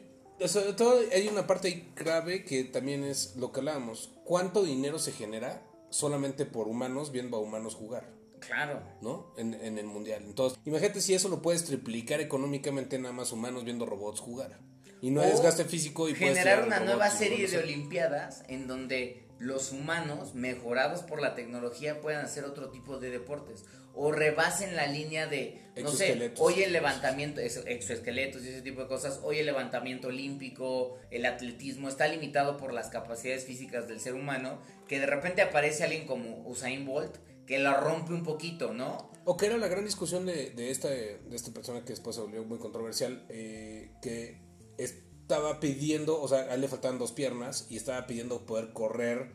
sobre 0.47 0.73
todo 0.73 0.99
hay 1.12 1.27
una 1.27 1.47
parte 1.47 1.67
ahí 1.69 1.91
grave 1.95 2.45
que 2.45 2.63
también 2.63 3.03
es 3.03 3.36
lo 3.38 3.51
que 3.51 3.60
hablábamos. 3.62 4.12
¿Cuánto 4.23 4.63
dinero 4.63 4.99
se 4.99 5.12
genera 5.12 5.63
solamente 5.89 6.45
por 6.45 6.67
humanos 6.67 7.12
viendo 7.12 7.38
a 7.38 7.39
humanos 7.39 7.75
jugar? 7.75 8.10
Claro. 8.39 8.82
¿no? 9.02 9.34
En, 9.38 9.54
en 9.54 9.78
el 9.78 9.86
mundial. 9.86 10.23
Entonces, 10.25 10.60
imagínate 10.65 11.02
si 11.02 11.13
eso 11.13 11.30
lo 11.30 11.41
puedes 11.41 11.65
triplicar 11.65 12.21
económicamente 12.21 12.97
nada 12.97 13.13
más 13.13 13.32
humanos 13.32 13.65
viendo 13.65 13.86
robots 13.86 14.19
jugar. 14.19 14.60
Y 15.02 15.12
no 15.12 15.21
hay 15.21 15.32
desgaste 15.32 15.65
físico 15.65 16.10
y 16.10 16.15
generar 16.15 16.65
una 16.65 16.80
nueva 16.80 17.10
serie 17.10 17.47
de 17.47 17.58
olimpiadas 17.58 18.43
en 18.47 18.67
donde 18.67 19.30
los 19.39 19.71
humanos 19.71 20.36
mejorados 20.36 21.02
por 21.02 21.21
la 21.21 21.36
tecnología 21.36 22.02
puedan 22.02 22.25
hacer 22.25 22.43
otro 22.43 22.69
tipo 22.69 22.99
de 22.99 23.10
deportes 23.10 23.63
o 24.01 24.12
rebasen 24.13 24.75
la 24.77 24.88
línea 24.88 25.27
de 25.27 25.62
no 25.83 25.91
sé 25.91 26.31
hoy 26.39 26.63
el 26.63 26.71
levantamiento 26.71 27.41
ex- 27.41 27.63
exoesqueletos 27.65 28.43
y 28.45 28.49
ese 28.49 28.62
tipo 28.62 28.81
de 28.81 28.88
cosas 28.88 29.19
hoy 29.23 29.39
el 29.39 29.45
levantamiento 29.45 30.07
olímpico 30.07 30.97
el 31.12 31.25
atletismo 31.25 31.89
está 31.89 32.07
limitado 32.07 32.55
por 32.57 32.73
las 32.73 32.88
capacidades 32.89 33.43
físicas 33.45 33.88
del 33.88 33.99
ser 33.99 34.13
humano 34.13 34.59
que 34.88 34.99
de 34.99 35.05
repente 35.05 35.41
aparece 35.41 35.83
alguien 35.83 36.05
como 36.07 36.47
Usain 36.47 36.85
Bolt 36.85 37.17
que 37.45 37.59
la 37.59 37.73
rompe 37.73 38.13
un 38.13 38.23
poquito 38.23 38.73
no 38.73 39.12
O 39.25 39.35
que 39.35 39.47
era 39.47 39.57
la 39.57 39.67
gran 39.67 39.83
discusión 39.83 40.25
de, 40.25 40.51
de, 40.51 40.71
esta, 40.71 40.88
de 40.89 41.35
esta 41.35 41.51
persona 41.51 41.81
que 41.81 41.89
después 41.89 42.15
se 42.15 42.21
volvió 42.21 42.43
muy 42.43 42.57
controversial, 42.57 43.25
eh, 43.29 43.91
que 44.01 44.39
estaba 44.77 45.59
pidiendo, 45.59 46.21
o 46.21 46.27
sea, 46.27 46.39
a 46.39 46.53
él 46.55 46.62
le 46.62 46.67
faltaban 46.67 46.97
dos 46.99 47.12
piernas 47.12 47.67
y 47.69 47.75
estaba 47.77 48.07
pidiendo 48.07 48.45
poder 48.45 48.71
correr 48.73 49.31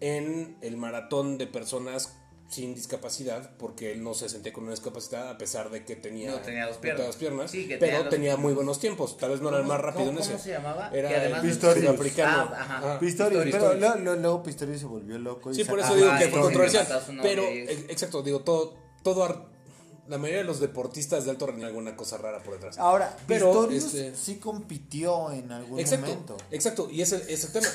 en 0.00 0.56
el 0.62 0.76
maratón 0.76 1.36
de 1.38 1.46
personas 1.46 2.16
sin 2.50 2.74
discapacidad, 2.74 3.50
porque 3.58 3.90
él 3.92 4.02
no 4.04 4.14
se 4.14 4.28
sentía 4.28 4.52
con 4.52 4.64
una 4.64 4.72
discapacidad 4.72 5.28
a 5.28 5.38
pesar 5.38 5.70
de 5.70 5.84
que 5.84 5.96
tenía, 5.96 6.30
No 6.30 6.38
tenía 6.40 6.66
dos 6.66 6.76
no 6.76 6.80
piernas. 6.82 7.16
piernas, 7.16 7.50
Sí, 7.50 7.66
que 7.66 7.78
pero 7.78 7.96
tenía 7.96 8.10
tenía, 8.10 8.30
dos- 8.32 8.40
muy 8.40 8.52
buenos 8.52 8.78
tiempos. 8.78 9.16
Tal 9.16 9.30
vez 9.30 9.40
no 9.40 9.48
era 9.48 9.58
el 9.58 9.62
¿Cómo- 9.64 9.72
más 9.74 9.82
rápido 9.82 10.04
cómo- 10.06 10.18
en 10.18 10.22
ese. 10.22 10.32
cómo 10.32 10.44
se 10.44 10.50
llamaba? 10.50 10.90
Era 10.92 11.08
Que 11.08 11.16
además 11.16 11.40
Pistorius. 11.42 11.86
sudafricano. 11.86 12.50
Ah, 12.54 12.60
ajá. 12.60 12.98
Pistorius, 13.00 13.44
Pistorius. 13.44 13.74
pero 13.80 13.96
luego, 13.96 14.20
luego 14.20 14.42
Pistorius 14.42 14.78
se 14.80 14.86
volvió 14.86 15.18
loco. 15.18 15.50
y 15.50 15.54
Sí, 15.54 15.64
por 15.64 15.80
eso 15.80 15.94
digo 15.96 16.10
que 16.18 16.28
fue 16.28 16.40
controversial. 16.40 16.86
Pero, 17.22 17.42
exacto, 17.44 18.22
digo, 18.22 18.40
todo, 18.40 18.76
todo, 19.02 19.24
ar- 19.24 19.52
la 20.06 20.18
mayoría 20.18 20.40
de 20.42 20.44
los 20.44 20.60
deportistas 20.60 21.24
de 21.24 21.30
alto 21.30 21.46
rendimiento 21.46 21.74
alguna 21.78 21.96
cosa 21.96 22.18
rara 22.18 22.42
por 22.42 22.54
detrás. 22.54 22.76
Ahora, 22.78 23.16
pero 23.26 23.46
Pistorius 23.50 23.84
este, 23.94 24.14
sí 24.14 24.36
compitió 24.36 25.32
en 25.32 25.50
algún 25.50 25.80
exacto, 25.80 26.06
momento. 26.08 26.36
exacto, 26.50 26.88
y 26.90 27.00
ese 27.00 27.24
es 27.32 27.44
el 27.44 27.52
tema. 27.52 27.66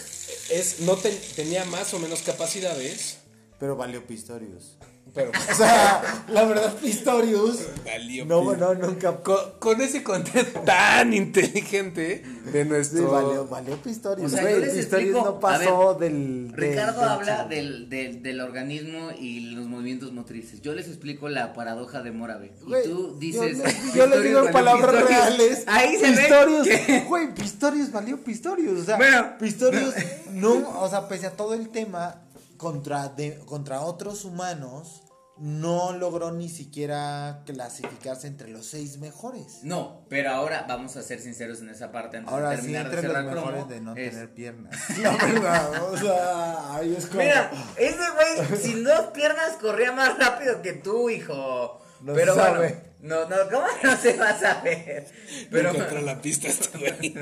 Es, 0.52 0.80
no 0.82 0.96
ten- 0.96 1.20
tenía 1.36 1.66
más 1.66 1.92
o 1.96 2.00
menos 2.00 2.22
capacidades, 2.22 3.18
Pero 3.60 3.76
valió 3.76 4.06
Pistorius. 4.06 4.78
pero 5.14 5.32
O 5.52 5.56
sea, 5.56 6.02
la 6.30 6.46
verdad, 6.46 6.74
Pistorius. 6.76 7.60
Valió 7.84 8.26
No, 8.26 8.56
no, 8.56 8.74
nunca. 8.76 9.18
con, 9.18 9.36
con 9.60 9.82
ese 9.82 10.02
contexto 10.04 10.60
tan 10.66 11.14
inteligente 11.14 12.24
de 12.54 12.64
Sí, 12.64 12.70
nuestro 12.70 13.12
valió, 13.12 13.48
valió 13.48 13.76
Pistorius. 13.78 14.32
O 14.32 14.36
sea, 14.36 14.46
Pistorius 14.46 14.78
explico, 14.78 15.22
no 15.26 15.40
pasó 15.40 15.98
ver, 15.98 16.12
del, 16.12 16.52
del- 16.52 16.58
Ricardo 16.70 17.02
del 17.02 17.10
habla 17.10 17.46
del, 17.48 17.90
del, 17.90 18.24
del 18.24 18.40
organismo 18.42 19.10
y 19.20 19.42
los 19.52 19.66
movimientos 19.68 20.14
motrices. 20.14 20.62
Yo 20.62 20.74
les 20.74 20.88
explico 20.88 21.28
la 21.28 21.54
paradoja 21.54 22.02
de 22.02 22.12
Morave. 22.12 22.54
Y 22.62 22.88
tú 22.88 23.14
yo 23.14 23.14
dices. 23.20 23.58
le- 23.58 23.98
Yo, 23.98 24.08
les 24.08 24.24
digo 24.24 24.46
en 24.46 24.52
palabras 24.54 24.90
Pistorius. 24.96 25.10
reales. 25.10 25.64
Ahí 25.68 25.98
se 25.98 26.12
Pistorius, 26.12 26.66
ve. 26.68 27.06
Güey, 27.10 27.34
Pistorius 27.34 27.92
valió 27.92 28.24
Pistorius. 28.24 28.80
O 28.80 28.86
sea, 28.86 28.96
Bueno. 28.98 29.34
Pistorius 29.40 29.94
no, 30.32 30.80
o 30.82 30.88
sea, 30.90 31.08
pese 31.10 31.26
a 31.28 31.32
todo 31.32 31.54
el 31.56 31.70
tema, 31.70 32.22
contra, 32.60 33.08
de, 33.10 33.40
contra 33.46 33.82
otros 33.82 34.24
humanos, 34.26 35.02
no 35.38 35.94
logró 35.94 36.32
ni 36.34 36.50
siquiera 36.50 37.44
clasificarse 37.46 38.28
entre 38.28 38.50
los 38.50 38.66
seis 38.68 38.98
mejores. 38.98 39.60
No, 39.64 40.06
pero 40.10 40.32
ahora 40.32 40.66
vamos 40.68 40.98
a 40.98 41.02
ser 41.02 41.22
sinceros 41.22 41.62
en 41.62 41.70
esa 41.70 41.94
parte 41.94 42.18
antes 42.18 42.32
Ahora 42.34 42.50
de 42.50 42.58
sí, 42.58 42.62
terminar 42.64 42.86
entre 42.88 43.02
de 43.02 43.08
los 43.08 43.24
mejores 43.24 43.52
cromo, 43.54 43.66
de 43.66 43.82
no 43.82 43.96
es- 43.96 44.12
tener 44.12 44.34
piernas. 44.34 44.76
La 45.02 45.16
verdad, 45.16 45.84
o 45.94 45.98
sea, 45.98 46.76
ahí 46.76 46.94
es 46.94 47.06
como. 47.08 47.22
Mira, 47.22 47.50
ese 47.78 47.98
güey 47.98 48.60
sin 48.62 48.84
dos 48.84 49.08
piernas 49.14 49.54
corría 49.62 49.94
más 49.94 50.20
rápido 50.20 50.62
que 50.62 50.74
tú, 50.74 51.10
hijo. 51.10 51.80
No 52.02 52.14
pero 52.14 52.34
se 52.34 52.40
bueno, 52.40 52.56
sabe. 52.56 52.94
no, 53.00 53.30
no, 53.30 53.36
¿cómo 53.50 53.66
no 53.84 53.96
se 53.98 54.18
va 54.18 54.30
a 54.32 54.40
saber? 54.40 55.08
Pero, 55.50 55.74
contra 55.74 56.02
la 56.02 56.22
pista 56.22 56.48
este 56.50 56.78
güey. 56.78 57.14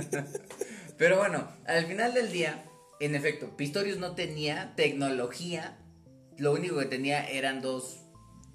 pero 0.98 1.18
bueno, 1.18 1.48
al 1.68 1.86
final 1.86 2.14
del 2.16 2.32
día, 2.32 2.64
en 3.00 3.16
efecto, 3.16 3.56
Pistorius 3.58 3.98
no 3.98 4.14
tenía 4.16 4.74
tecnología. 4.76 5.78
Lo 6.38 6.54
único 6.54 6.78
que 6.80 6.86
tenía 6.86 7.26
eran 7.28 7.62
dos. 7.62 7.98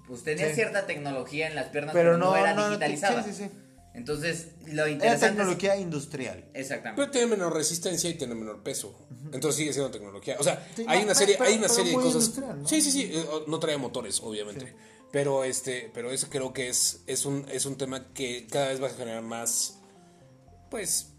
Pues 0.07 0.23
tenía 0.23 0.49
Sí. 0.49 0.55
cierta 0.55 0.85
tecnología 0.85 1.47
en 1.47 1.55
las 1.55 1.67
piernas, 1.67 1.93
Pero 1.93 2.11
pero, 2.11 2.17
no, 2.17 2.31
no, 2.31 2.35
era 2.37 2.53
no, 2.53 2.67
digitalizada. 2.69 3.23
sí, 3.23 3.31
sí, 3.33 3.43
sí. 3.45 3.49
Entonces, 3.95 4.47
lo 4.65 4.83
Era 4.83 4.89
interesante. 4.91 5.25
es- 5.27 5.31
tecnología 5.33 5.77
industrial. 5.77 6.45
Exactamente. 6.55 6.99
Pero 7.01 7.11
tiene 7.11 7.27
menor 7.27 7.53
resistencia 7.53 8.09
y 8.09 8.15
tiene 8.15 8.33
menor 8.35 8.63
peso. 8.63 9.07
Entonces 9.31 9.55
sigue 9.55 9.71
siendo 9.71 9.91
tecnología. 9.91 10.35
O 10.39 10.43
sea, 10.43 10.67
Sí, 10.75 10.83
hay 10.87 10.99
no, 10.99 11.05
una 11.05 11.15
serie, 11.15 11.35
pero- 11.37 11.49
hay 11.49 11.55
una 11.57 11.67
pero 11.67 11.73
serie 11.75 11.91
de 11.91 11.97
cosas. 12.03 12.31
Sí, 12.65 12.81
sí, 12.81 12.91
sí. 12.91 13.11
eh, 13.13 13.25
No 13.47 13.59
trae 13.59 13.77
motores, 13.77 14.19
obviamente. 14.21 14.73
Pero 15.11 15.43
este, 15.43 15.91
pero 15.93 16.11
eso 16.11 16.27
creo 16.31 16.53
que 16.53 16.69
es, 16.69 17.03
es 17.05 17.25
un, 17.27 17.45
es 17.51 17.67
un 17.67 17.77
tema 17.77 18.11
que 18.13 18.47
cada 18.47 18.69
vez 18.69 18.81
va 18.81 18.87
a 18.87 18.93
generar 18.93 19.21
más. 19.21 19.79
Pues. 20.71 21.12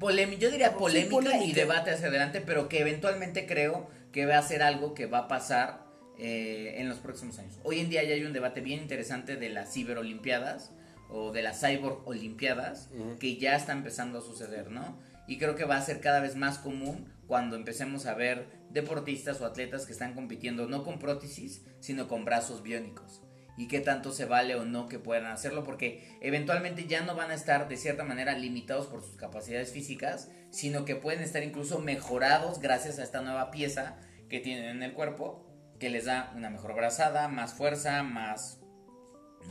Polemi- 0.00 0.38
yo 0.38 0.50
diría 0.50 0.74
polémica, 0.76 1.10
polémica. 1.10 1.44
y 1.44 1.52
debate 1.52 1.90
hacia 1.90 2.08
adelante, 2.08 2.40
pero 2.40 2.68
que 2.68 2.80
eventualmente 2.80 3.46
creo 3.46 3.88
que 4.12 4.26
va 4.26 4.38
a 4.38 4.42
ser 4.42 4.62
algo 4.62 4.94
que 4.94 5.06
va 5.06 5.18
a 5.18 5.28
pasar 5.28 5.84
eh, 6.18 6.74
en 6.78 6.88
los 6.88 6.98
próximos 6.98 7.38
años. 7.38 7.58
Hoy 7.62 7.78
en 7.80 7.88
día 7.90 8.02
ya 8.02 8.14
hay 8.14 8.24
un 8.24 8.32
debate 8.32 8.60
bien 8.60 8.80
interesante 8.80 9.36
de 9.36 9.50
las 9.50 9.72
ciberolimpiadas 9.72 10.72
o 11.10 11.32
de 11.32 11.42
las 11.42 11.60
cyborg 11.60 12.06
olimpiadas 12.06 12.88
que 13.18 13.36
ya 13.36 13.56
está 13.56 13.72
empezando 13.72 14.18
a 14.18 14.22
suceder, 14.22 14.70
¿no? 14.70 14.98
Y 15.28 15.38
creo 15.38 15.54
que 15.54 15.64
va 15.64 15.76
a 15.76 15.82
ser 15.82 16.00
cada 16.00 16.20
vez 16.20 16.34
más 16.36 16.58
común 16.58 17.06
cuando 17.26 17.54
empecemos 17.56 18.06
a 18.06 18.14
ver 18.14 18.46
deportistas 18.70 19.40
o 19.40 19.46
atletas 19.46 19.86
que 19.86 19.92
están 19.92 20.14
compitiendo 20.14 20.66
no 20.66 20.82
con 20.84 20.98
prótesis, 20.98 21.62
sino 21.80 22.08
con 22.08 22.24
brazos 22.24 22.62
biónicos. 22.62 23.22
Y 23.56 23.68
qué 23.68 23.80
tanto 23.80 24.12
se 24.12 24.24
vale 24.24 24.54
o 24.54 24.64
no 24.64 24.88
que 24.88 24.98
puedan 24.98 25.26
hacerlo, 25.26 25.64
porque 25.64 26.16
eventualmente 26.20 26.86
ya 26.86 27.02
no 27.02 27.14
van 27.14 27.30
a 27.30 27.34
estar 27.34 27.68
de 27.68 27.76
cierta 27.76 28.04
manera 28.04 28.38
limitados 28.38 28.86
por 28.86 29.02
sus 29.02 29.16
capacidades 29.16 29.72
físicas, 29.72 30.30
sino 30.50 30.84
que 30.84 30.96
pueden 30.96 31.22
estar 31.22 31.42
incluso 31.42 31.78
mejorados 31.78 32.60
gracias 32.60 32.98
a 32.98 33.02
esta 33.02 33.20
nueva 33.20 33.50
pieza 33.50 33.98
que 34.28 34.40
tienen 34.40 34.64
en 34.64 34.82
el 34.82 34.94
cuerpo, 34.94 35.46
que 35.78 35.90
les 35.90 36.06
da 36.06 36.32
una 36.36 36.50
mejor 36.50 36.74
brazada, 36.74 37.28
más 37.28 37.54
fuerza, 37.54 38.02
más 38.02 38.60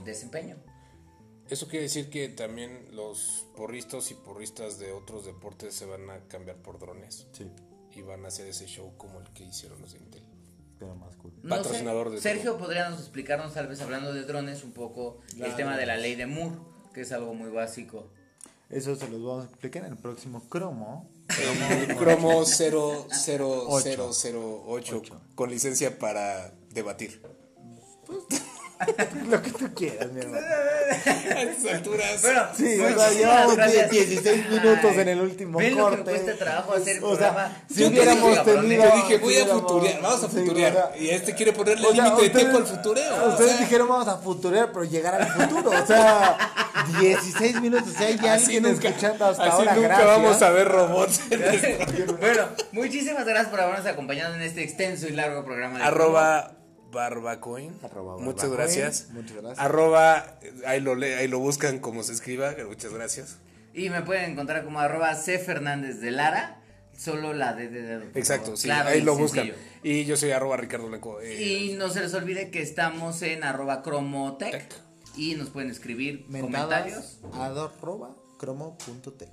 desempeño. 0.06 0.58
Eso 1.50 1.68
quiere 1.68 1.84
decir 1.84 2.10
que 2.12 2.30
también 2.30 2.96
los 2.96 3.48
porristas 3.56 4.12
y 4.12 4.14
porristas 4.14 4.78
de 4.78 4.92
otros 4.92 5.26
deportes 5.26 5.74
se 5.74 5.86
van 5.86 6.10
a 6.12 6.20
cambiar 6.28 6.58
por 6.58 6.78
drones. 6.78 7.28
Sí, 7.32 7.52
Y 7.92 8.02
van 8.04 8.24
a 8.24 8.28
hacer 8.28 8.48
ese 8.48 8.68
show 8.68 8.96
como 8.98 9.20
el 9.20 9.30
que 9.34 9.46
hicieron 9.46 9.82
los 9.82 9.94
de 9.94 9.98
Intel. 9.98 10.29
Pero 10.80 10.96
más 10.96 11.16
cool. 11.18 11.34
No 11.44 11.58
sé, 11.58 11.62
Patrocinador 11.64 12.10
de 12.12 12.22
Sergio 12.22 12.52
todo. 12.54 12.62
podríamos 12.66 13.00
explicarnos, 13.00 13.54
tal 13.54 13.68
vez 13.68 13.82
hablando 13.82 14.14
de 14.14 14.24
drones, 14.24 14.64
un 14.64 14.72
poco 14.72 15.20
Claro. 15.36 15.52
el 15.52 15.58
tema 15.58 15.76
de 15.78 15.86
la 15.86 15.98
ley 15.98 16.16
de 16.16 16.26
Moore, 16.26 16.56
que 16.94 17.02
es 17.02 17.12
algo 17.12 17.34
muy 17.34 17.50
básico. 17.52 18.10
Eso 18.70 18.96
se 18.96 19.10
los 19.10 19.22
vamos 19.24 19.46
a 19.46 19.50
explicar 19.50 19.84
en 19.86 19.92
el 19.94 19.98
próximo 19.98 20.48
cromo. 20.48 21.10
Cromo 21.98 22.46
00008 22.46 25.02
con 25.36 25.50
licencia 25.50 25.98
para 26.00 26.54
debatir. 26.72 27.22
Lo 29.30 29.42
que 29.42 29.52
tú 29.52 29.74
quieras, 29.76 30.10
mi 30.12 30.22
hermano. 30.22 30.46
A 30.48 31.42
estas 31.42 31.74
alturas. 31.74 32.22
Bueno, 32.22 32.42
Sí, 32.56 32.80
o 32.80 32.98
sea, 32.98 33.12
llevamos 33.12 33.56
gracias. 33.56 33.90
16 33.92 34.50
minutos 34.50 34.92
Ay, 34.92 35.00
en 35.00 35.08
el 35.10 35.22
último 35.22 35.60
¿ven 35.60 35.76
lo 35.78 35.90
que 35.90 35.98
corte. 35.98 36.12
cuesta 36.12 36.38
trabajo 36.38 36.74
hacer 36.74 36.98
el 36.98 37.04
O 37.04 37.16
sea, 37.18 37.62
si 37.70 37.82
Yo 37.82 37.88
te 37.88 37.94
hubiéramos 37.94 38.24
dije, 38.30 38.36
cabrón, 38.38 38.62
tenido- 38.62 38.84
Yo 38.84 38.96
dije, 38.96 39.18
voy 39.18 39.38
a 39.38 39.46
futurear, 39.48 40.02
vamos 40.02 40.24
a 40.24 40.30
sí, 40.30 40.38
futurear. 40.38 40.72
o 40.72 40.76
sea, 40.76 40.98
y 40.98 41.10
este 41.10 41.36
quiere 41.36 41.54
ponerle 41.54 41.88
O 41.88 41.94
sea, 41.94 42.04
límite 42.06 42.22
de 42.24 42.30
tiempo 42.30 42.58
al 42.58 42.66
futureo. 42.66 43.26
o 43.26 43.30
Ustedes 43.30 43.52
sea, 43.52 43.60
dijeron 43.60 43.88
vamos 43.90 44.08
a 44.08 44.18
futurear, 44.18 44.72
pero 44.72 44.86
llegar 44.86 45.22
al 45.22 45.28
futuro. 45.28 45.72
O 45.72 45.86
sea, 45.86 46.38
16 47.02 47.62
minutos. 47.62 47.90
O 47.94 47.98
sea, 47.98 48.08
así 48.08 48.28
alguien 48.28 48.64
nunca, 48.64 48.88
escuchando 48.88 49.26
hasta 49.26 49.44
así 49.44 49.52
ahora. 49.52 49.76
nunca 49.76 49.88
gracias. 49.90 50.08
vamos 50.08 50.42
a 50.42 50.50
ver 50.52 50.68
robots 50.70 51.22
en 51.30 51.40
bueno, 52.20 52.44
muchísimas 52.72 53.26
gracias 53.26 53.50
por 53.50 53.60
habernos 53.60 53.86
acompañado 53.86 54.36
en 54.36 54.42
este 54.42 54.64
extenso 54.64 55.08
y 55.08 55.12
largo 55.12 55.44
programa. 55.44 55.80
De 55.80 55.84
Arroba 55.84 56.52
Barbacoin. 56.92 57.74
Arroba 57.84 58.18
Muchas 58.18 58.50
gracias. 58.52 59.08
Muchas 59.12 59.38
gracias. 59.38 59.60
Arroba, 59.60 60.40
ahí 60.66 60.80
lo, 60.82 60.96
le- 60.96 61.16
ahí 61.16 61.28
lo 61.28 61.40
buscan 61.40 61.80
como 61.80 62.04
se 62.04 62.14
escriba. 62.14 62.54
Muchas 62.68 62.94
gracias. 62.94 63.38
Y 63.74 63.90
me 63.90 64.02
pueden 64.02 64.32
encontrar 64.32 64.64
como 64.64 64.80
arroba 64.80 65.14
C 65.16 65.40
Fernández 65.40 66.00
de 66.02 66.12
Lara. 66.12 66.56
Solo 66.98 67.34
la 67.34 67.54
D 67.54 67.70
de 67.70 67.82
dedo. 67.82 68.04
Exacto, 68.16 68.46
favor. 68.48 68.58
sí, 68.58 68.68
Claro 68.68 68.90
ahí 68.90 69.00
y 69.00 69.02
lo 69.04 69.16
buscan. 69.16 69.52
Y 69.84 70.04
yo 70.04 70.18
soy 70.18 70.32
arroba 70.32 70.58
Ricardo 70.58 70.88
Blanco. 70.88 71.22
eh, 71.22 71.42
Y 71.42 71.74
no 71.76 71.90
se 71.90 72.02
les 72.02 72.14
olvide 72.14 72.52
que 72.52 72.62
estamos 72.62 73.22
en 73.22 73.46
arroba 73.46 73.82
cromotech. 73.84 74.52
Tech. 74.52 74.74
Y 75.16 75.36
nos 75.36 75.50
pueden 75.50 75.70
escribir 75.72 76.26
Mentadas 76.28 76.92
comentarios. 76.92 77.20
arroba 77.34 78.16
cromo.tech. 78.38 79.30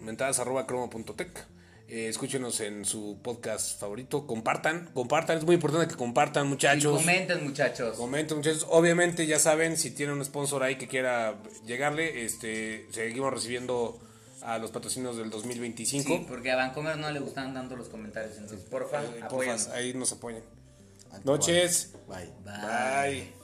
mentadas 0.00 0.38
arroba 0.38 0.66
cromo.tech. 0.66 1.46
Eh, 1.90 2.08
escúchenos 2.08 2.60
en 2.60 2.84
su 2.84 3.18
podcast 3.22 3.80
favorito. 3.80 4.26
Compartan, 4.26 4.90
compartan. 4.92 5.38
Es 5.38 5.44
muy 5.44 5.54
importante 5.54 5.88
que 5.88 5.96
compartan, 5.96 6.46
Y 6.46 6.48
muchachos. 6.50 6.98
comenten, 6.98 7.42
muchachos. 7.44 7.96
Comenten, 7.96 8.36
muchachos. 8.36 8.66
Obviamente, 8.68 9.26
ya 9.26 9.38
saben, 9.38 9.76
si 9.78 9.90
tienen 9.92 10.16
un 10.16 10.24
sponsor 10.24 10.62
ahí 10.62 10.76
que 10.76 10.86
quiera 10.86 11.36
llegarle, 11.66 12.24
este, 12.26 12.86
seguimos 12.92 13.32
recibiendo 13.32 13.98
a 14.42 14.58
los 14.58 14.70
patrocinios 14.70 15.16
del 15.16 15.30
2025. 15.30 16.08
Sí, 16.08 16.26
porque 16.28 16.50
a 16.50 16.56
Vancomer 16.56 16.98
no 16.98 17.10
le 17.10 17.20
gustan 17.20 17.54
tanto 17.54 17.74
los 17.74 17.88
comentarios. 17.88 18.36
Entonces, 18.36 18.60
porfa, 18.68 19.02
Eh, 19.02 19.24
porfa, 19.30 19.74
ahí 19.74 19.94
nos 19.94 20.12
apoyen. 20.12 20.42
Noches. 21.24 21.94
Bye. 22.06 22.30
Bye. 22.44 23.12
Bye. 23.22 23.37